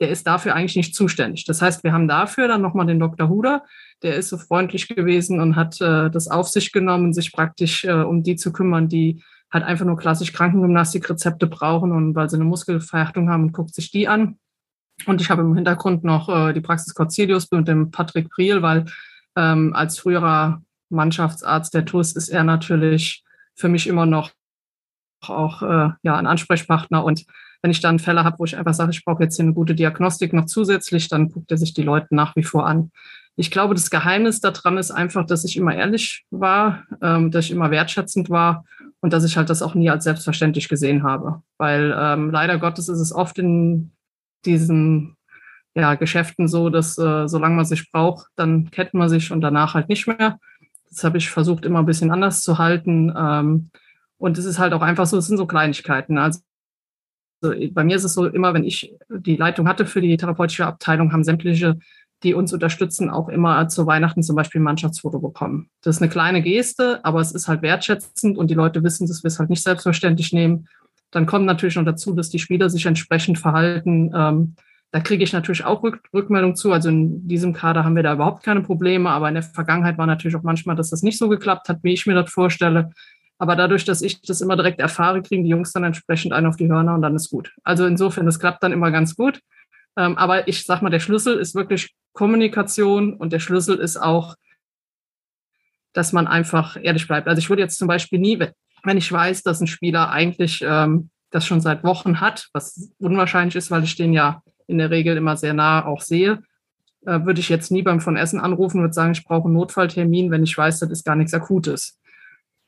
der 0.00 0.10
ist 0.10 0.26
dafür 0.26 0.54
eigentlich 0.54 0.76
nicht 0.76 0.94
zuständig. 0.94 1.44
Das 1.44 1.62
heißt, 1.62 1.82
wir 1.82 1.92
haben 1.92 2.08
dafür 2.08 2.48
dann 2.48 2.62
nochmal 2.62 2.86
den 2.86 3.00
Dr. 3.00 3.28
Huder, 3.28 3.64
der 4.02 4.16
ist 4.16 4.28
so 4.28 4.36
freundlich 4.36 4.88
gewesen 4.88 5.40
und 5.40 5.56
hat 5.56 5.80
äh, 5.80 6.10
das 6.10 6.28
auf 6.28 6.48
sich 6.48 6.72
genommen, 6.72 7.12
sich 7.12 7.32
praktisch 7.32 7.84
äh, 7.84 7.92
um 7.92 8.22
die 8.22 8.36
zu 8.36 8.52
kümmern, 8.52 8.88
die 8.88 9.22
halt 9.50 9.64
einfach 9.64 9.86
nur 9.86 9.96
klassisch 9.96 10.32
Krankengymnastikrezepte 10.32 11.46
brauchen 11.46 11.92
und 11.92 12.14
weil 12.14 12.28
sie 12.28 12.36
eine 12.36 12.44
Muskelverhärtung 12.44 13.30
haben 13.30 13.44
und 13.44 13.52
guckt 13.52 13.74
sich 13.74 13.90
die 13.90 14.06
an. 14.08 14.38
Und 15.04 15.20
ich 15.20 15.30
habe 15.30 15.42
im 15.42 15.54
Hintergrund 15.54 16.04
noch 16.04 16.28
äh, 16.28 16.52
die 16.52 16.60
Praxis 16.60 16.94
Corzilius 16.94 17.50
mit 17.50 17.68
dem 17.68 17.90
Patrick 17.90 18.30
Priel, 18.30 18.62
weil 18.62 18.86
ähm, 19.36 19.74
als 19.74 19.98
früherer 19.98 20.62
Mannschaftsarzt 20.88 21.74
der 21.74 21.84
TUS 21.84 22.12
ist 22.12 22.28
er 22.28 22.44
natürlich 22.44 23.22
für 23.54 23.68
mich 23.68 23.86
immer 23.86 24.06
noch 24.06 24.30
auch 25.28 25.62
äh, 25.62 25.90
ja, 26.02 26.16
ein 26.16 26.26
Ansprechpartner. 26.26 27.04
Und 27.04 27.24
wenn 27.62 27.70
ich 27.70 27.80
dann 27.80 27.98
Fälle 27.98 28.24
habe, 28.24 28.38
wo 28.38 28.44
ich 28.44 28.56
einfach 28.56 28.74
sage, 28.74 28.92
ich 28.92 29.04
brauche 29.04 29.22
jetzt 29.22 29.36
hier 29.36 29.44
eine 29.44 29.54
gute 29.54 29.74
Diagnostik 29.74 30.32
noch 30.32 30.46
zusätzlich, 30.46 31.08
dann 31.08 31.30
guckt 31.30 31.50
er 31.50 31.58
sich 31.58 31.74
die 31.74 31.82
Leute 31.82 32.08
nach 32.10 32.36
wie 32.36 32.42
vor 32.42 32.66
an. 32.66 32.90
Ich 33.36 33.50
glaube, 33.50 33.74
das 33.74 33.90
Geheimnis 33.90 34.40
daran 34.40 34.78
ist 34.78 34.90
einfach, 34.90 35.26
dass 35.26 35.44
ich 35.44 35.56
immer 35.56 35.74
ehrlich 35.74 36.24
war, 36.30 36.84
ähm, 37.02 37.30
dass 37.30 37.46
ich 37.46 37.50
immer 37.50 37.70
wertschätzend 37.70 38.30
war 38.30 38.64
und 39.00 39.12
dass 39.12 39.24
ich 39.24 39.36
halt 39.36 39.50
das 39.50 39.62
auch 39.62 39.74
nie 39.74 39.90
als 39.90 40.04
selbstverständlich 40.04 40.68
gesehen 40.68 41.02
habe. 41.02 41.42
Weil 41.58 41.94
ähm, 41.98 42.30
leider 42.30 42.58
Gottes 42.58 42.88
ist 42.88 43.00
es 43.00 43.12
oft 43.12 43.38
in 43.38 43.90
diesen 44.46 45.16
ja, 45.74 45.94
Geschäften 45.94 46.48
so, 46.48 46.70
dass 46.70 46.96
äh, 46.98 47.28
solange 47.28 47.56
man 47.56 47.64
sich 47.64 47.90
braucht, 47.92 48.28
dann 48.36 48.70
kennt 48.70 48.94
man 48.94 49.08
sich 49.08 49.30
und 49.30 49.42
danach 49.42 49.74
halt 49.74 49.88
nicht 49.88 50.06
mehr. 50.06 50.38
Das 50.88 51.04
habe 51.04 51.18
ich 51.18 51.28
versucht, 51.28 51.66
immer 51.66 51.80
ein 51.80 51.86
bisschen 51.86 52.10
anders 52.10 52.40
zu 52.40 52.58
halten. 52.58 53.12
Ähm, 53.16 53.70
und 54.16 54.38
es 54.38 54.46
ist 54.46 54.58
halt 54.58 54.72
auch 54.72 54.80
einfach 54.80 55.06
so, 55.06 55.18
es 55.18 55.26
sind 55.26 55.36
so 55.36 55.46
Kleinigkeiten. 55.46 56.16
Also 56.16 56.40
bei 57.42 57.84
mir 57.84 57.96
ist 57.96 58.04
es 58.04 58.14
so, 58.14 58.26
immer 58.26 58.54
wenn 58.54 58.64
ich 58.64 58.94
die 59.10 59.36
Leitung 59.36 59.68
hatte 59.68 59.84
für 59.84 60.00
die 60.00 60.16
therapeutische 60.16 60.64
Abteilung, 60.64 61.12
haben 61.12 61.22
sämtliche 61.22 61.76
die 62.22 62.34
uns 62.34 62.52
unterstützen, 62.52 63.10
auch 63.10 63.28
immer 63.28 63.68
zu 63.68 63.86
Weihnachten 63.86 64.22
zum 64.22 64.36
Beispiel 64.36 64.60
ein 64.60 64.64
Mannschaftsfoto 64.64 65.18
bekommen. 65.18 65.68
Das 65.82 65.96
ist 65.96 66.02
eine 66.02 66.10
kleine 66.10 66.42
Geste, 66.42 67.04
aber 67.04 67.20
es 67.20 67.32
ist 67.32 67.46
halt 67.46 67.62
wertschätzend 67.62 68.38
und 68.38 68.50
die 68.50 68.54
Leute 68.54 68.82
wissen, 68.82 69.06
dass 69.06 69.22
wir 69.22 69.28
es 69.28 69.38
halt 69.38 69.50
nicht 69.50 69.62
selbstverständlich 69.62 70.32
nehmen. 70.32 70.68
Dann 71.16 71.24
kommt 71.24 71.46
natürlich 71.46 71.76
noch 71.76 71.84
dazu, 71.86 72.12
dass 72.12 72.28
die 72.28 72.38
Spieler 72.38 72.68
sich 72.68 72.84
entsprechend 72.84 73.38
verhalten. 73.38 74.12
Ähm, 74.14 74.54
da 74.90 75.00
kriege 75.00 75.24
ich 75.24 75.32
natürlich 75.32 75.64
auch 75.64 75.82
Rück 75.82 76.02
Rückmeldung 76.12 76.56
zu. 76.56 76.72
Also 76.72 76.90
in 76.90 77.26
diesem 77.26 77.54
Kader 77.54 77.84
haben 77.84 77.96
wir 77.96 78.02
da 78.02 78.12
überhaupt 78.12 78.44
keine 78.44 78.60
Probleme, 78.60 79.08
aber 79.08 79.26
in 79.28 79.32
der 79.32 79.42
Vergangenheit 79.42 79.96
war 79.96 80.04
natürlich 80.04 80.36
auch 80.36 80.42
manchmal, 80.42 80.76
dass 80.76 80.90
das 80.90 81.02
nicht 81.02 81.16
so 81.16 81.30
geklappt 81.30 81.70
hat, 81.70 81.78
wie 81.80 81.94
ich 81.94 82.04
mir 82.04 82.12
das 82.12 82.30
vorstelle. 82.30 82.90
Aber 83.38 83.56
dadurch, 83.56 83.86
dass 83.86 84.02
ich 84.02 84.20
das 84.20 84.42
immer 84.42 84.56
direkt 84.56 84.78
erfahre, 84.78 85.22
kriegen 85.22 85.44
die 85.44 85.48
Jungs 85.48 85.72
dann 85.72 85.84
entsprechend 85.84 86.34
einen 86.34 86.48
auf 86.48 86.56
die 86.56 86.68
Hörner 86.68 86.94
und 86.94 87.00
dann 87.00 87.16
ist 87.16 87.30
gut. 87.30 87.50
Also 87.64 87.86
insofern, 87.86 88.28
es 88.28 88.38
klappt 88.38 88.62
dann 88.62 88.72
immer 88.72 88.90
ganz 88.90 89.16
gut. 89.16 89.40
Ähm, 89.96 90.18
aber 90.18 90.48
ich 90.48 90.64
sag 90.64 90.82
mal, 90.82 90.90
der 90.90 91.00
Schlüssel 91.00 91.38
ist 91.38 91.54
wirklich 91.54 91.94
Kommunikation 92.12 93.14
und 93.14 93.32
der 93.32 93.40
Schlüssel 93.40 93.78
ist 93.78 93.96
auch, 93.96 94.34
dass 95.94 96.12
man 96.12 96.26
einfach 96.26 96.76
ehrlich 96.82 97.08
bleibt. 97.08 97.26
Also 97.26 97.38
ich 97.38 97.48
würde 97.48 97.62
jetzt 97.62 97.78
zum 97.78 97.88
Beispiel 97.88 98.18
nie, 98.18 98.38
wenn 98.86 98.96
ich 98.96 99.10
weiß, 99.10 99.42
dass 99.42 99.60
ein 99.60 99.66
Spieler 99.66 100.10
eigentlich 100.10 100.64
ähm, 100.66 101.10
das 101.30 101.44
schon 101.44 101.60
seit 101.60 101.82
Wochen 101.82 102.20
hat, 102.20 102.48
was 102.52 102.92
unwahrscheinlich 102.98 103.56
ist, 103.56 103.70
weil 103.70 103.82
ich 103.82 103.96
den 103.96 104.12
ja 104.12 104.42
in 104.68 104.78
der 104.78 104.90
Regel 104.90 105.16
immer 105.16 105.36
sehr 105.36 105.54
nah 105.54 105.84
auch 105.84 106.00
sehe, 106.00 106.42
äh, 107.04 107.24
würde 107.24 107.40
ich 107.40 107.48
jetzt 107.48 107.70
nie 107.70 107.82
beim 107.82 108.00
von 108.00 108.16
Essen 108.16 108.40
anrufen 108.40 108.82
und 108.82 108.94
sagen, 108.94 109.12
ich 109.12 109.24
brauche 109.24 109.46
einen 109.46 109.54
Notfalltermin, 109.54 110.30
wenn 110.30 110.44
ich 110.44 110.56
weiß, 110.56 110.78
das 110.78 110.90
ist 110.90 111.04
gar 111.04 111.16
nichts 111.16 111.34
Akutes. 111.34 111.98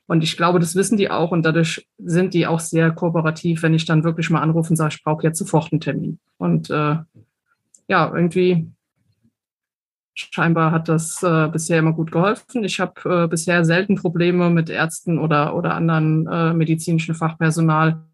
Und 0.07 0.23
ich 0.23 0.35
glaube, 0.35 0.59
das 0.59 0.75
wissen 0.75 0.97
die 0.97 1.09
auch 1.09 1.31
und 1.31 1.43
dadurch 1.43 1.87
sind 1.97 2.33
die 2.33 2.47
auch 2.47 2.59
sehr 2.59 2.91
kooperativ, 2.91 3.63
wenn 3.63 3.73
ich 3.73 3.85
dann 3.85 4.03
wirklich 4.03 4.29
mal 4.29 4.41
anrufe 4.41 4.71
und 4.71 4.75
sage, 4.75 4.95
ich 4.95 5.03
brauche 5.03 5.23
jetzt 5.23 5.37
sofort 5.37 5.71
einen 5.71 5.81
Termin. 5.81 6.19
Und 6.37 6.69
äh, 6.69 6.97
ja, 7.87 8.13
irgendwie 8.13 8.67
scheinbar 10.19 10.71
hat 10.71 10.89
das 10.89 11.23
äh, 11.23 11.47
bisher 11.47 11.79
immer 11.79 11.93
gut 11.93 12.11
geholfen. 12.11 12.63
Ich 12.63 12.79
habe 12.79 13.23
äh, 13.23 13.27
bisher 13.27 13.63
selten 13.65 13.95
Probleme 13.95 14.49
mit 14.49 14.69
Ärzten 14.69 15.19
oder, 15.19 15.55
oder 15.55 15.73
anderen 15.73 16.27
äh, 16.27 16.53
medizinischen 16.53 17.15
Fachpersonal. 17.15 18.05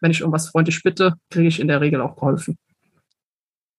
Wenn 0.00 0.10
ich 0.10 0.20
irgendwas 0.20 0.48
freundlich 0.48 0.82
bitte, 0.82 1.14
kriege 1.30 1.48
ich 1.48 1.60
in 1.60 1.68
der 1.68 1.80
Regel 1.80 2.00
auch 2.00 2.16
geholfen. 2.16 2.58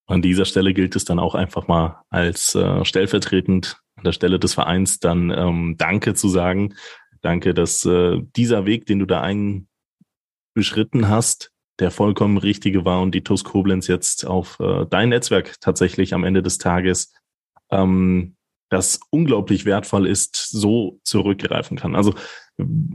An 0.08 0.22
dieser 0.22 0.46
Stelle 0.46 0.74
gilt 0.74 0.96
es 0.96 1.06
dann 1.06 1.20
auch 1.20 1.36
einfach 1.36 1.68
mal 1.68 2.04
als 2.10 2.56
äh, 2.56 2.86
stellvertretend 2.86 3.82
an 3.96 4.04
der 4.04 4.12
Stelle 4.12 4.40
des 4.40 4.54
Vereins 4.54 5.00
dann 5.00 5.32
ähm, 5.32 5.76
Danke 5.78 6.14
zu 6.14 6.30
sagen. 6.30 6.76
Danke, 7.22 7.54
dass 7.54 7.86
äh, 7.86 8.22
dieser 8.36 8.66
Weg, 8.66 8.86
den 8.86 9.00
du 9.00 9.06
da 9.06 9.22
einbeschritten 9.22 11.10
hast, 11.10 11.52
der 11.80 11.92
vollkommen 11.92 12.38
richtige 12.38 12.86
war 12.86 13.02
und 13.02 13.14
die 13.14 13.24
TUS 13.24 13.44
Koblenz 13.44 13.88
jetzt 13.88 14.26
auf 14.26 14.60
äh, 14.60 14.86
dein 14.90 15.10
Netzwerk 15.10 15.60
tatsächlich 15.60 16.14
am 16.14 16.24
Ende 16.24 16.42
des 16.42 16.58
Tages 16.58 17.14
ähm, 17.72 18.36
das 18.70 19.00
unglaublich 19.10 19.66
wertvoll 19.66 20.08
ist, 20.08 20.36
so 20.36 21.00
zurückgreifen 21.04 21.78
kann. 21.78 21.96
Also 21.96 22.14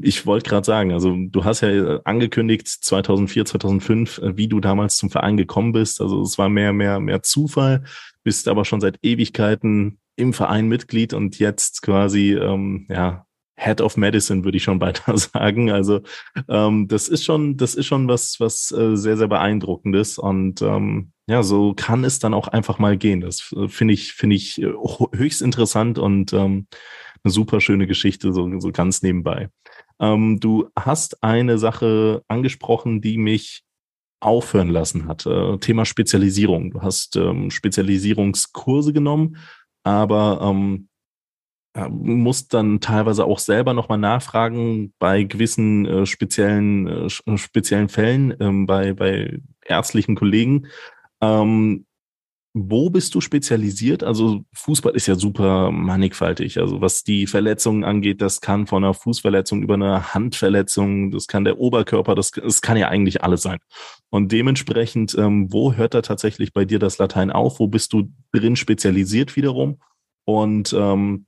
ich 0.02 0.26
wollte 0.26 0.48
gerade 0.48 0.64
sagen, 0.64 0.92
also 0.92 1.14
du 1.16 1.44
hast 1.44 1.60
ja 1.60 2.00
angekündigt 2.04 2.66
2004, 2.66 3.44
2005, 3.44 4.18
äh, 4.18 4.36
wie 4.36 4.48
du 4.48 4.60
damals 4.60 4.96
zum 4.96 5.10
Verein 5.10 5.36
gekommen 5.36 5.72
bist. 5.72 6.00
Also 6.00 6.22
es 6.22 6.38
war 6.38 6.48
mehr, 6.48 6.72
mehr, 6.72 7.00
mehr 7.00 7.22
Zufall, 7.22 7.84
bist 8.22 8.48
aber 8.48 8.64
schon 8.64 8.80
seit 8.80 8.98
Ewigkeiten 9.02 9.98
im 10.16 10.32
Verein 10.32 10.68
Mitglied 10.68 11.14
und 11.14 11.38
jetzt 11.38 11.82
quasi 11.82 12.34
ähm, 12.34 12.86
ja 12.88 13.26
Head 13.60 13.80
of 13.80 13.96
Medicine, 13.96 14.44
würde 14.44 14.56
ich 14.56 14.64
schon 14.64 14.80
weiter 14.80 15.16
sagen. 15.16 15.70
Also 15.70 16.00
ähm, 16.48 16.88
das 16.88 17.08
ist 17.08 17.24
schon, 17.24 17.56
das 17.56 17.74
ist 17.74 17.86
schon 17.86 18.08
was, 18.08 18.40
was 18.40 18.72
äh, 18.72 18.96
sehr, 18.96 19.16
sehr 19.16 19.28
beeindruckendes. 19.28 20.18
Und 20.18 20.62
ähm, 20.62 21.12
ja, 21.28 21.42
so 21.42 21.74
kann 21.74 22.04
es 22.04 22.18
dann 22.18 22.34
auch 22.34 22.48
einfach 22.48 22.78
mal 22.78 22.96
gehen. 22.96 23.20
Das 23.20 23.52
äh, 23.56 23.68
finde 23.68 23.94
ich, 23.94 24.12
finde 24.12 24.36
ich 24.36 24.60
äh, 24.60 24.72
höchst 25.14 25.42
interessant 25.42 25.98
und 25.98 26.32
ähm, 26.32 26.66
eine 27.22 27.32
super 27.32 27.60
schöne 27.60 27.86
Geschichte, 27.86 28.32
so, 28.32 28.60
so 28.60 28.72
ganz 28.72 29.02
nebenbei. 29.02 29.50
Ähm, 30.00 30.40
du 30.40 30.70
hast 30.78 31.22
eine 31.22 31.58
Sache 31.58 32.22
angesprochen, 32.28 33.02
die 33.02 33.18
mich 33.18 33.62
aufhören 34.20 34.68
lassen 34.68 35.06
hat. 35.06 35.26
Äh, 35.26 35.58
Thema 35.58 35.84
Spezialisierung. 35.84 36.70
Du 36.70 36.82
hast 36.82 37.16
ähm, 37.16 37.50
Spezialisierungskurse 37.50 38.92
genommen 38.92 39.36
aber 39.82 40.40
ähm, 40.42 40.88
muss 41.88 42.48
dann 42.48 42.80
teilweise 42.80 43.24
auch 43.24 43.38
selber 43.38 43.74
nochmal 43.74 43.98
nachfragen 43.98 44.92
bei 44.98 45.22
gewissen 45.22 45.86
äh, 45.86 46.06
speziellen, 46.06 46.86
äh, 46.86 47.06
äh, 47.06 47.38
speziellen 47.38 47.88
Fällen, 47.88 48.34
ähm, 48.40 48.66
bei, 48.66 48.92
bei 48.92 49.40
ärztlichen 49.64 50.16
Kollegen. 50.16 50.66
Ähm, 51.20 51.86
wo 52.52 52.90
bist 52.90 53.14
du 53.14 53.20
spezialisiert? 53.20 54.02
Also 54.02 54.44
Fußball 54.54 54.96
ist 54.96 55.06
ja 55.06 55.14
super 55.14 55.70
mannigfaltig. 55.70 56.58
Also 56.58 56.80
was 56.80 57.04
die 57.04 57.28
Verletzungen 57.28 57.84
angeht, 57.84 58.20
das 58.20 58.40
kann 58.40 58.66
von 58.66 58.82
einer 58.82 58.94
Fußverletzung 58.94 59.62
über 59.62 59.74
eine 59.74 60.12
Handverletzung, 60.14 61.12
das 61.12 61.28
kann 61.28 61.44
der 61.44 61.60
Oberkörper, 61.60 62.16
das, 62.16 62.32
das 62.32 62.60
kann 62.60 62.76
ja 62.76 62.88
eigentlich 62.88 63.22
alles 63.22 63.42
sein. 63.42 63.60
Und 64.08 64.32
dementsprechend, 64.32 65.16
ähm, 65.16 65.52
wo 65.52 65.74
hört 65.74 65.94
da 65.94 66.02
tatsächlich 66.02 66.52
bei 66.52 66.64
dir 66.64 66.80
das 66.80 66.98
Latein 66.98 67.30
auf? 67.30 67.60
Wo 67.60 67.68
bist 67.68 67.92
du 67.92 68.12
drin 68.32 68.56
spezialisiert 68.56 69.36
wiederum? 69.36 69.78
Und 70.24 70.72
ähm, 70.76 71.26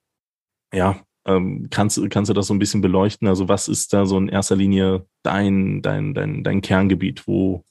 ja, 0.72 1.00
ähm, 1.24 1.68
kannst, 1.70 2.00
kannst 2.10 2.30
du 2.30 2.34
das 2.34 2.46
so 2.46 2.54
ein 2.54 2.58
bisschen 2.58 2.80
beleuchten? 2.80 3.28
Also 3.28 3.48
was 3.48 3.68
ist 3.68 3.92
da 3.92 4.06
so 4.06 4.18
in 4.18 4.28
erster 4.28 4.56
Linie 4.56 5.06
dein, 5.22 5.82
dein, 5.82 6.14
dein, 6.14 6.42
dein 6.42 6.60
Kerngebiet? 6.60 7.26
Wo, 7.26 7.64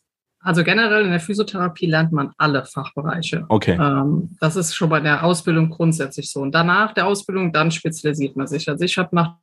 also 0.44 0.64
generell 0.64 1.06
in 1.06 1.12
der 1.12 1.20
Physiotherapie 1.20 1.86
lernt 1.86 2.12
man 2.12 2.32
alle 2.38 2.66
Fachbereiche. 2.66 3.46
Okay. 3.48 3.78
Ähm, 3.80 4.36
das 4.40 4.56
ist 4.56 4.74
schon 4.74 4.90
bei 4.90 5.00
der 5.00 5.24
Ausbildung 5.24 5.70
grundsätzlich 5.70 6.32
so. 6.32 6.42
Und 6.42 6.54
danach 6.54 6.94
der 6.94 7.06
Ausbildung, 7.06 7.54
dann 7.54 7.70
spezialisiert 7.70 8.36
man 8.36 8.48
sich. 8.48 8.68
Also 8.68 8.84
ich 8.84 8.98
habe 8.98 9.16
nach 9.16 9.36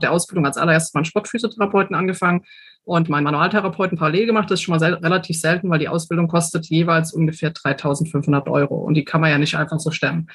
der 0.00 0.12
Ausbildung 0.12 0.46
als 0.46 0.56
allererstes 0.56 0.94
meinen 0.94 1.04
Sportphysiotherapeuten 1.04 1.94
angefangen 1.94 2.44
und 2.86 3.10
meinen 3.10 3.24
Manualtherapeuten 3.24 3.98
parallel 3.98 4.26
gemacht. 4.26 4.50
Das 4.50 4.60
ist 4.60 4.62
schon 4.62 4.72
mal 4.72 4.78
sel 4.78 4.94
relativ 4.94 5.38
selten, 5.38 5.68
weil 5.68 5.78
die 5.78 5.88
Ausbildung 5.88 6.28
kostet 6.28 6.66
jeweils 6.66 7.12
ungefähr 7.12 7.52
3.500 7.52 8.50
Euro 8.50 8.76
und 8.76 8.94
die 8.94 9.04
kann 9.04 9.20
man 9.20 9.30
ja 9.30 9.38
nicht 9.38 9.56
einfach 9.56 9.78
so 9.78 9.90
stemmen. 9.90 10.28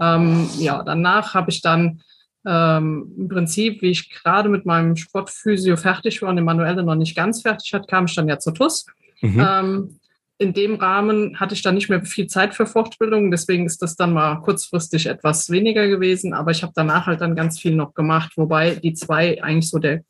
Ähm, 0.00 0.48
ja, 0.58 0.82
danach 0.82 1.34
habe 1.34 1.50
ich 1.50 1.62
dann 1.62 2.00
ähm, 2.46 3.12
im 3.16 3.28
Prinzip, 3.28 3.82
wie 3.82 3.90
ich 3.90 4.10
gerade 4.10 4.48
mit 4.48 4.66
meinem 4.66 4.96
Sportphysio 4.96 5.76
fertig 5.76 6.22
war 6.22 6.30
und 6.30 6.36
den 6.36 6.44
Manuelle 6.44 6.82
noch 6.82 6.94
nicht 6.94 7.16
ganz 7.16 7.42
fertig 7.42 7.72
hat, 7.74 7.88
kam 7.88 8.06
ich 8.06 8.14
dann 8.14 8.28
ja 8.28 8.38
zur 8.38 8.54
TUS 8.54 8.86
Mhm. 9.20 9.46
Ähm, 9.46 10.00
in 10.40 10.52
dem 10.52 10.76
Rahmen 10.76 11.40
hatte 11.40 11.54
ich 11.54 11.62
dann 11.62 11.74
nicht 11.74 11.88
mehr 11.88 12.04
viel 12.04 12.28
Zeit 12.28 12.54
für 12.54 12.66
Fortbildung, 12.66 13.32
deswegen 13.32 13.66
ist 13.66 13.82
das 13.82 13.96
dann 13.96 14.12
mal 14.12 14.36
kurzfristig 14.36 15.06
etwas 15.06 15.50
weniger 15.50 15.88
gewesen, 15.88 16.32
aber 16.32 16.52
ich 16.52 16.62
habe 16.62 16.72
danach 16.76 17.06
halt 17.06 17.20
dann 17.20 17.34
ganz 17.34 17.58
viel 17.58 17.74
noch 17.74 17.92
gemacht, 17.94 18.32
wobei 18.36 18.76
die 18.76 18.94
zwei 18.94 19.42
eigentlich 19.42 19.68
so 19.68 19.78
der 19.78 20.04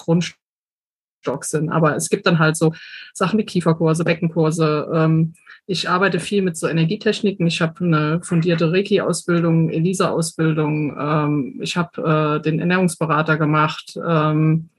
Grundstock 1.29 1.45
sind. 1.45 1.71
Aber 1.71 1.97
es 1.97 2.09
gibt 2.09 2.27
dann 2.27 2.39
halt 2.39 2.57
so 2.57 2.73
Sachen 3.13 3.39
wie 3.39 3.45
Kieferkurse, 3.45 4.05
Beckenkurse. 4.05 4.89
Ähm, 4.93 5.35
ich 5.67 5.89
arbeite 5.89 6.19
viel 6.19 6.43
mit 6.43 6.57
so 6.57 6.67
Energietechniken. 6.67 7.47
Ich 7.47 7.61
habe 7.61 7.85
eine 7.85 8.21
fundierte 8.23 8.73
Reiki-Ausbildung, 8.73 9.69
ELISA-Ausbildung. 9.71 10.97
Ähm, 10.99 11.61
ich 11.61 11.77
habe 11.77 12.39
äh, 12.39 12.43
den 12.43 12.59
Ernährungsberater 12.61 13.37
gemacht. 13.37 13.99
Ähm, 14.07 14.71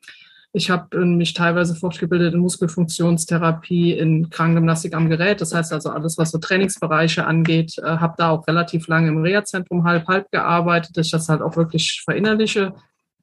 Ich 0.51 0.71
habe 0.71 1.05
mich 1.05 1.35
teilweise 1.35 1.75
fortgebildet 1.75 2.33
in 2.33 2.39
Muskelfunktionstherapie, 2.39 3.93
in 3.93 4.31
Krankengymnastik 4.31 4.95
am 4.95 5.07
Gerät. 5.07 5.41
Das 5.41 5.53
heißt 5.53 5.71
also 5.71 5.91
alles, 5.91 6.17
was 6.17 6.31
so 6.31 6.39
Trainingsbereiche 6.39 7.23
angeht, 7.23 7.77
äh, 7.77 7.83
habe 7.83 8.15
da 8.17 8.31
auch 8.31 8.47
relativ 8.47 8.87
lange 8.87 9.09
im 9.09 9.21
Reha-Zentrum 9.21 9.83
halb-halb 9.83 10.31
gearbeitet, 10.31 10.97
dass 10.97 11.05
ich 11.05 11.11
das 11.11 11.29
halt 11.29 11.43
auch 11.43 11.55
wirklich 11.55 12.01
verinnerliche. 12.03 12.73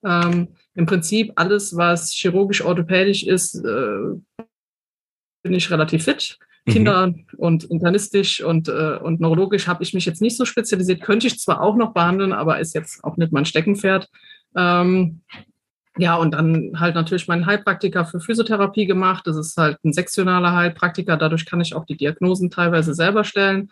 Ähm, 0.06 0.48
Im 0.74 0.86
Prinzip 0.86 1.32
alles, 1.34 1.76
was 1.76 2.12
chirurgisch-orthopädisch 2.12 3.24
ist, 3.24 3.56
äh, 3.56 4.44
bin 5.42 5.52
ich 5.52 5.70
relativ 5.70 6.04
fit. 6.04 6.38
Mhm. 6.66 6.72
Kinder 6.72 7.06
mhm. 7.08 7.26
und 7.36 7.64
internistisch 7.64 8.42
und, 8.42 8.68
äh, 8.68 8.98
und 9.02 9.20
neurologisch 9.20 9.66
habe 9.66 9.82
ich 9.82 9.94
mich 9.94 10.06
jetzt 10.06 10.22
nicht 10.22 10.36
so 10.36 10.44
spezialisiert. 10.44 11.02
Könnte 11.02 11.26
ich 11.26 11.38
zwar 11.38 11.60
auch 11.60 11.76
noch 11.76 11.92
behandeln, 11.92 12.32
aber 12.32 12.60
ist 12.60 12.74
jetzt 12.74 13.02
auch 13.04 13.16
nicht 13.16 13.32
mein 13.32 13.44
Steckenpferd. 13.44 14.08
Ähm, 14.56 15.22
ja, 15.98 16.16
und 16.16 16.32
dann 16.32 16.78
halt 16.78 16.94
natürlich 16.94 17.26
meinen 17.26 17.46
Heilpraktiker 17.46 18.04
für 18.04 18.20
Physiotherapie 18.20 18.86
gemacht. 18.86 19.26
Das 19.26 19.36
ist 19.36 19.56
halt 19.56 19.78
ein 19.84 19.92
sektionaler 19.92 20.54
Heilpraktiker. 20.54 21.16
Dadurch 21.16 21.46
kann 21.46 21.60
ich 21.60 21.74
auch 21.74 21.86
die 21.86 21.96
Diagnosen 21.96 22.50
teilweise 22.50 22.94
selber 22.94 23.24
stellen. 23.24 23.70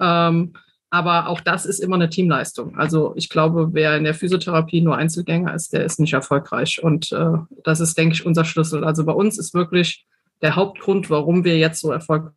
Ähm, 0.00 0.54
aber 0.96 1.28
auch 1.28 1.40
das 1.42 1.66
ist 1.66 1.80
immer 1.80 1.96
eine 1.96 2.08
Teamleistung. 2.08 2.78
Also 2.78 3.12
ich 3.16 3.28
glaube, 3.28 3.68
wer 3.72 3.98
in 3.98 4.04
der 4.04 4.14
Physiotherapie 4.14 4.80
nur 4.80 4.96
Einzelgänger 4.96 5.54
ist, 5.54 5.74
der 5.74 5.84
ist 5.84 6.00
nicht 6.00 6.14
erfolgreich. 6.14 6.82
Und 6.82 7.12
äh, 7.12 7.32
das 7.64 7.80
ist, 7.80 7.98
denke 7.98 8.14
ich, 8.14 8.24
unser 8.24 8.46
Schlüssel. 8.46 8.82
Also 8.82 9.04
bei 9.04 9.12
uns 9.12 9.36
ist 9.38 9.52
wirklich 9.52 10.06
der 10.40 10.56
Hauptgrund, 10.56 11.10
warum 11.10 11.44
wir 11.44 11.58
jetzt 11.58 11.80
so 11.80 11.92
erfolgreich 11.92 12.32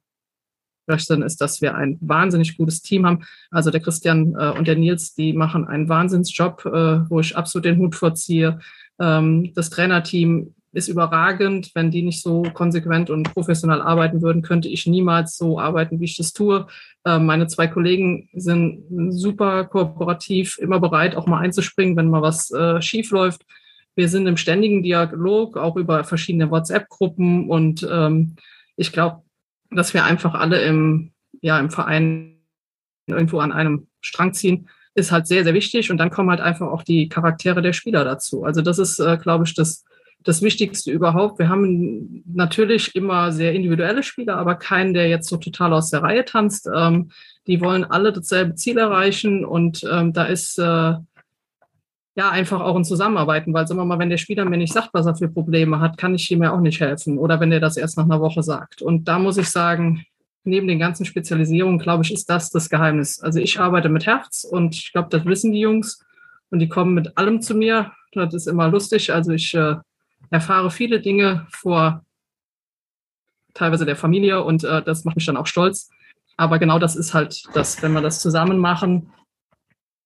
sind, 0.97 1.21
ist, 1.21 1.39
dass 1.39 1.61
wir 1.61 1.75
ein 1.75 1.97
wahnsinnig 2.01 2.57
gutes 2.57 2.81
Team 2.81 3.05
haben. 3.05 3.23
Also 3.49 3.71
der 3.71 3.79
Christian 3.79 4.35
äh, 4.37 4.51
und 4.57 4.67
der 4.67 4.75
Nils, 4.75 5.13
die 5.13 5.31
machen 5.31 5.65
einen 5.65 5.87
Wahnsinnsjob, 5.87 6.65
äh, 6.65 7.09
wo 7.09 7.21
ich 7.21 7.37
absolut 7.37 7.63
den 7.63 7.77
Hut 7.77 7.95
vorziehe. 7.95 8.59
Ähm, 8.99 9.53
das 9.55 9.69
Trainerteam 9.69 10.53
ist 10.71 10.87
überragend. 10.87 11.71
Wenn 11.73 11.91
die 11.91 12.01
nicht 12.01 12.21
so 12.21 12.43
konsequent 12.53 13.09
und 13.09 13.33
professionell 13.33 13.81
arbeiten 13.81 14.21
würden, 14.21 14.41
könnte 14.41 14.67
ich 14.69 14.85
niemals 14.85 15.37
so 15.37 15.59
arbeiten, 15.59 15.99
wie 15.99 16.05
ich 16.05 16.17
das 16.17 16.33
tue. 16.33 16.67
Ähm, 17.05 17.25
meine 17.25 17.47
zwei 17.47 17.67
Kollegen 17.67 18.29
sind 18.33 18.83
super 19.09 19.65
kooperativ, 19.65 20.57
immer 20.59 20.79
bereit, 20.79 21.15
auch 21.15 21.27
mal 21.27 21.39
einzuspringen, 21.39 21.95
wenn 21.95 22.09
mal 22.09 22.21
was 22.21 22.51
äh, 22.51 22.81
schief 22.81 23.11
läuft. 23.11 23.45
Wir 23.95 24.09
sind 24.09 24.27
im 24.27 24.37
ständigen 24.37 24.83
Dialog, 24.83 25.57
auch 25.57 25.75
über 25.75 26.03
verschiedene 26.03 26.51
WhatsApp-Gruppen 26.51 27.49
und 27.49 27.87
ähm, 27.89 28.35
ich 28.75 28.91
glaube, 28.91 29.23
dass 29.71 29.93
wir 29.93 30.05
einfach 30.05 30.35
alle 30.35 30.61
im, 30.61 31.11
ja, 31.41 31.59
im 31.59 31.69
Verein 31.69 32.37
irgendwo 33.07 33.39
an 33.39 33.51
einem 33.51 33.87
Strang 34.01 34.33
ziehen 34.33 34.69
ist 34.95 35.11
halt 35.11 35.27
sehr, 35.27 35.43
sehr 35.43 35.53
wichtig. 35.53 35.89
Und 35.89 35.97
dann 35.97 36.09
kommen 36.09 36.29
halt 36.29 36.41
einfach 36.41 36.67
auch 36.67 36.83
die 36.83 37.09
Charaktere 37.09 37.61
der 37.61 37.73
Spieler 37.73 38.03
dazu. 38.03 38.43
Also 38.43 38.61
das 38.61 38.77
ist, 38.77 38.99
äh, 38.99 39.17
glaube 39.17 39.45
ich, 39.45 39.55
das, 39.55 39.85
das 40.23 40.41
Wichtigste 40.41 40.91
überhaupt. 40.91 41.39
Wir 41.39 41.49
haben 41.49 42.23
natürlich 42.31 42.95
immer 42.95 43.31
sehr 43.31 43.53
individuelle 43.53 44.03
Spieler, 44.03 44.37
aber 44.37 44.55
keinen, 44.55 44.93
der 44.93 45.07
jetzt 45.07 45.29
so 45.29 45.37
total 45.37 45.73
aus 45.73 45.89
der 45.89 46.03
Reihe 46.03 46.25
tanzt. 46.25 46.69
Ähm, 46.73 47.11
die 47.47 47.61
wollen 47.61 47.85
alle 47.85 48.11
dasselbe 48.11 48.55
Ziel 48.55 48.77
erreichen 48.77 49.45
und 49.45 49.83
ähm, 49.89 50.13
da 50.13 50.25
ist 50.25 50.59
äh, 50.59 50.63
ja 52.15 52.29
einfach 52.29 52.59
auch 52.59 52.75
ein 52.75 52.83
Zusammenarbeiten, 52.83 53.53
weil 53.53 53.65
sagen 53.65 53.79
wir 53.79 53.85
mal, 53.85 53.99
wenn 53.99 54.09
der 54.09 54.17
Spieler 54.17 54.43
mir 54.45 54.57
nicht 54.57 54.73
sagt, 54.73 54.89
was 54.93 55.05
er 55.05 55.15
für 55.15 55.29
Probleme 55.29 55.79
hat, 55.79 55.97
kann 55.97 56.13
ich 56.13 56.29
ihm 56.29 56.43
ja 56.43 56.51
auch 56.51 56.59
nicht 56.59 56.81
helfen 56.81 57.17
oder 57.17 57.39
wenn 57.39 57.49
der 57.49 57.61
das 57.61 57.77
erst 57.77 57.97
nach 57.97 58.03
einer 58.03 58.19
Woche 58.19 58.43
sagt. 58.43 58.81
Und 58.81 59.07
da 59.07 59.19
muss 59.19 59.37
ich 59.37 59.49
sagen, 59.49 60.03
neben 60.43 60.67
den 60.67 60.79
ganzen 60.79 61.05
Spezialisierungen, 61.05 61.79
glaube 61.79 62.03
ich, 62.03 62.11
ist 62.11 62.29
das 62.29 62.49
das 62.49 62.69
Geheimnis. 62.69 63.21
Also 63.21 63.39
ich 63.39 63.59
arbeite 63.59 63.87
mit 63.89 64.05
Herz 64.05 64.43
und 64.43 64.75
ich 64.75 64.91
glaube, 64.91 65.09
das 65.09 65.25
wissen 65.25 65.53
die 65.53 65.61
Jungs 65.61 66.03
und 66.49 66.59
die 66.59 66.67
kommen 66.69 66.93
mit 66.93 67.17
allem 67.17 67.41
zu 67.41 67.55
mir. 67.55 67.93
Das 68.11 68.33
ist 68.33 68.47
immer 68.47 68.67
lustig. 68.67 69.13
Also 69.13 69.31
ich 69.31 69.53
äh, 69.53 69.75
erfahre 70.29 70.71
viele 70.71 71.01
Dinge 71.01 71.47
vor 71.51 72.05
teilweise 73.53 73.85
der 73.85 73.95
Familie 73.95 74.43
und 74.43 74.63
äh, 74.63 74.81
das 74.83 75.05
macht 75.05 75.15
mich 75.15 75.25
dann 75.25 75.37
auch 75.37 75.47
stolz. 75.47 75.89
Aber 76.37 76.59
genau 76.59 76.79
das 76.79 76.95
ist 76.95 77.13
halt 77.13 77.43
das, 77.53 77.81
wenn 77.81 77.93
wir 77.93 78.01
das 78.01 78.21
zusammen 78.21 78.57
machen, 78.57 79.11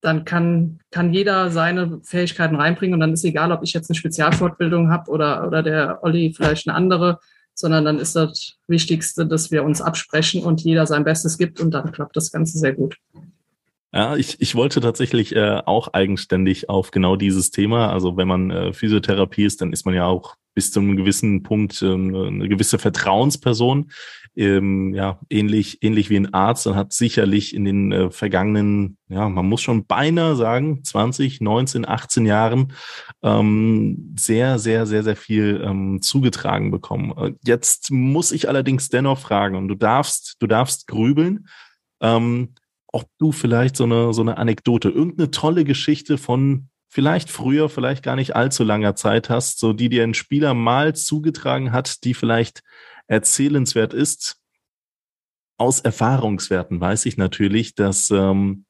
dann 0.01 0.25
kann, 0.25 0.79
kann 0.91 1.13
jeder 1.13 1.51
seine 1.51 2.01
Fähigkeiten 2.03 2.55
reinbringen 2.55 2.95
und 2.95 2.99
dann 2.99 3.13
ist 3.13 3.23
egal, 3.23 3.51
ob 3.51 3.63
ich 3.63 3.73
jetzt 3.73 3.89
eine 3.89 3.97
Spezialfortbildung 3.97 4.89
habe 4.89 5.09
oder, 5.09 5.47
oder 5.47 5.63
der 5.63 6.03
Olli 6.03 6.33
vielleicht 6.36 6.67
eine 6.67 6.75
andere 6.75 7.19
sondern 7.55 7.86
dann 7.86 7.99
ist 7.99 8.15
das 8.15 8.55
Wichtigste, 8.67 9.25
dass 9.25 9.51
wir 9.51 9.63
uns 9.63 9.81
absprechen 9.81 10.43
und 10.43 10.62
jeder 10.62 10.86
sein 10.86 11.03
Bestes 11.03 11.38
gibt 11.38 11.59
und 11.59 11.71
dann 11.71 11.91
klappt 11.91 12.15
das 12.15 12.31
Ganze 12.31 12.57
sehr 12.57 12.73
gut. 12.73 12.97
Ja, 13.93 14.15
ich, 14.15 14.41
ich 14.41 14.56
wollte 14.56 14.82
tatsächlich 14.82 15.36
äh, 15.36 15.62
auch 15.65 15.93
eigenständig 15.93 16.67
auf 16.69 16.91
genau 16.91 17.15
dieses 17.15 17.51
Thema. 17.51 17.91
Also 17.91 18.17
wenn 18.17 18.27
man 18.27 18.49
äh, 18.49 18.73
Physiotherapie 18.73 19.45
ist, 19.45 19.62
dann 19.62 19.71
ist 19.71 19.86
man 19.86 19.93
ja 19.93 20.08
auch 20.08 20.36
bis 20.56 20.71
zu 20.71 20.79
einem 20.79 20.95
gewissen 20.95 21.43
Punkt 21.43 21.82
äh, 21.82 21.93
eine 21.93 22.49
gewisse 22.49 22.79
Vertrauensperson 22.79 23.91
ähm, 24.36 24.93
ja, 24.93 25.19
ähnlich, 25.29 25.84
ähnlich 25.84 26.10
wie 26.10 26.17
ein 26.17 26.34
Arzt 26.34 26.65
und 26.65 26.75
hat 26.75 26.93
sicherlich 26.93 27.53
in 27.53 27.65
den 27.65 27.91
äh, 27.91 28.10
vergangenen, 28.10 28.97
ja, 29.08 29.29
man 29.29 29.45
muss 29.45 29.62
schon 29.62 29.86
beinahe 29.86 30.36
sagen, 30.36 30.84
20, 30.84 31.41
19, 31.41 31.88
18 31.88 32.25
Jahren 32.25 32.73
ähm, 33.21 34.15
sehr, 34.17 34.58
sehr, 34.58 34.86
sehr, 34.86 35.03
sehr 35.03 35.15
viel 35.15 35.62
ähm, 35.63 36.01
zugetragen 36.01 36.71
bekommen. 36.71 37.13
Äh, 37.17 37.34
jetzt 37.45 37.91
muss 37.91 38.32
ich 38.32 38.49
allerdings 38.49 38.89
dennoch 38.89 39.19
fragen, 39.19 39.56
und 39.56 39.67
du 39.67 39.75
darfst, 39.75 40.38
du 40.39 40.47
darfst 40.47 40.88
grübeln, 40.88 41.47
ähm, 42.01 42.56
ob 42.93 43.10
du 43.17 43.32
vielleicht 43.32 43.75
so 43.75 43.84
eine, 43.84 44.13
so 44.13 44.21
eine 44.21 44.38
Anekdote, 44.38 44.89
irgendeine 44.89 45.32
tolle 45.32 45.65
Geschichte 45.65 46.17
von 46.17 46.69
vielleicht 46.88 47.32
früher, 47.32 47.67
vielleicht 47.67 48.03
gar 48.03 48.15
nicht 48.15 48.36
allzu 48.36 48.63
langer 48.63 48.95
Zeit 48.95 49.29
hast, 49.29 49.60
so 49.60 49.73
die 49.73 49.89
dir 49.89 50.03
ein 50.03 50.13
Spieler 50.13 50.53
mal 50.53 50.95
zugetragen 50.95 51.71
hat, 51.71 52.03
die 52.03 52.13
vielleicht 52.13 52.62
erzählenswert 53.08 53.93
ist. 53.93 54.38
Aus 55.58 55.79
Erfahrungswerten 55.79 56.79
weiß 56.79 57.08
ich 57.08 57.17
natürlich, 57.17 57.73
dass 57.73 58.12
ähm, 58.12 58.65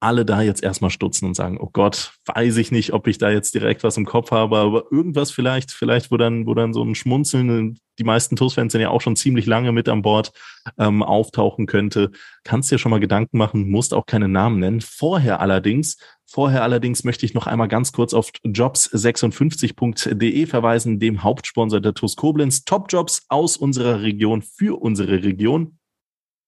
alle 0.00 0.24
da 0.24 0.42
jetzt 0.42 0.62
erstmal 0.62 0.90
stutzen 0.90 1.26
und 1.26 1.34
sagen, 1.34 1.58
oh 1.60 1.70
Gott, 1.72 2.12
weiß 2.26 2.56
ich 2.58 2.70
nicht, 2.70 2.92
ob 2.92 3.06
ich 3.06 3.18
da 3.18 3.30
jetzt 3.30 3.54
direkt 3.54 3.82
was 3.82 3.96
im 3.96 4.04
Kopf 4.04 4.30
habe, 4.30 4.58
aber 4.58 4.84
irgendwas 4.90 5.30
vielleicht, 5.30 5.72
vielleicht, 5.72 6.10
wo 6.10 6.16
dann, 6.16 6.46
wo 6.46 6.54
dann 6.54 6.72
so 6.72 6.82
ein 6.82 6.94
Schmunzeln, 6.94 7.78
die 7.98 8.04
meisten 8.04 8.36
TUS-Fans 8.36 8.72
sind 8.72 8.82
ja 8.82 8.90
auch 8.90 9.00
schon 9.00 9.16
ziemlich 9.16 9.46
lange 9.46 9.72
mit 9.72 9.88
an 9.88 10.02
Bord, 10.02 10.32
ähm, 10.78 11.02
auftauchen 11.02 11.66
könnte. 11.66 12.10
Kannst 12.44 12.70
dir 12.70 12.78
schon 12.78 12.90
mal 12.90 13.00
Gedanken 13.00 13.38
machen, 13.38 13.70
musst 13.70 13.94
auch 13.94 14.06
keine 14.06 14.28
Namen 14.28 14.58
nennen. 14.58 14.80
Vorher 14.82 15.40
allerdings 15.40 15.96
Vorher 16.28 16.64
allerdings 16.64 17.04
möchte 17.04 17.24
ich 17.24 17.34
noch 17.34 17.46
einmal 17.46 17.68
ganz 17.68 17.92
kurz 17.92 18.12
auf 18.12 18.30
jobs56.de 18.44 20.46
verweisen, 20.46 20.98
dem 20.98 21.22
Hauptsponsor 21.22 21.80
der 21.80 21.94
TUS 21.94 22.16
Koblenz. 22.16 22.64
Top-Jobs 22.64 23.26
aus 23.28 23.56
unserer 23.56 24.02
Region 24.02 24.42
für 24.42 24.80
unsere 24.80 25.22
Region. 25.22 25.78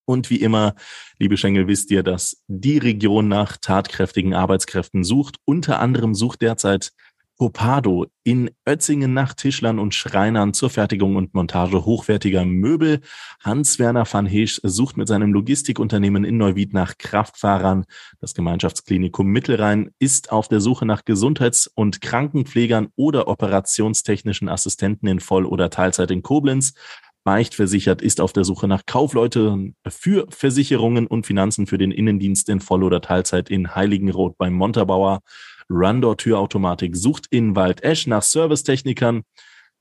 Und 0.09 0.31
wie 0.31 0.41
immer, 0.41 0.75
liebe 1.19 1.37
Schengel, 1.37 1.67
wisst 1.69 1.91
ihr, 1.91 2.03
dass 2.03 2.43
die 2.47 2.79
Region 2.79 3.29
nach 3.29 3.59
tatkräftigen 3.59 4.33
Arbeitskräften 4.33 5.05
sucht. 5.05 5.37
Unter 5.45 5.81
anderem 5.81 6.15
sucht 6.15 6.41
derzeit 6.41 6.93
Copado 7.37 8.07
in 8.25 8.51
Ötzingen 8.67 9.13
nach 9.13 9.35
Tischlern 9.35 9.79
und 9.79 9.95
Schreinern 9.95 10.55
zur 10.55 10.71
Fertigung 10.71 11.17
und 11.17 11.35
Montage 11.35 11.85
hochwertiger 11.85 12.47
Möbel. 12.47 13.01
Hans-Werner 13.45 14.11
van 14.11 14.25
Heesch 14.25 14.61
sucht 14.65 14.97
mit 14.97 15.09
seinem 15.09 15.35
Logistikunternehmen 15.35 16.25
in 16.25 16.39
Neuwied 16.39 16.73
nach 16.73 16.97
Kraftfahrern. 16.97 17.85
Das 18.19 18.33
Gemeinschaftsklinikum 18.33 19.27
Mittelrhein 19.27 19.91
ist 19.99 20.33
auf 20.33 20.49
der 20.49 20.61
Suche 20.61 20.87
nach 20.87 21.05
Gesundheits- 21.05 21.67
und 21.67 22.01
Krankenpflegern 22.01 22.89
oder 22.97 23.29
operationstechnischen 23.29 24.49
Assistenten 24.49 25.07
in 25.07 25.21
Voll- 25.21 25.47
oder 25.47 25.69
Teilzeit 25.69 26.11
in 26.11 26.23
Koblenz. 26.23 26.73
Beicht 27.29 27.55
versichert 27.55 28.01
ist 28.01 28.23
auf 28.23 28.33
der 28.33 28.45
Suche 28.45 28.67
nach 28.69 28.87
Kaufleute 28.87 29.75
für 29.87 30.27
Versicherungen 30.31 31.07
und 31.07 31.27
Finanzen 31.27 31.67
für 31.67 31.77
den 31.77 31.91
Innendienst 31.91 32.49
in 32.49 32.59
Voll- 32.59 32.83
oder 32.83 33.03
Teilzeit 33.03 33.51
in 33.51 33.75
Heiligenroth 33.75 34.39
beim 34.39 34.55
Montabauer. 34.55 35.21
Rundor-Türautomatik 35.69 36.97
sucht 36.97 37.27
in 37.29 37.55
Waldesch 37.55 38.07
nach 38.07 38.23
Servicetechnikern. 38.23 39.25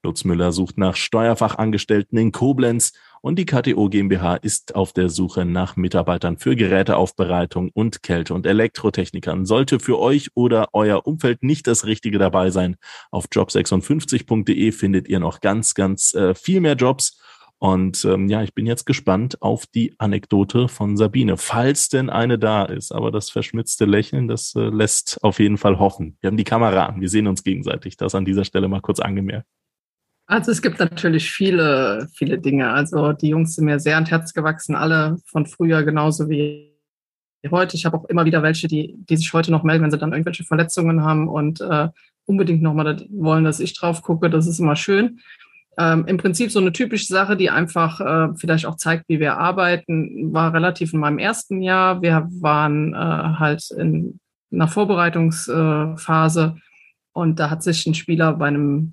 Lutz 0.04 0.26
Müller 0.26 0.52
sucht 0.52 0.78
nach 0.78 0.98
Steuerfachangestellten 0.98 2.18
in 2.18 2.34
Koblenz 2.34 2.92
und 3.22 3.40
die 3.40 3.46
KTO 3.46 3.88
GmbH 3.88 4.36
ist 4.36 4.76
auf 4.76 4.92
der 4.92 5.08
Suche 5.08 5.46
nach 5.46 5.78
Mitarbeitern 5.78 6.38
für 6.38 6.54
Geräteaufbereitung 6.54 7.72
und 7.74 8.04
Kälte- 8.04 8.34
und 8.34 8.46
Elektrotechnikern. 8.46 9.46
Sollte 9.46 9.80
für 9.80 10.00
euch 10.00 10.32
oder 10.34 10.68
euer 10.74 11.08
Umfeld 11.08 11.44
nicht 11.44 11.66
das 11.66 11.86
Richtige 11.86 12.20
dabei 12.20 12.50
sein, 12.50 12.76
auf 13.10 13.28
job56.de 13.28 14.74
findet 14.74 15.08
ihr 15.08 15.22
noch 15.22 15.40
ganz, 15.40 15.76
ganz 15.76 16.14
äh, 16.14 16.36
viel 16.36 16.60
mehr 16.60 16.76
Jobs 16.76 17.18
und 17.60 18.06
ähm, 18.06 18.28
ja, 18.28 18.44
ich 18.44 18.54
bin 18.54 18.68
jetzt 18.68 18.86
gespannt 18.86 19.42
auf 19.42 19.66
die 19.66 19.96
Anekdote 19.98 20.68
von 20.68 20.96
Sabine, 20.96 21.38
falls 21.38 21.90
denn 21.90 22.10
eine 22.10 22.38
da 22.38 22.64
ist. 22.66 22.92
Aber 22.92 23.12
das 23.12 23.32
verschmitzte 23.32 23.86
Lächeln, 23.86 24.28
das 24.28 24.54
äh, 24.56 24.70
lässt 24.70 25.24
auf 25.24 25.40
jeden 25.40 25.58
Fall 25.58 25.80
hoffen. 25.80 26.18
Wir 26.22 26.28
haben 26.28 26.38
die 26.38 26.44
Kamera 26.44 26.86
an, 26.86 27.02
wir 27.02 27.10
sehen 27.10 27.26
uns 27.26 27.44
gegenseitig. 27.44 27.98
Das 27.98 28.14
an 28.14 28.26
dieser 28.26 28.46
Stelle 28.46 28.68
mal 28.68 28.82
kurz 28.82 29.00
angemerkt. 29.00 29.48
Also 30.28 30.52
es 30.52 30.62
gibt 30.62 30.78
natürlich 30.78 31.32
viele, 31.32 32.08
viele 32.14 32.38
Dinge. 32.38 32.70
Also 32.72 33.14
die 33.14 33.30
Jungs 33.30 33.56
sind 33.56 33.66
mir 33.66 33.80
sehr 33.80 33.96
ans 33.96 34.12
Herz 34.12 34.34
gewachsen, 34.34 34.76
alle 34.76 35.18
von 35.26 35.46
früher 35.48 35.84
genauso 35.84 36.30
wie 36.30 36.76
heute. 37.50 37.76
Ich 37.76 37.86
habe 37.86 37.98
auch 37.98 38.06
immer 38.06 38.26
wieder 38.26 38.44
welche, 38.44 38.68
die, 38.68 38.94
die 38.98 39.18
sich 39.18 39.34
heute 39.34 39.52
noch 39.52 39.64
melden, 39.64 39.84
wenn 39.84 39.92
sie 39.92 39.98
dann 39.98 40.12
irgendwelche 40.12 40.44
Verletzungen 40.44 41.02
haben 41.02 41.28
und 41.28 41.62
äh, 41.62 41.88
unbedingt 42.26 42.62
nochmal 42.62 43.08
wollen, 43.10 43.46
dass 43.46 43.62
ich 43.62 43.74
drauf 43.74 44.04
gucke. 44.04 44.30
Das 44.30 44.46
ist 44.46 44.60
immer 44.60 44.76
schön. 44.76 45.22
Ähm, 45.80 46.06
Im 46.08 46.18
Prinzip 46.18 46.52
so 46.52 46.60
eine 46.60 46.72
typische 46.72 47.06
Sache, 47.06 47.38
die 47.38 47.50
einfach 47.50 48.02
äh, 48.02 48.36
vielleicht 48.36 48.66
auch 48.66 48.78
zeigt, 48.78 49.06
wie 49.08 49.20
wir 49.20 49.38
arbeiten, 49.38 50.34
war 50.34 50.54
relativ 50.54 50.94
in 50.94 51.00
meinem 51.00 51.20
ersten 51.20 51.62
Jahr. 51.62 52.02
Wir 52.02 52.28
waren 52.40 52.94
äh, 52.94 52.98
halt 52.98 53.70
in 53.72 54.20
einer 54.52 54.68
Vorbereitungsphase 54.68 56.56
und 57.14 57.40
da 57.40 57.50
hat 57.50 57.64
sich 57.64 57.86
ein 57.86 57.94
Spieler 57.94 58.34
bei 58.34 58.48
einem 58.48 58.90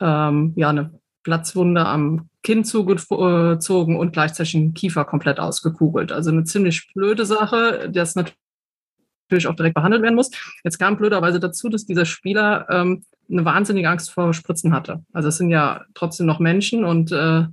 ähm, 0.00 0.52
ja 0.56 0.70
eine 0.70 0.98
Platzwunde 1.22 1.86
am 1.86 2.28
Kinn 2.42 2.64
zugezogen 2.64 3.96
und 3.96 4.12
gleichzeitig 4.12 4.52
den 4.52 4.74
Kiefer 4.74 5.04
komplett 5.04 5.40
ausgekugelt. 5.40 6.12
Also 6.12 6.30
eine 6.30 6.44
ziemlich 6.44 6.92
blöde 6.94 7.24
Sache, 7.24 7.90
das 7.92 8.14
natürlich 8.14 8.43
auch 9.46 9.56
direkt 9.56 9.74
behandelt 9.74 10.02
werden 10.02 10.14
muss. 10.14 10.30
Jetzt 10.62 10.78
kam 10.78 10.96
blöderweise 10.96 11.40
dazu, 11.40 11.68
dass 11.68 11.86
dieser 11.86 12.04
Spieler 12.04 12.66
ähm, 12.70 13.04
eine 13.30 13.44
wahnsinnige 13.44 13.88
Angst 13.88 14.10
vor 14.10 14.32
Spritzen 14.34 14.72
hatte. 14.72 15.02
Also 15.12 15.28
es 15.28 15.38
sind 15.38 15.50
ja 15.50 15.82
trotzdem 15.94 16.26
noch 16.26 16.40
Menschen 16.40 16.84
und 16.84 17.12
äh, 17.12 17.44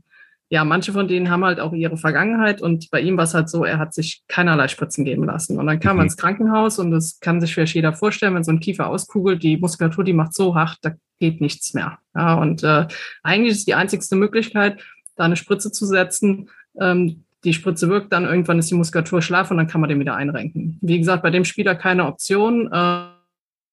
ja, 0.51 0.65
manche 0.65 0.91
von 0.91 1.07
denen 1.07 1.29
haben 1.29 1.45
halt 1.45 1.61
auch 1.61 1.71
ihre 1.71 1.95
Vergangenheit 1.95 2.61
und 2.61 2.91
bei 2.91 2.99
ihm 2.99 3.15
war 3.15 3.23
es 3.23 3.33
halt 3.33 3.47
so, 3.47 3.63
er 3.63 3.79
hat 3.79 3.93
sich 3.93 4.21
keinerlei 4.27 4.67
Spritzen 4.67 5.05
geben 5.05 5.23
lassen. 5.23 5.57
Und 5.57 5.65
dann 5.65 5.79
kam 5.79 5.95
mhm. 5.95 6.01
er 6.01 6.03
ins 6.03 6.17
Krankenhaus 6.17 6.77
und 6.77 6.91
das 6.91 7.21
kann 7.21 7.39
sich 7.39 7.53
vielleicht 7.53 7.73
jeder 7.73 7.93
vorstellen, 7.93 8.35
wenn 8.35 8.43
so 8.43 8.51
ein 8.51 8.59
Kiefer 8.59 8.87
auskugelt, 8.87 9.43
die 9.43 9.55
Muskulatur, 9.55 10.03
die 10.03 10.11
macht 10.11 10.33
so 10.33 10.53
hart, 10.53 10.77
da 10.81 10.91
geht 11.19 11.39
nichts 11.39 11.73
mehr. 11.73 11.99
Ja, 12.13 12.33
und 12.33 12.63
äh, 12.63 12.85
eigentlich 13.23 13.51
ist 13.51 13.67
die 13.67 13.75
einzigste 13.75 14.17
Möglichkeit, 14.17 14.83
da 15.15 15.23
eine 15.23 15.37
Spritze 15.37 15.71
zu 15.71 15.85
setzen. 15.85 16.49
Ähm, 16.77 17.23
die 17.43 17.53
Spritze 17.53 17.89
wirkt, 17.89 18.13
dann 18.13 18.25
irgendwann 18.25 18.59
ist 18.59 18.69
die 18.69 18.75
Muskulatur 18.75 19.21
schlaff 19.21 19.51
und 19.51 19.57
dann 19.57 19.67
kann 19.67 19.81
man 19.81 19.89
den 19.89 19.99
wieder 19.99 20.15
einrenken. 20.15 20.77
Wie 20.81 20.99
gesagt, 20.99 21.23
bei 21.23 21.31
dem 21.31 21.45
Spieler 21.45 21.75
keine 21.75 22.05
Option. 22.05 22.71
Äh, 22.71 23.05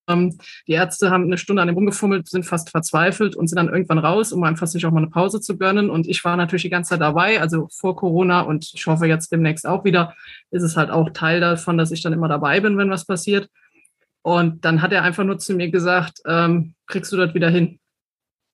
ähm, 0.09 0.38
die 0.66 0.72
Ärzte 0.72 1.11
haben 1.11 1.24
eine 1.24 1.38
Stunde 1.38 1.62
an 1.62 1.68
dem 1.68 1.74
rumgefummelt, 1.74 2.28
sind 2.28 2.46
fast 2.46 2.70
verzweifelt 2.70 3.37
und 3.37 3.46
sind 3.46 3.57
dann 3.57 3.68
irgendwann 3.68 3.98
raus, 3.98 4.33
um 4.33 4.42
einfach 4.42 4.66
sich 4.66 4.85
auch 4.87 4.90
mal 4.90 5.02
eine 5.02 5.11
Pause 5.11 5.40
zu 5.40 5.59
gönnen. 5.59 5.90
Und 5.90 6.09
ich 6.09 6.24
war 6.24 6.37
natürlich 6.37 6.62
die 6.62 6.70
ganze 6.70 6.90
Zeit 6.90 7.00
dabei, 7.00 7.40
also 7.40 7.68
vor 7.70 7.94
Corona 7.94 8.40
und 8.40 8.70
ich 8.74 8.87
hoffe 8.87 9.07
jetzt 9.07 9.31
demnächst 9.31 9.66
auch 9.66 9.85
wieder, 9.85 10.14
ist 10.50 10.62
es 10.62 10.76
halt 10.76 10.90
auch 10.90 11.11
Teil 11.11 11.40
davon, 11.40 11.78
dass 11.78 11.90
ich 11.90 12.02
dann 12.02 12.14
immer 12.14 12.28
dabei 12.28 12.61
bin, 12.61 12.78
wenn 12.78 12.90
was 12.90 13.04
passiert. 13.04 13.48
Und 14.22 14.64
dann 14.64 14.83
hat 14.83 14.92
er 14.92 15.02
einfach 15.02 15.24
nur 15.24 15.38
zu 15.38 15.54
mir 15.54 15.70
gesagt, 15.70 16.20
ähm, 16.26 16.74
kriegst 16.87 17.12
du 17.12 17.16
das 17.16 17.35
wieder 17.35 17.50
hin? 17.50 17.78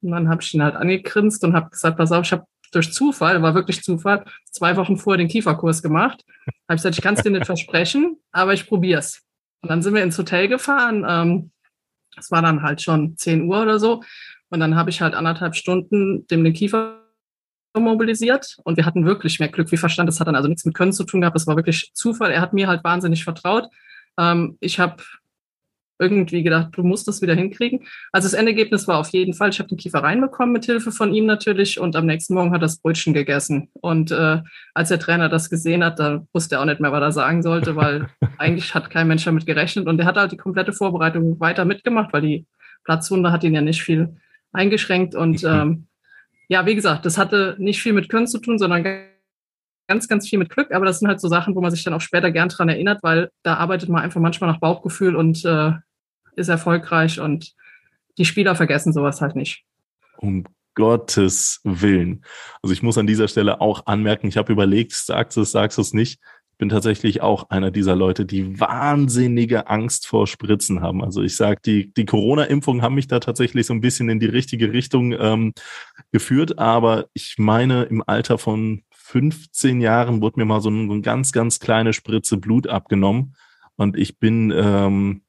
Und 0.03 0.11
dann 0.11 0.29
habe 0.29 0.43
ich 0.43 0.53
ihn 0.53 0.63
halt 0.63 0.77
angegrinst 0.77 1.43
und 1.45 1.55
habe 1.55 1.71
gesagt, 1.71 1.97
pass 1.97 2.13
auf, 2.13 2.25
ich 2.25 2.33
habe 2.33 2.45
durch 2.75 2.93
Zufall, 2.93 3.43
war 3.43 3.55
wirklich 3.55 3.83
Zufall, 3.83 4.25
zwei 4.51 4.77
Wochen 4.77 4.97
vorher 4.97 5.19
den 5.19 5.29
Kieferkurs 5.29 5.83
gemacht. 5.83 6.25
Habe 6.47 6.55
ich 6.71 6.77
gesagt, 6.77 6.97
ich 6.97 7.03
kann 7.03 7.15
es 7.15 7.23
dir 7.23 7.31
nicht 7.31 7.47
versprechen, 7.47 8.19
aber 8.33 8.55
ich 8.55 8.67
probiere 8.67 9.01
es. 9.01 9.23
Und 9.63 9.71
dann 9.71 9.83
sind 9.83 9.95
wir 9.95 10.03
ins 10.03 10.19
Hotel 10.19 10.49
gefahren. 10.49 11.05
Ähm, 11.09 11.51
es 12.17 12.31
war 12.31 12.43
dann 12.43 12.63
halt 12.63 12.83
schon 12.83 13.17
10 13.17 13.49
Uhr 13.49 13.63
oder 13.63 13.79
so. 13.79 14.03
Und 14.51 14.61
dann 14.61 14.77
habe 14.77 14.91
ich 14.91 15.01
halt 15.01 15.15
anderthalb 15.15 15.57
Stunden 15.57 16.27
dem 16.27 16.45
den 16.45 16.53
Kiefer 16.53 17.01
mobilisiert 17.77 18.57
und 18.63 18.77
wir 18.77 18.87
hatten 18.87 19.05
wirklich 19.05 19.41
mehr 19.41 19.49
Glück 19.49 19.73
wie 19.73 19.77
Verstand. 19.77 20.09
Das 20.09 20.21
hat 20.21 20.29
dann 20.29 20.37
also 20.37 20.49
nichts 20.49 20.65
mit 20.65 20.75
Können 20.75 20.93
zu 20.93 21.05
tun 21.05 21.21
gehabt. 21.21 21.35
Das 21.35 21.47
war 21.47 21.57
wirklich 21.57 21.91
Zufall. 21.93 22.31
Er 22.31 22.41
hat 22.41 22.53
mir 22.53 22.69
halt 22.69 22.85
wahnsinnig 22.85 23.25
vertraut. 23.25 23.69
Ähm, 24.19 24.57
ich 24.61 24.79
habe 24.79 25.03
irgendwie 25.99 26.43
gedacht, 26.43 26.71
du 26.73 26.83
musst 26.83 27.07
das 27.07 27.23
wieder 27.23 27.35
hinkriegen. 27.35 27.85
Also 28.13 28.27
das 28.27 28.35
Endergebnis 28.35 28.89
war 28.89 28.99
auf 28.99 29.11
jeden 29.11 29.35
Fall, 29.35 29.51
ich 29.51 29.59
habe 29.59 29.69
den 29.69 29.79
Kiefer 29.79 30.03
reinbekommen 30.03 30.53
mit 30.53 30.65
Hilfe 30.65 30.91
von 30.91 31.15
ihm 31.15 31.27
natürlich 31.27 31.79
und 31.79 31.95
am 31.97 32.07
nächsten 32.07 32.35
Morgen 32.35 32.51
hat 32.51 32.59
er 32.59 32.67
das 32.67 32.79
Brötchen 32.79 33.15
gegessen. 33.15 33.69
Und 33.75 34.11
äh, 34.11 34.43
als 34.75 34.89
der 34.89 34.99
Trainer 34.99 35.29
das 35.29 35.51
gesehen 35.51 35.85
hat, 35.85 35.99
da 35.99 36.27
wusste 36.33 36.57
er 36.57 36.63
auch 36.63 36.67
nicht 36.67 36.81
mehr, 36.81 36.93
was 36.93 37.03
er 37.03 37.13
sagen 37.13 37.43
sollte, 37.43 37.77
weil 37.77 38.09
eigentlich 38.39 38.75
hat 38.75 38.91
kein 38.91 39.09
Mensch 39.09 39.25
damit 39.25 39.47
gerechnet 39.47 39.87
und 39.87 39.99
er 40.01 40.07
hat 40.07 40.17
halt 40.17 40.33
die 40.33 40.37
komplette 40.37 40.73
Vorbereitung 40.73 41.39
weiter 41.41 41.65
mitgemacht, 41.65 42.13
weil 42.13 42.23
die 42.23 42.47
Platzwunde 42.85 43.33
hat 43.33 43.45
ihn 43.45 43.55
ja 43.55 43.61
nicht 43.61 43.83
viel 43.83 44.17
eingeschränkt 44.53 45.15
und 45.15 45.43
mhm. 45.43 45.49
ähm, 45.49 45.87
ja, 46.49 46.67
wie 46.67 46.75
gesagt, 46.75 47.07
das 47.07 47.17
hatte 47.17 47.57
nicht 47.59 47.81
viel 47.81 47.95
mit 47.95 48.09
Können 48.09 48.27
zu 48.27 48.39
tun, 48.39 48.59
sondern 48.59 48.85
ganz, 49.87 50.09
ganz 50.09 50.29
viel 50.29 50.39
mit 50.39 50.51
Glück, 50.51 50.73
aber 50.73 50.87
das 50.87 50.99
sind 50.99 51.09
halt 51.09 51.21
so 51.21 51.29
Sachen, 51.29 51.55
wo 51.55 51.61
man 51.61 51.71
sich 51.71 51.85
dann 51.85 51.95
auch 51.95 52.01
später 52.01 52.31
gern 52.31 52.49
dran 52.49 52.69
erinnert, 52.69 53.03
weil 53.03 53.31
da 53.43 53.57
arbeitet 53.57 53.89
man 53.89 54.03
einfach 54.03 54.21
manchmal 54.21 54.51
nach 54.51 54.61
Bauchgefühl 54.61 55.17
und 55.17 55.45
äh, 55.45 55.73
ist 56.37 56.49
erfolgreich 56.49 57.21
und 57.21 57.55
die 58.19 58.25
Spieler 58.25 58.55
vergessen 58.55 58.93
sowas 58.93 59.21
halt 59.21 59.37
nicht. 59.37 59.65
Um 60.19 60.45
Gottes 60.75 61.61
Willen. 61.65 62.25
Also 62.63 62.73
ich 62.73 62.83
muss 62.83 62.99
an 62.99 63.07
dieser 63.07 63.29
Stelle 63.29 63.61
auch 63.61 63.87
anmerken, 63.87 64.27
ich 64.27 64.37
habe 64.37 64.53
überlegt, 64.53 64.93
sagst 64.93 65.37
du 65.37 65.43
es, 65.43 65.53
sagst 65.53 65.79
du 65.79 65.83
es 65.83 65.93
nicht. 65.93 66.21
Ich 66.53 66.59
bin 66.59 66.69
tatsächlich 66.69 67.21
auch 67.21 67.51
einer 67.51 67.73
dieser 67.73 67.97
Leute, 67.97 68.25
die 68.25 68.61
wahnsinnige 68.61 69.69
Angst 69.69 70.07
vor 70.07 70.29
Spritzen 70.29 70.83
haben. 70.83 71.03
Also 71.03 71.21
ich 71.23 71.37
sage, 71.37 71.61
die, 71.65 71.93
die 71.93 72.05
Corona-Impfungen 72.05 72.83
haben 72.83 72.95
mich 72.95 73.09
da 73.09 73.19
tatsächlich 73.19 73.67
so 73.67 73.75
ein 73.75 73.81
bisschen 73.81 74.09
in 74.09 74.21
die 74.21 74.27
richtige 74.27 74.73
Richtung 74.73 75.13
ähm, 75.13 75.53
geführt. 76.13 76.59
Aber 76.61 77.07
ich 77.13 77.39
meine, 77.39 77.85
im 77.85 78.05
Alter 78.07 78.39
von 78.39 78.84
15 79.05 79.83
Jahren 79.83 80.23
wurde 80.23 80.41
mir 80.41 80.47
mal 80.47 80.63
so, 80.63 80.71
ein, 80.71 80.87
so 80.87 80.95
eine 80.95 81.03
ganz, 81.03 81.33
ganz 81.33 81.61
kleine 81.61 81.93
Spritze 81.93 82.39
Blut 82.39 82.67
abgenommen. 82.67 83.37
Und 83.77 83.99
ich 83.99 84.19
bin 84.19 84.51
ähm, 84.51 85.23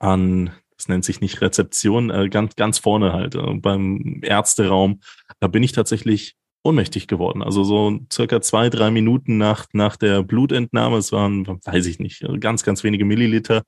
an, 0.00 0.50
das 0.76 0.88
nennt 0.88 1.04
sich 1.04 1.20
nicht 1.20 1.40
Rezeption, 1.40 2.10
äh, 2.10 2.28
ganz, 2.28 2.56
ganz 2.56 2.78
vorne 2.80 3.12
halt, 3.12 3.36
äh, 3.36 3.54
beim 3.54 4.20
Ärzteraum. 4.22 5.00
Da 5.38 5.46
bin 5.46 5.62
ich 5.62 5.70
tatsächlich 5.70 6.34
ohnmächtig 6.64 7.06
geworden. 7.06 7.44
Also 7.44 7.62
so 7.62 8.00
circa 8.12 8.40
zwei, 8.40 8.70
drei 8.70 8.90
Minuten 8.90 9.38
nach, 9.38 9.66
nach 9.72 9.96
der 9.96 10.24
Blutentnahme, 10.24 10.96
es 10.96 11.12
waren, 11.12 11.46
weiß 11.46 11.86
ich 11.86 12.00
nicht, 12.00 12.26
ganz, 12.40 12.64
ganz 12.64 12.82
wenige 12.82 13.04
Milliliter, 13.04 13.62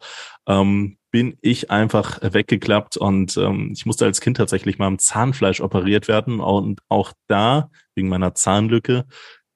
ähm, 0.48 0.97
bin 1.11 1.37
ich 1.40 1.71
einfach 1.71 2.21
weggeklappt 2.23 2.97
und 2.97 3.37
ähm, 3.37 3.73
ich 3.75 3.87
musste 3.87 4.05
als 4.05 4.21
Kind 4.21 4.37
tatsächlich 4.37 4.79
mal 4.79 4.87
am 4.87 4.99
Zahnfleisch 4.99 5.61
operiert 5.61 6.07
werden 6.07 6.40
und 6.40 6.81
auch 6.88 7.12
da, 7.29 7.71
wegen 7.94 8.09
meiner 8.09 8.35
Zahnlücke, 8.35 9.07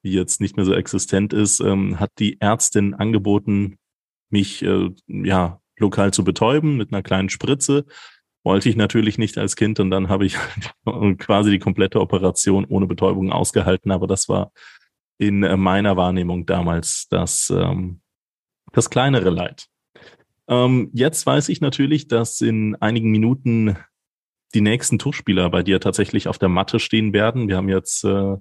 die 0.03 0.13
jetzt 0.13 0.41
nicht 0.41 0.57
mehr 0.57 0.65
so 0.65 0.75
existent 0.75 1.33
ist, 1.33 1.61
ähm, 1.61 2.01
hat 2.01 2.11
die 2.19 2.41
Ärztin 2.41 2.95
angeboten, 2.95 3.79
mich 4.31 4.63
äh, 4.63 4.91
ja 5.07 5.61
lokal 5.79 6.13
zu 6.13 6.25
betäuben 6.25 6.77
mit 6.77 6.93
einer 6.93 7.03
kleinen 7.03 7.29
Spritze. 7.29 7.85
Wollte 8.45 8.69
ich 8.69 8.77
natürlich 8.77 9.19
nicht 9.19 9.39
als 9.39 9.55
Kind 9.55 9.79
und 9.79 9.91
dann 9.91 10.09
habe 10.09 10.25
ich 10.25 10.37
quasi 11.19 11.51
die 11.51 11.59
komplette 11.59 12.01
Operation 12.01 12.65
ohne 12.65 12.87
Betäubung 12.87 13.31
ausgehalten. 13.31 13.93
Aber 13.93 14.07
das 14.07 14.29
war 14.29 14.53
in 15.19 15.43
äh, 15.43 15.57
meiner 15.57 15.97
Wahrnehmung 15.97 16.47
damals 16.47 17.07
das, 17.09 17.51
ähm, 17.51 18.01
das 18.73 18.91
kleinere 18.91 19.31
Leid. 19.31 19.69
Ähm, 20.49 20.91
jetzt 20.93 21.25
weiß 21.25 21.49
ich 21.49 21.61
natürlich, 21.61 22.09
dass 22.09 22.41
in 22.41 22.77
einigen 22.77 23.11
Minuten 23.11 23.77
die 24.55 24.61
nächsten 24.61 24.99
Tuchspieler 24.99 25.49
bei 25.51 25.63
dir 25.63 25.81
tatsächlich 25.81 26.29
auf 26.29 26.39
der 26.39 26.49
Matte 26.49 26.79
stehen 26.79 27.13
werden. 27.13 27.49
Wir 27.49 27.57
haben 27.57 27.69
jetzt 27.69 28.05
äh, 28.05 28.37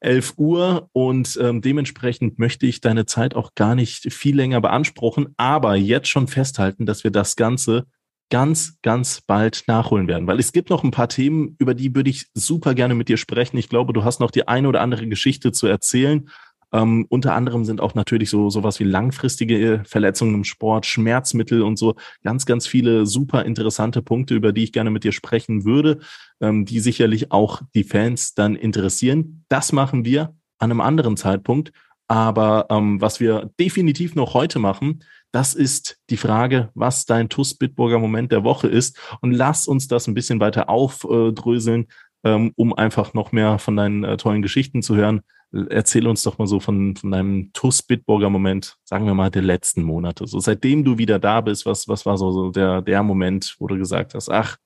11 0.00 0.34
Uhr 0.36 0.90
und 0.92 1.38
ähm, 1.40 1.62
dementsprechend 1.62 2.38
möchte 2.38 2.66
ich 2.66 2.80
deine 2.80 3.06
Zeit 3.06 3.34
auch 3.34 3.54
gar 3.54 3.74
nicht 3.74 4.12
viel 4.12 4.36
länger 4.36 4.60
beanspruchen, 4.60 5.34
aber 5.36 5.74
jetzt 5.76 6.08
schon 6.08 6.28
festhalten, 6.28 6.84
dass 6.84 7.02
wir 7.02 7.10
das 7.10 7.36
Ganze 7.36 7.86
ganz, 8.28 8.78
ganz 8.82 9.20
bald 9.20 9.64
nachholen 9.68 10.08
werden, 10.08 10.26
weil 10.26 10.40
es 10.40 10.52
gibt 10.52 10.68
noch 10.68 10.82
ein 10.82 10.90
paar 10.90 11.08
Themen, 11.08 11.54
über 11.58 11.74
die 11.74 11.94
würde 11.94 12.10
ich 12.10 12.26
super 12.34 12.74
gerne 12.74 12.94
mit 12.94 13.08
dir 13.08 13.16
sprechen. 13.16 13.56
Ich 13.56 13.68
glaube, 13.68 13.92
du 13.92 14.04
hast 14.04 14.20
noch 14.20 14.32
die 14.32 14.48
eine 14.48 14.68
oder 14.68 14.80
andere 14.80 15.06
Geschichte 15.06 15.52
zu 15.52 15.66
erzählen 15.66 16.28
ähm, 16.72 17.06
unter 17.08 17.34
anderem 17.34 17.64
sind 17.64 17.80
auch 17.80 17.94
natürlich 17.94 18.30
so 18.30 18.50
sowas 18.50 18.80
wie 18.80 18.84
langfristige 18.84 19.82
Verletzungen 19.86 20.34
im 20.34 20.44
Sport, 20.44 20.86
Schmerzmittel 20.86 21.62
und 21.62 21.78
so 21.78 21.94
ganz, 22.22 22.46
ganz 22.46 22.66
viele 22.66 23.06
super 23.06 23.44
interessante 23.44 24.02
Punkte, 24.02 24.34
über 24.34 24.52
die 24.52 24.64
ich 24.64 24.72
gerne 24.72 24.90
mit 24.90 25.04
dir 25.04 25.12
sprechen 25.12 25.64
würde, 25.64 25.98
ähm, 26.40 26.64
die 26.64 26.80
sicherlich 26.80 27.32
auch 27.32 27.62
die 27.74 27.84
Fans 27.84 28.34
dann 28.34 28.56
interessieren. 28.56 29.44
Das 29.48 29.72
machen 29.72 30.04
wir 30.04 30.34
an 30.58 30.70
einem 30.70 30.80
anderen 30.80 31.16
Zeitpunkt. 31.16 31.72
Aber 32.08 32.66
ähm, 32.70 33.00
was 33.00 33.18
wir 33.18 33.50
definitiv 33.58 34.14
noch 34.14 34.34
heute 34.34 34.60
machen, 34.60 35.02
das 35.32 35.54
ist 35.54 35.98
die 36.08 36.16
Frage, 36.16 36.70
was 36.74 37.04
dein 37.04 37.28
TUS 37.28 37.54
Bitburger 37.54 37.98
Moment 37.98 38.30
der 38.30 38.44
Woche 38.44 38.68
ist. 38.68 38.98
Und 39.20 39.32
lass 39.32 39.66
uns 39.66 39.88
das 39.88 40.06
ein 40.06 40.14
bisschen 40.14 40.40
weiter 40.40 40.68
aufdröseln, 40.68 41.86
ähm, 42.24 42.52
um 42.56 42.72
einfach 42.72 43.12
noch 43.12 43.32
mehr 43.32 43.58
von 43.58 43.76
deinen 43.76 44.04
äh, 44.04 44.16
tollen 44.16 44.42
Geschichten 44.42 44.82
zu 44.82 44.94
hören. 44.94 45.20
Erzähl 45.52 46.06
uns 46.06 46.22
doch 46.22 46.38
mal 46.38 46.46
so 46.46 46.60
von, 46.60 46.96
von 46.96 47.10
deinem 47.10 47.52
TUS 47.52 47.82
Bitburger 47.82 48.30
Moment, 48.30 48.76
sagen 48.84 49.06
wir 49.06 49.14
mal, 49.14 49.30
der 49.30 49.42
letzten 49.42 49.82
Monate. 49.82 50.26
So 50.26 50.40
seitdem 50.40 50.84
du 50.84 50.98
wieder 50.98 51.18
da 51.18 51.40
bist, 51.40 51.66
was, 51.66 51.88
was 51.88 52.04
war 52.04 52.18
so, 52.18 52.32
so 52.32 52.50
der, 52.50 52.82
der 52.82 53.02
Moment, 53.02 53.56
wo 53.58 53.66
du 53.66 53.78
gesagt 53.78 54.14
hast, 54.14 54.28
ach, 54.28 54.56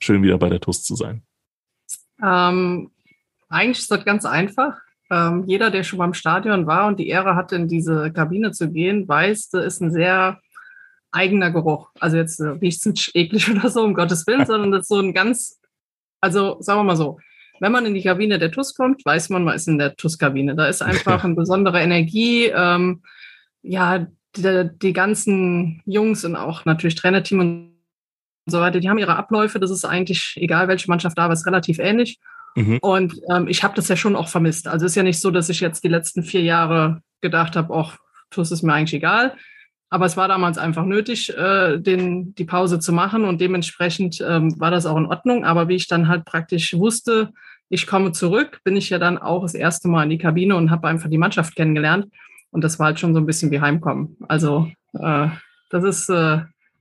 schön 0.00 0.22
wieder 0.22 0.38
bei 0.38 0.48
der 0.48 0.60
TUS 0.60 0.84
zu 0.84 0.94
sein? 0.94 1.22
Ähm, 2.22 2.90
eigentlich 3.48 3.78
ist 3.78 3.90
das 3.90 4.04
ganz 4.04 4.24
einfach. 4.24 4.78
Ähm, 5.10 5.44
jeder, 5.46 5.70
der 5.70 5.82
schon 5.82 5.98
beim 5.98 6.14
Stadion 6.14 6.66
war 6.66 6.86
und 6.86 6.98
die 6.98 7.08
Ehre 7.08 7.34
hatte, 7.34 7.56
in 7.56 7.68
diese 7.68 8.12
Kabine 8.12 8.52
zu 8.52 8.70
gehen, 8.70 9.08
weiß, 9.08 9.50
das 9.50 9.64
ist 9.64 9.80
ein 9.80 9.90
sehr 9.90 10.40
eigener 11.10 11.50
Geruch. 11.50 11.90
Also 11.98 12.16
jetzt 12.16 12.40
äh, 12.40 12.48
riecht 12.48 12.80
es 12.80 12.86
nicht 12.86 13.14
eklig 13.14 13.50
oder 13.54 13.70
so, 13.70 13.82
um 13.82 13.94
Gottes 13.94 14.26
Willen, 14.26 14.46
sondern 14.46 14.70
das 14.70 14.82
ist 14.82 14.88
so 14.88 15.00
ein 15.00 15.14
ganz, 15.14 15.60
also 16.20 16.56
sagen 16.60 16.80
wir 16.80 16.84
mal 16.84 16.96
so, 16.96 17.18
wenn 17.60 17.72
man 17.72 17.86
in 17.86 17.94
die 17.94 18.02
Kabine 18.02 18.38
der 18.38 18.50
TUS 18.50 18.74
kommt, 18.74 19.04
weiß 19.04 19.30
man, 19.30 19.44
man 19.44 19.54
ist 19.54 19.68
in 19.68 19.78
der 19.78 19.96
TUS-Kabine. 19.96 20.54
Da 20.54 20.66
ist 20.66 20.82
einfach 20.82 21.22
eine 21.24 21.34
besondere 21.34 21.80
Energie. 21.80 22.46
Ähm, 22.46 23.02
ja, 23.62 24.06
die, 24.36 24.70
die, 24.82 24.92
ganzen 24.92 25.82
Jungs 25.86 26.24
und 26.24 26.36
auch 26.36 26.64
natürlich 26.64 26.94
Trainerteam 26.94 27.40
und 27.40 27.72
so 28.46 28.60
weiter, 28.60 28.80
die 28.80 28.88
haben 28.88 28.98
ihre 28.98 29.16
Abläufe. 29.16 29.58
Das 29.58 29.70
ist 29.70 29.84
eigentlich 29.84 30.34
egal, 30.36 30.68
welche 30.68 30.88
Mannschaft 30.88 31.18
da 31.18 31.24
war, 31.24 31.32
ist 31.32 31.46
relativ 31.46 31.78
ähnlich. 31.78 32.18
Mhm. 32.54 32.78
Und 32.80 33.20
ähm, 33.30 33.48
ich 33.48 33.62
habe 33.62 33.74
das 33.74 33.88
ja 33.88 33.96
schon 33.96 34.16
auch 34.16 34.28
vermisst. 34.28 34.68
Also 34.68 34.86
es 34.86 34.92
ist 34.92 34.96
ja 34.96 35.02
nicht 35.02 35.20
so, 35.20 35.30
dass 35.30 35.48
ich 35.48 35.60
jetzt 35.60 35.84
die 35.84 35.88
letzten 35.88 36.22
vier 36.22 36.42
Jahre 36.42 37.02
gedacht 37.20 37.56
habe, 37.56 37.74
ach, 37.74 37.98
das 38.34 38.50
ist 38.50 38.62
mir 38.62 38.72
eigentlich 38.72 38.94
egal. 38.94 39.36
Aber 39.90 40.04
es 40.04 40.16
war 40.16 40.28
damals 40.28 40.58
einfach 40.58 40.84
nötig, 40.84 41.34
äh, 41.36 41.78
den, 41.78 42.34
die 42.34 42.44
Pause 42.44 42.78
zu 42.78 42.92
machen 42.92 43.24
und 43.24 43.40
dementsprechend 43.40 44.20
ähm, 44.20 44.58
war 44.60 44.70
das 44.70 44.84
auch 44.84 44.96
in 44.96 45.06
Ordnung. 45.06 45.44
Aber 45.44 45.68
wie 45.68 45.76
ich 45.76 45.88
dann 45.88 46.08
halt 46.08 46.26
praktisch 46.26 46.74
wusste, 46.74 47.32
ich 47.68 47.86
komme 47.86 48.12
zurück, 48.12 48.60
bin 48.64 48.76
ich 48.76 48.90
ja 48.90 48.98
dann 48.98 49.18
auch 49.18 49.42
das 49.42 49.54
erste 49.54 49.88
Mal 49.88 50.04
in 50.04 50.10
die 50.10 50.18
Kabine 50.18 50.56
und 50.56 50.70
habe 50.70 50.88
einfach 50.88 51.10
die 51.10 51.18
Mannschaft 51.18 51.54
kennengelernt. 51.54 52.06
Und 52.50 52.64
das 52.64 52.78
war 52.78 52.86
halt 52.86 53.00
schon 53.00 53.14
so 53.14 53.20
ein 53.20 53.26
bisschen 53.26 53.50
wie 53.50 53.60
Heimkommen. 53.60 54.16
Also 54.26 54.70
äh, 54.94 55.28
das 55.70 55.84
ist 55.84 56.08
äh, 56.08 56.40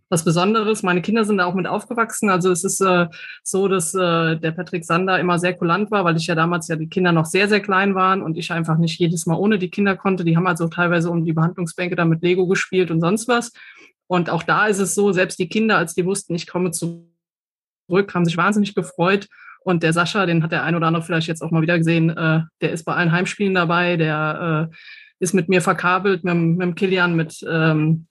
was 0.10 0.24
Besonderes. 0.24 0.84
Meine 0.84 1.02
Kinder 1.02 1.26
sind 1.26 1.38
da 1.38 1.46
auch 1.46 1.54
mit 1.54 1.68
aufgewachsen. 1.68 2.30
Also 2.30 2.52
es 2.52 2.64
ist 2.64 2.80
äh, 2.80 3.08
so, 3.44 3.68
dass 3.68 3.94
äh, 3.94 4.38
der 4.38 4.52
Patrick 4.52 4.86
Sander 4.86 5.20
immer 5.20 5.40
sehr 5.40 5.54
kulant 5.54 5.92
war, 5.92 6.06
weil 6.06 6.16
ich 6.16 6.28
ja 6.28 6.36
damals 6.36 6.68
ja 6.70 6.78
die 6.78 6.88
Kinder 6.88 7.12
noch 7.12 7.26
sehr, 7.26 7.50
sehr 7.50 7.60
klein 7.60 7.96
waren 7.96 8.22
und 8.22 8.38
ich 8.38 8.52
einfach 8.52 8.78
nicht 8.78 9.00
jedes 9.00 9.26
Mal 9.26 9.36
ohne 9.36 9.60
die 9.60 9.70
Kinder 9.70 9.98
konnte. 9.98 10.24
Die 10.24 10.38
haben 10.38 10.48
also 10.48 10.68
teilweise 10.68 11.10
um 11.10 11.26
die 11.26 11.34
Behandlungsbänke 11.34 11.96
dann 11.96 12.10
mit 12.10 12.22
Lego 12.22 12.48
gespielt 12.48 12.92
und 12.92 13.02
sonst 13.02 13.28
was. 13.28 13.52
Und 14.08 14.30
auch 14.30 14.44
da 14.44 14.68
ist 14.68 14.80
es 14.80 14.96
so, 14.96 15.12
selbst 15.12 15.38
die 15.38 15.50
Kinder, 15.50 15.78
als 15.78 15.94
die 15.94 16.06
wussten, 16.06 16.34
ich 16.34 16.48
komme 16.48 16.72
zurück, 16.72 17.04
haben 18.14 18.24
sich 18.24 18.38
wahnsinnig 18.38 18.74
gefreut. 18.74 19.28
Und 19.68 19.84
der 19.84 19.92
Sascha, 19.92 20.26
den 20.26 20.44
hat 20.44 20.54
der 20.54 20.64
ein 20.64 20.76
oder 20.76 20.88
andere 20.88 21.04
vielleicht 21.04 21.28
jetzt 21.28 21.42
auch 21.42 21.52
mal 21.52 21.62
wieder 21.62 21.78
gesehen, 21.78 22.10
äh, 22.10 22.42
der 22.62 22.72
ist 22.72 22.86
bei 22.86 22.94
allen 22.94 23.12
Heimspielen 23.12 23.54
dabei, 23.54 23.98
der 23.98 24.70
äh, 24.72 24.76
ist 25.20 25.34
mit 25.34 25.50
mir 25.50 25.62
verkabelt, 25.62 26.24
mit, 26.24 26.36
mit 26.36 26.76
Kilian, 26.78 27.18
mit 27.18 27.46
ähm, 27.46 28.08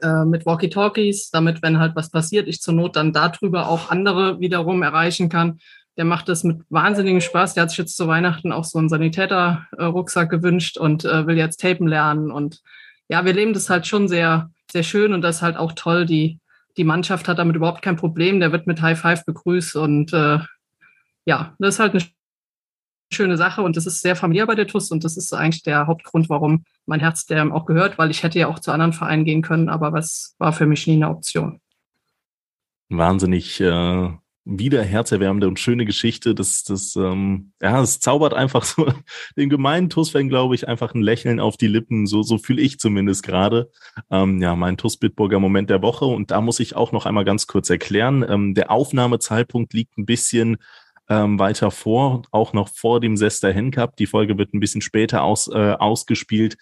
äh, 0.00 0.24
mit 0.24 0.46
Walkie-Talkies, 0.46 1.30
damit, 1.30 1.60
wenn 1.60 1.78
halt 1.78 1.94
was 1.94 2.10
passiert, 2.10 2.48
ich 2.48 2.62
zur 2.62 2.72
Not 2.72 2.96
dann 2.96 3.12
darüber 3.12 3.68
auch 3.68 3.90
andere 3.90 4.40
wiederum 4.40 4.82
erreichen 4.82 5.28
kann. 5.28 5.58
Der 5.98 6.06
macht 6.06 6.30
das 6.30 6.42
mit 6.42 6.62
wahnsinnigem 6.70 7.20
Spaß. 7.20 7.52
Der 7.52 7.64
hat 7.64 7.70
sich 7.70 7.78
jetzt 7.78 7.96
zu 7.96 8.08
Weihnachten 8.08 8.50
auch 8.50 8.64
so 8.64 8.78
einen 8.78 8.88
Sanitäter-Rucksack 8.88 10.30
gewünscht 10.30 10.78
und 10.78 11.04
äh, 11.04 11.26
will 11.26 11.36
jetzt 11.36 11.60
Tapen 11.60 11.86
lernen. 11.86 12.30
Und 12.30 12.62
ja, 13.08 13.26
wir 13.26 13.34
leben 13.34 13.52
das 13.52 13.68
halt 13.68 13.86
schon 13.86 14.08
sehr, 14.08 14.50
sehr 14.70 14.84
schön 14.84 15.12
und 15.12 15.20
das 15.20 15.36
ist 15.36 15.42
halt 15.42 15.58
auch 15.58 15.72
toll. 15.72 16.06
Die, 16.06 16.40
die 16.78 16.84
Mannschaft 16.84 17.28
hat 17.28 17.38
damit 17.38 17.56
überhaupt 17.56 17.82
kein 17.82 17.96
Problem. 17.96 18.40
Der 18.40 18.52
wird 18.52 18.66
mit 18.66 18.80
High 18.80 18.98
Five 18.98 19.26
begrüßt 19.26 19.76
und 19.76 20.14
äh, 20.14 20.38
ja, 21.24 21.54
das 21.58 21.74
ist 21.74 21.80
halt 21.80 21.92
eine 21.92 22.02
schöne 23.12 23.36
Sache 23.36 23.62
und 23.62 23.76
das 23.76 23.86
ist 23.86 24.00
sehr 24.00 24.16
familiär 24.16 24.46
bei 24.46 24.54
der 24.54 24.66
TUS 24.66 24.90
und 24.90 25.04
das 25.04 25.16
ist 25.16 25.32
eigentlich 25.32 25.62
der 25.62 25.86
Hauptgrund, 25.86 26.28
warum 26.28 26.64
mein 26.86 27.00
Herz 27.00 27.26
der 27.26 27.52
auch 27.54 27.66
gehört, 27.66 27.98
weil 27.98 28.10
ich 28.10 28.22
hätte 28.22 28.38
ja 28.38 28.48
auch 28.48 28.58
zu 28.58 28.72
anderen 28.72 28.92
Vereinen 28.92 29.24
gehen 29.24 29.42
können, 29.42 29.68
aber 29.68 29.92
was 29.92 30.34
war 30.38 30.52
für 30.52 30.66
mich 30.66 30.86
nie 30.86 30.94
eine 30.94 31.10
Option. 31.10 31.60
Wahnsinnig 32.88 33.60
äh, 33.60 34.10
wieder 34.44 34.82
herzerwärmende 34.82 35.46
und 35.46 35.60
schöne 35.60 35.84
Geschichte. 35.84 36.34
Das, 36.34 36.64
das, 36.64 36.96
ähm, 36.96 37.52
ja, 37.62 37.80
es 37.80 38.00
zaubert 38.00 38.34
einfach 38.34 38.64
so 38.64 38.92
den 39.36 39.48
gemeinen 39.48 39.88
TUS-Fan, 39.88 40.28
glaube 40.28 40.54
ich, 40.54 40.66
einfach 40.66 40.94
ein 40.94 41.02
Lächeln 41.02 41.38
auf 41.38 41.56
die 41.56 41.68
Lippen. 41.68 42.06
So, 42.06 42.22
so 42.22 42.38
fühle 42.38 42.60
ich 42.60 42.78
zumindest 42.78 43.22
gerade. 43.22 43.70
Ähm, 44.10 44.42
ja, 44.42 44.56
mein 44.56 44.76
TUS-Bitburger 44.76 45.38
Moment 45.38 45.70
der 45.70 45.82
Woche. 45.82 46.06
Und 46.06 46.30
da 46.30 46.40
muss 46.40 46.60
ich 46.60 46.74
auch 46.74 46.92
noch 46.92 47.06
einmal 47.06 47.24
ganz 47.24 47.46
kurz 47.46 47.70
erklären. 47.70 48.24
Ähm, 48.28 48.54
der 48.54 48.70
Aufnahmezeitpunkt 48.70 49.72
liegt 49.74 49.96
ein 49.96 50.06
bisschen 50.06 50.56
ähm, 51.12 51.38
weiter 51.38 51.70
vor, 51.70 52.22
auch 52.30 52.52
noch 52.52 52.68
vor 52.68 53.00
dem 53.00 53.16
Sester 53.16 53.52
Hen 53.52 53.70
Cup. 53.70 53.96
Die 53.96 54.06
Folge 54.06 54.38
wird 54.38 54.54
ein 54.54 54.60
bisschen 54.60 54.80
später 54.80 55.22
aus, 55.22 55.48
äh, 55.48 55.72
ausgespielt. 55.78 56.56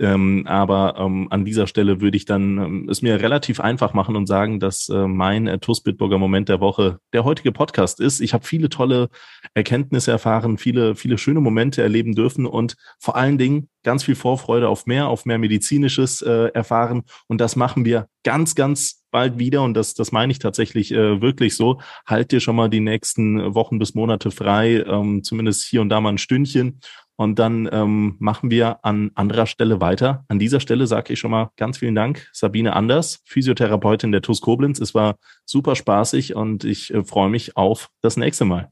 Ähm, 0.00 0.44
aber 0.48 0.96
ähm, 0.98 1.28
an 1.30 1.44
dieser 1.44 1.68
Stelle 1.68 2.00
würde 2.00 2.16
ich 2.16 2.24
dann 2.24 2.58
ähm, 2.58 2.88
es 2.90 3.00
mir 3.00 3.20
relativ 3.20 3.60
einfach 3.60 3.94
machen 3.94 4.16
und 4.16 4.26
sagen, 4.26 4.58
dass 4.58 4.88
äh, 4.88 5.06
mein 5.06 5.46
äh, 5.46 5.60
TUS 5.60 5.82
Bitburger 5.82 6.18
Moment 6.18 6.48
der 6.48 6.58
Woche 6.60 6.98
der 7.12 7.22
heutige 7.22 7.52
Podcast 7.52 8.00
ist. 8.00 8.20
Ich 8.20 8.34
habe 8.34 8.44
viele 8.44 8.68
tolle 8.68 9.08
Erkenntnisse 9.54 10.10
erfahren, 10.10 10.58
viele, 10.58 10.96
viele 10.96 11.16
schöne 11.16 11.40
Momente 11.40 11.80
erleben 11.80 12.16
dürfen 12.16 12.44
und 12.44 12.74
vor 12.98 13.14
allen 13.14 13.38
Dingen 13.38 13.68
ganz 13.84 14.02
viel 14.02 14.16
Vorfreude 14.16 14.68
auf 14.68 14.86
mehr, 14.86 15.06
auf 15.06 15.26
mehr 15.26 15.38
medizinisches 15.38 16.22
äh, 16.22 16.48
erfahren. 16.52 17.04
Und 17.28 17.40
das 17.40 17.54
machen 17.54 17.84
wir 17.84 18.08
ganz, 18.24 18.56
ganz 18.56 19.03
bald 19.14 19.38
wieder. 19.38 19.62
Und 19.62 19.74
das, 19.74 19.94
das 19.94 20.10
meine 20.10 20.32
ich 20.32 20.40
tatsächlich 20.40 20.92
äh, 20.92 21.22
wirklich 21.22 21.56
so. 21.56 21.80
Halt 22.04 22.32
dir 22.32 22.40
schon 22.40 22.56
mal 22.56 22.68
die 22.68 22.80
nächsten 22.80 23.54
Wochen 23.54 23.78
bis 23.78 23.94
Monate 23.94 24.32
frei, 24.32 24.84
ähm, 24.86 25.22
zumindest 25.22 25.64
hier 25.64 25.80
und 25.80 25.88
da 25.88 26.00
mal 26.00 26.10
ein 26.10 26.18
Stündchen. 26.18 26.80
Und 27.16 27.38
dann 27.38 27.68
ähm, 27.70 28.16
machen 28.18 28.50
wir 28.50 28.84
an 28.84 29.12
anderer 29.14 29.46
Stelle 29.46 29.80
weiter. 29.80 30.24
An 30.26 30.40
dieser 30.40 30.58
Stelle 30.58 30.88
sage 30.88 31.12
ich 31.12 31.20
schon 31.20 31.30
mal 31.30 31.50
ganz 31.56 31.78
vielen 31.78 31.94
Dank, 31.94 32.28
Sabine 32.32 32.74
Anders, 32.74 33.20
Physiotherapeutin 33.24 34.10
der 34.10 34.20
TUS 34.20 34.40
Koblenz. 34.40 34.80
Es 34.80 34.94
war 34.94 35.14
super 35.44 35.76
spaßig 35.76 36.34
und 36.34 36.64
ich 36.64 36.92
äh, 36.92 37.04
freue 37.04 37.30
mich 37.30 37.56
auf 37.56 37.90
das 38.02 38.16
nächste 38.16 38.44
Mal. 38.44 38.70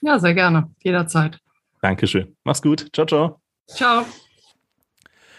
Ja, 0.00 0.18
sehr 0.18 0.32
gerne. 0.32 0.70
Jederzeit. 0.82 1.38
Dankeschön. 1.82 2.34
Mach's 2.44 2.62
gut. 2.62 2.88
Ciao, 2.94 3.06
ciao. 3.06 3.40
Ciao. 3.68 4.06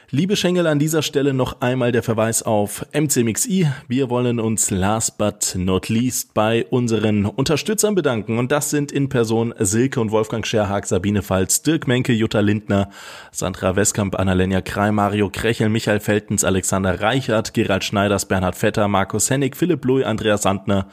Liebe 0.10 0.38
Schengel, 0.38 0.68
an 0.68 0.80
dieser 0.80 1.02
Stelle 1.02 1.34
noch 1.34 1.60
einmal 1.60 1.92
der 1.92 2.02
Verweis 2.02 2.42
auf 2.42 2.86
MCMXI. 2.94 3.68
Wir 3.90 4.10
wollen 4.10 4.40
uns 4.40 4.72
last 4.72 5.18
but 5.18 5.54
not 5.58 5.90
least 5.90 6.34
bei 6.34 6.66
unseren 6.70 7.26
Unterstützern 7.26 7.94
bedanken. 7.94 8.40
Und 8.40 8.54
das 8.54 8.70
sind 8.70 8.94
in 8.94 9.10
Person 9.10 9.54
Silke 9.60 10.00
und 10.00 10.12
Wolfgang 10.12 10.48
Scherhag, 10.48 10.86
Sabine 10.86 11.24
Falz, 11.24 11.62
Dirk 11.62 11.90
Menke, 11.90 12.14
Jutta 12.14 12.40
Lindner, 12.40 12.90
Sandra 13.34 13.76
Westkamp, 13.76 14.18
Annalena 14.18 14.62
Krei, 14.62 14.94
Mario 14.94 15.30
Krechel, 15.30 15.68
Michael 15.68 16.00
Feltens, 16.00 16.46
Alexander 16.46 17.02
Reichert, 17.02 17.54
Gerald 17.54 17.84
Schneiders, 17.84 18.30
Bernhard 18.30 18.56
Vetter, 18.56 18.88
Markus 18.88 19.30
Hennig, 19.30 19.58
Philipp 19.58 19.84
Louis, 19.84 20.06
Andreas 20.06 20.44
Sandner, 20.44 20.88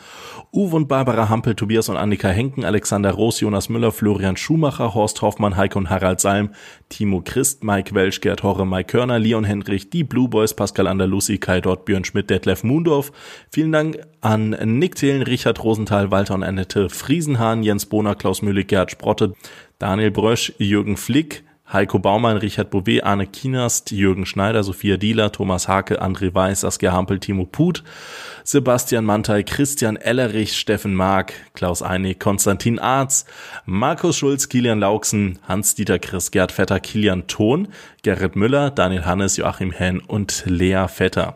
Uwe 0.51 0.75
und 0.75 0.89
Barbara 0.89 1.29
Hampel, 1.29 1.55
Tobias 1.55 1.89
und 1.89 1.97
Annika 1.97 2.31
Henken, 2.31 2.65
Alexander 2.65 3.13
Roos, 3.13 3.39
Jonas 3.39 3.69
Müller, 3.69 3.93
Florian 3.93 4.37
Schumacher, 4.37 4.93
Horst 4.93 5.23
Hoffmann, 5.23 5.57
Heike 5.57 5.79
und 5.79 5.89
Harald 5.89 6.19
Salm, 6.19 6.51
Timo 6.89 7.23
Christ, 7.25 7.63
Mike 7.63 7.95
Welsch, 7.95 8.21
Gerd 8.21 8.43
Horre, 8.43 8.67
Mike 8.67 8.91
Körner, 8.91 9.04
Körner, 9.05 9.19
Leon 9.19 9.45
Hendrich, 9.45 9.91
die 9.91 10.03
Blue 10.03 10.29
Boys, 10.29 10.55
Pascal 10.55 10.87
Andalusi, 10.87 11.37
Kai 11.37 11.61
Dort, 11.61 11.85
Björn 11.85 12.07
Schmidt, 12.07 12.31
Detlef 12.31 12.65
Mundorf. 12.65 13.13
Vielen 13.51 13.71
Dank 13.71 13.99
an 14.23 14.57
Nick 14.79 14.95
Thelen, 14.95 15.21
Richard 15.21 15.63
Rosenthal, 15.63 16.11
Walter 16.11 16.33
und 16.33 16.43
Annette 16.43 16.89
Friesenhahn, 16.89 17.63
Jens 17.63 17.85
Bohner, 17.85 18.15
Klaus 18.15 18.41
Mühle, 18.41 18.65
Gerhard 18.65 18.93
Sprotte, 18.93 19.35
Daniel 19.79 20.11
Brösch, 20.11 20.55
Jürgen 20.57 20.97
Flick, 20.97 21.45
Heiko 21.75 21.99
Baumann, 21.99 22.37
Richard 22.37 22.71
Bouvet, 22.71 23.03
Arne 23.03 23.27
Kienast, 23.27 23.91
Jürgen 23.91 24.27
Schneider, 24.27 24.63
Sophia 24.63 24.97
Dieler, 24.97 25.33
Thomas 25.33 25.67
Hake, 25.67 26.01
André 26.01 26.33
Weiß, 26.33 26.61
Saskia 26.61 26.93
Hampel, 26.93 27.19
Timo 27.19 27.47
Put, 27.47 27.83
Sebastian 28.45 29.05
Mantei, 29.05 29.43
Christian 29.43 29.97
Ellerich, 29.97 30.57
Steffen 30.57 30.95
Mark, 30.95 31.33
Klaus 31.53 31.83
Einig, 31.83 32.21
Konstantin 32.21 32.79
Arz, 32.79 33.25
Markus 33.67 34.17
Schulz, 34.17 34.49
Kilian 34.49 34.79
Lauksen, 34.79 35.41
Hans-Dieter 35.49 35.99
Chris, 35.99 36.31
Gerd 36.31 36.53
Vetter, 36.53 36.79
Kilian 36.79 37.27
Thon, 37.27 37.67
Gerrit 38.05 38.37
Müller, 38.37 38.71
Daniel 38.71 39.05
Hannes, 39.05 39.37
Joachim 39.37 39.73
Henn 39.73 39.99
und 39.99 40.45
Lea 40.47 40.87
Vetter. 40.87 41.35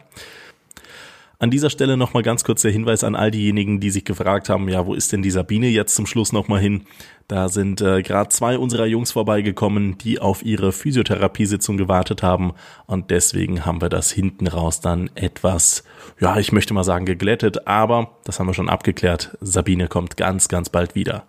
An 1.41 1.53
dieser 1.53 1.71
Stelle 1.71 1.97
nochmal 1.97 2.25
ganz 2.25 2.43
kurz 2.43 2.63
der 2.63 2.73
Hinweis 2.73 3.05
an 3.05 3.15
all 3.15 3.31
diejenigen, 3.31 3.79
die 3.79 3.91
sich 3.91 4.05
gefragt 4.05 4.49
haben, 4.49 4.69
ja, 4.69 4.87
wo 4.87 4.95
ist 4.95 5.13
denn 5.13 5.23
die 5.23 5.31
Sabine 5.31 5.69
jetzt 5.69 5.95
zum 5.95 6.05
Schluss 6.05 6.33
nochmal 6.33 6.61
hin? 6.61 6.83
Da 7.29 7.49
sind 7.49 7.81
äh, 7.81 8.03
gerade 8.03 8.31
zwei 8.31 8.59
unserer 8.59 8.87
Jungs 8.87 9.13
vorbeigekommen, 9.13 9.99
die 9.99 10.19
auf 10.19 10.45
ihre 10.45 10.73
Physiotherapiesitzung 10.73 11.77
gewartet 11.77 12.25
haben 12.25 12.55
und 12.87 13.13
deswegen 13.13 13.65
haben 13.65 13.81
wir 13.81 13.89
das 13.89 14.11
hinten 14.11 14.49
raus 14.49 14.81
dann 14.81 15.11
etwas, 15.15 15.85
ja, 16.19 16.39
ich 16.39 16.51
möchte 16.51 16.75
mal 16.75 16.83
sagen 16.83 17.07
geglättet, 17.07 17.69
aber 17.69 18.19
das 18.25 18.41
haben 18.41 18.49
wir 18.49 18.55
schon 18.55 18.69
abgeklärt. 18.69 19.39
Sabine 19.41 19.87
kommt 19.87 20.17
ganz, 20.17 20.49
ganz 20.49 20.71
bald 20.71 20.97
wieder. 20.97 21.29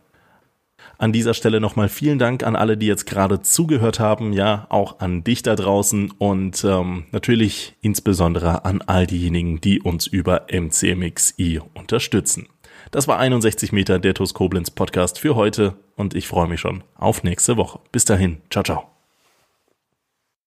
An 0.99 1.13
dieser 1.13 1.33
Stelle 1.33 1.61
nochmal 1.61 1.87
vielen 1.87 2.19
Dank 2.19 2.43
an 2.43 2.57
alle, 2.57 2.75
die 2.75 2.85
jetzt 2.85 3.05
gerade 3.05 3.41
zugehört 3.41 4.01
haben, 4.01 4.33
ja, 4.33 4.67
auch 4.69 4.99
an 4.99 5.23
dich 5.23 5.41
da 5.41 5.55
draußen 5.55 6.11
und 6.17 6.61
ähm, 6.65 7.05
natürlich 7.13 7.77
insbesondere 7.79 8.65
an 8.65 8.81
all 8.81 9.07
diejenigen, 9.07 9.61
die 9.61 9.81
uns 9.81 10.07
über 10.07 10.47
MCMXI 10.51 11.61
unterstützen. 11.73 12.49
Das 12.91 13.07
war 13.07 13.17
61 13.17 13.71
Meter 13.71 13.97
der 13.99 14.13
TUS 14.13 14.33
Koblenz 14.33 14.71
Podcast 14.71 15.19
für 15.19 15.35
heute 15.35 15.77
und 15.95 16.15
ich 16.15 16.27
freue 16.27 16.49
mich 16.49 16.59
schon 16.59 16.83
auf 16.95 17.23
nächste 17.23 17.55
Woche. 17.55 17.79
Bis 17.93 18.03
dahin, 18.03 18.41
ciao, 18.49 18.63
ciao. 18.63 18.98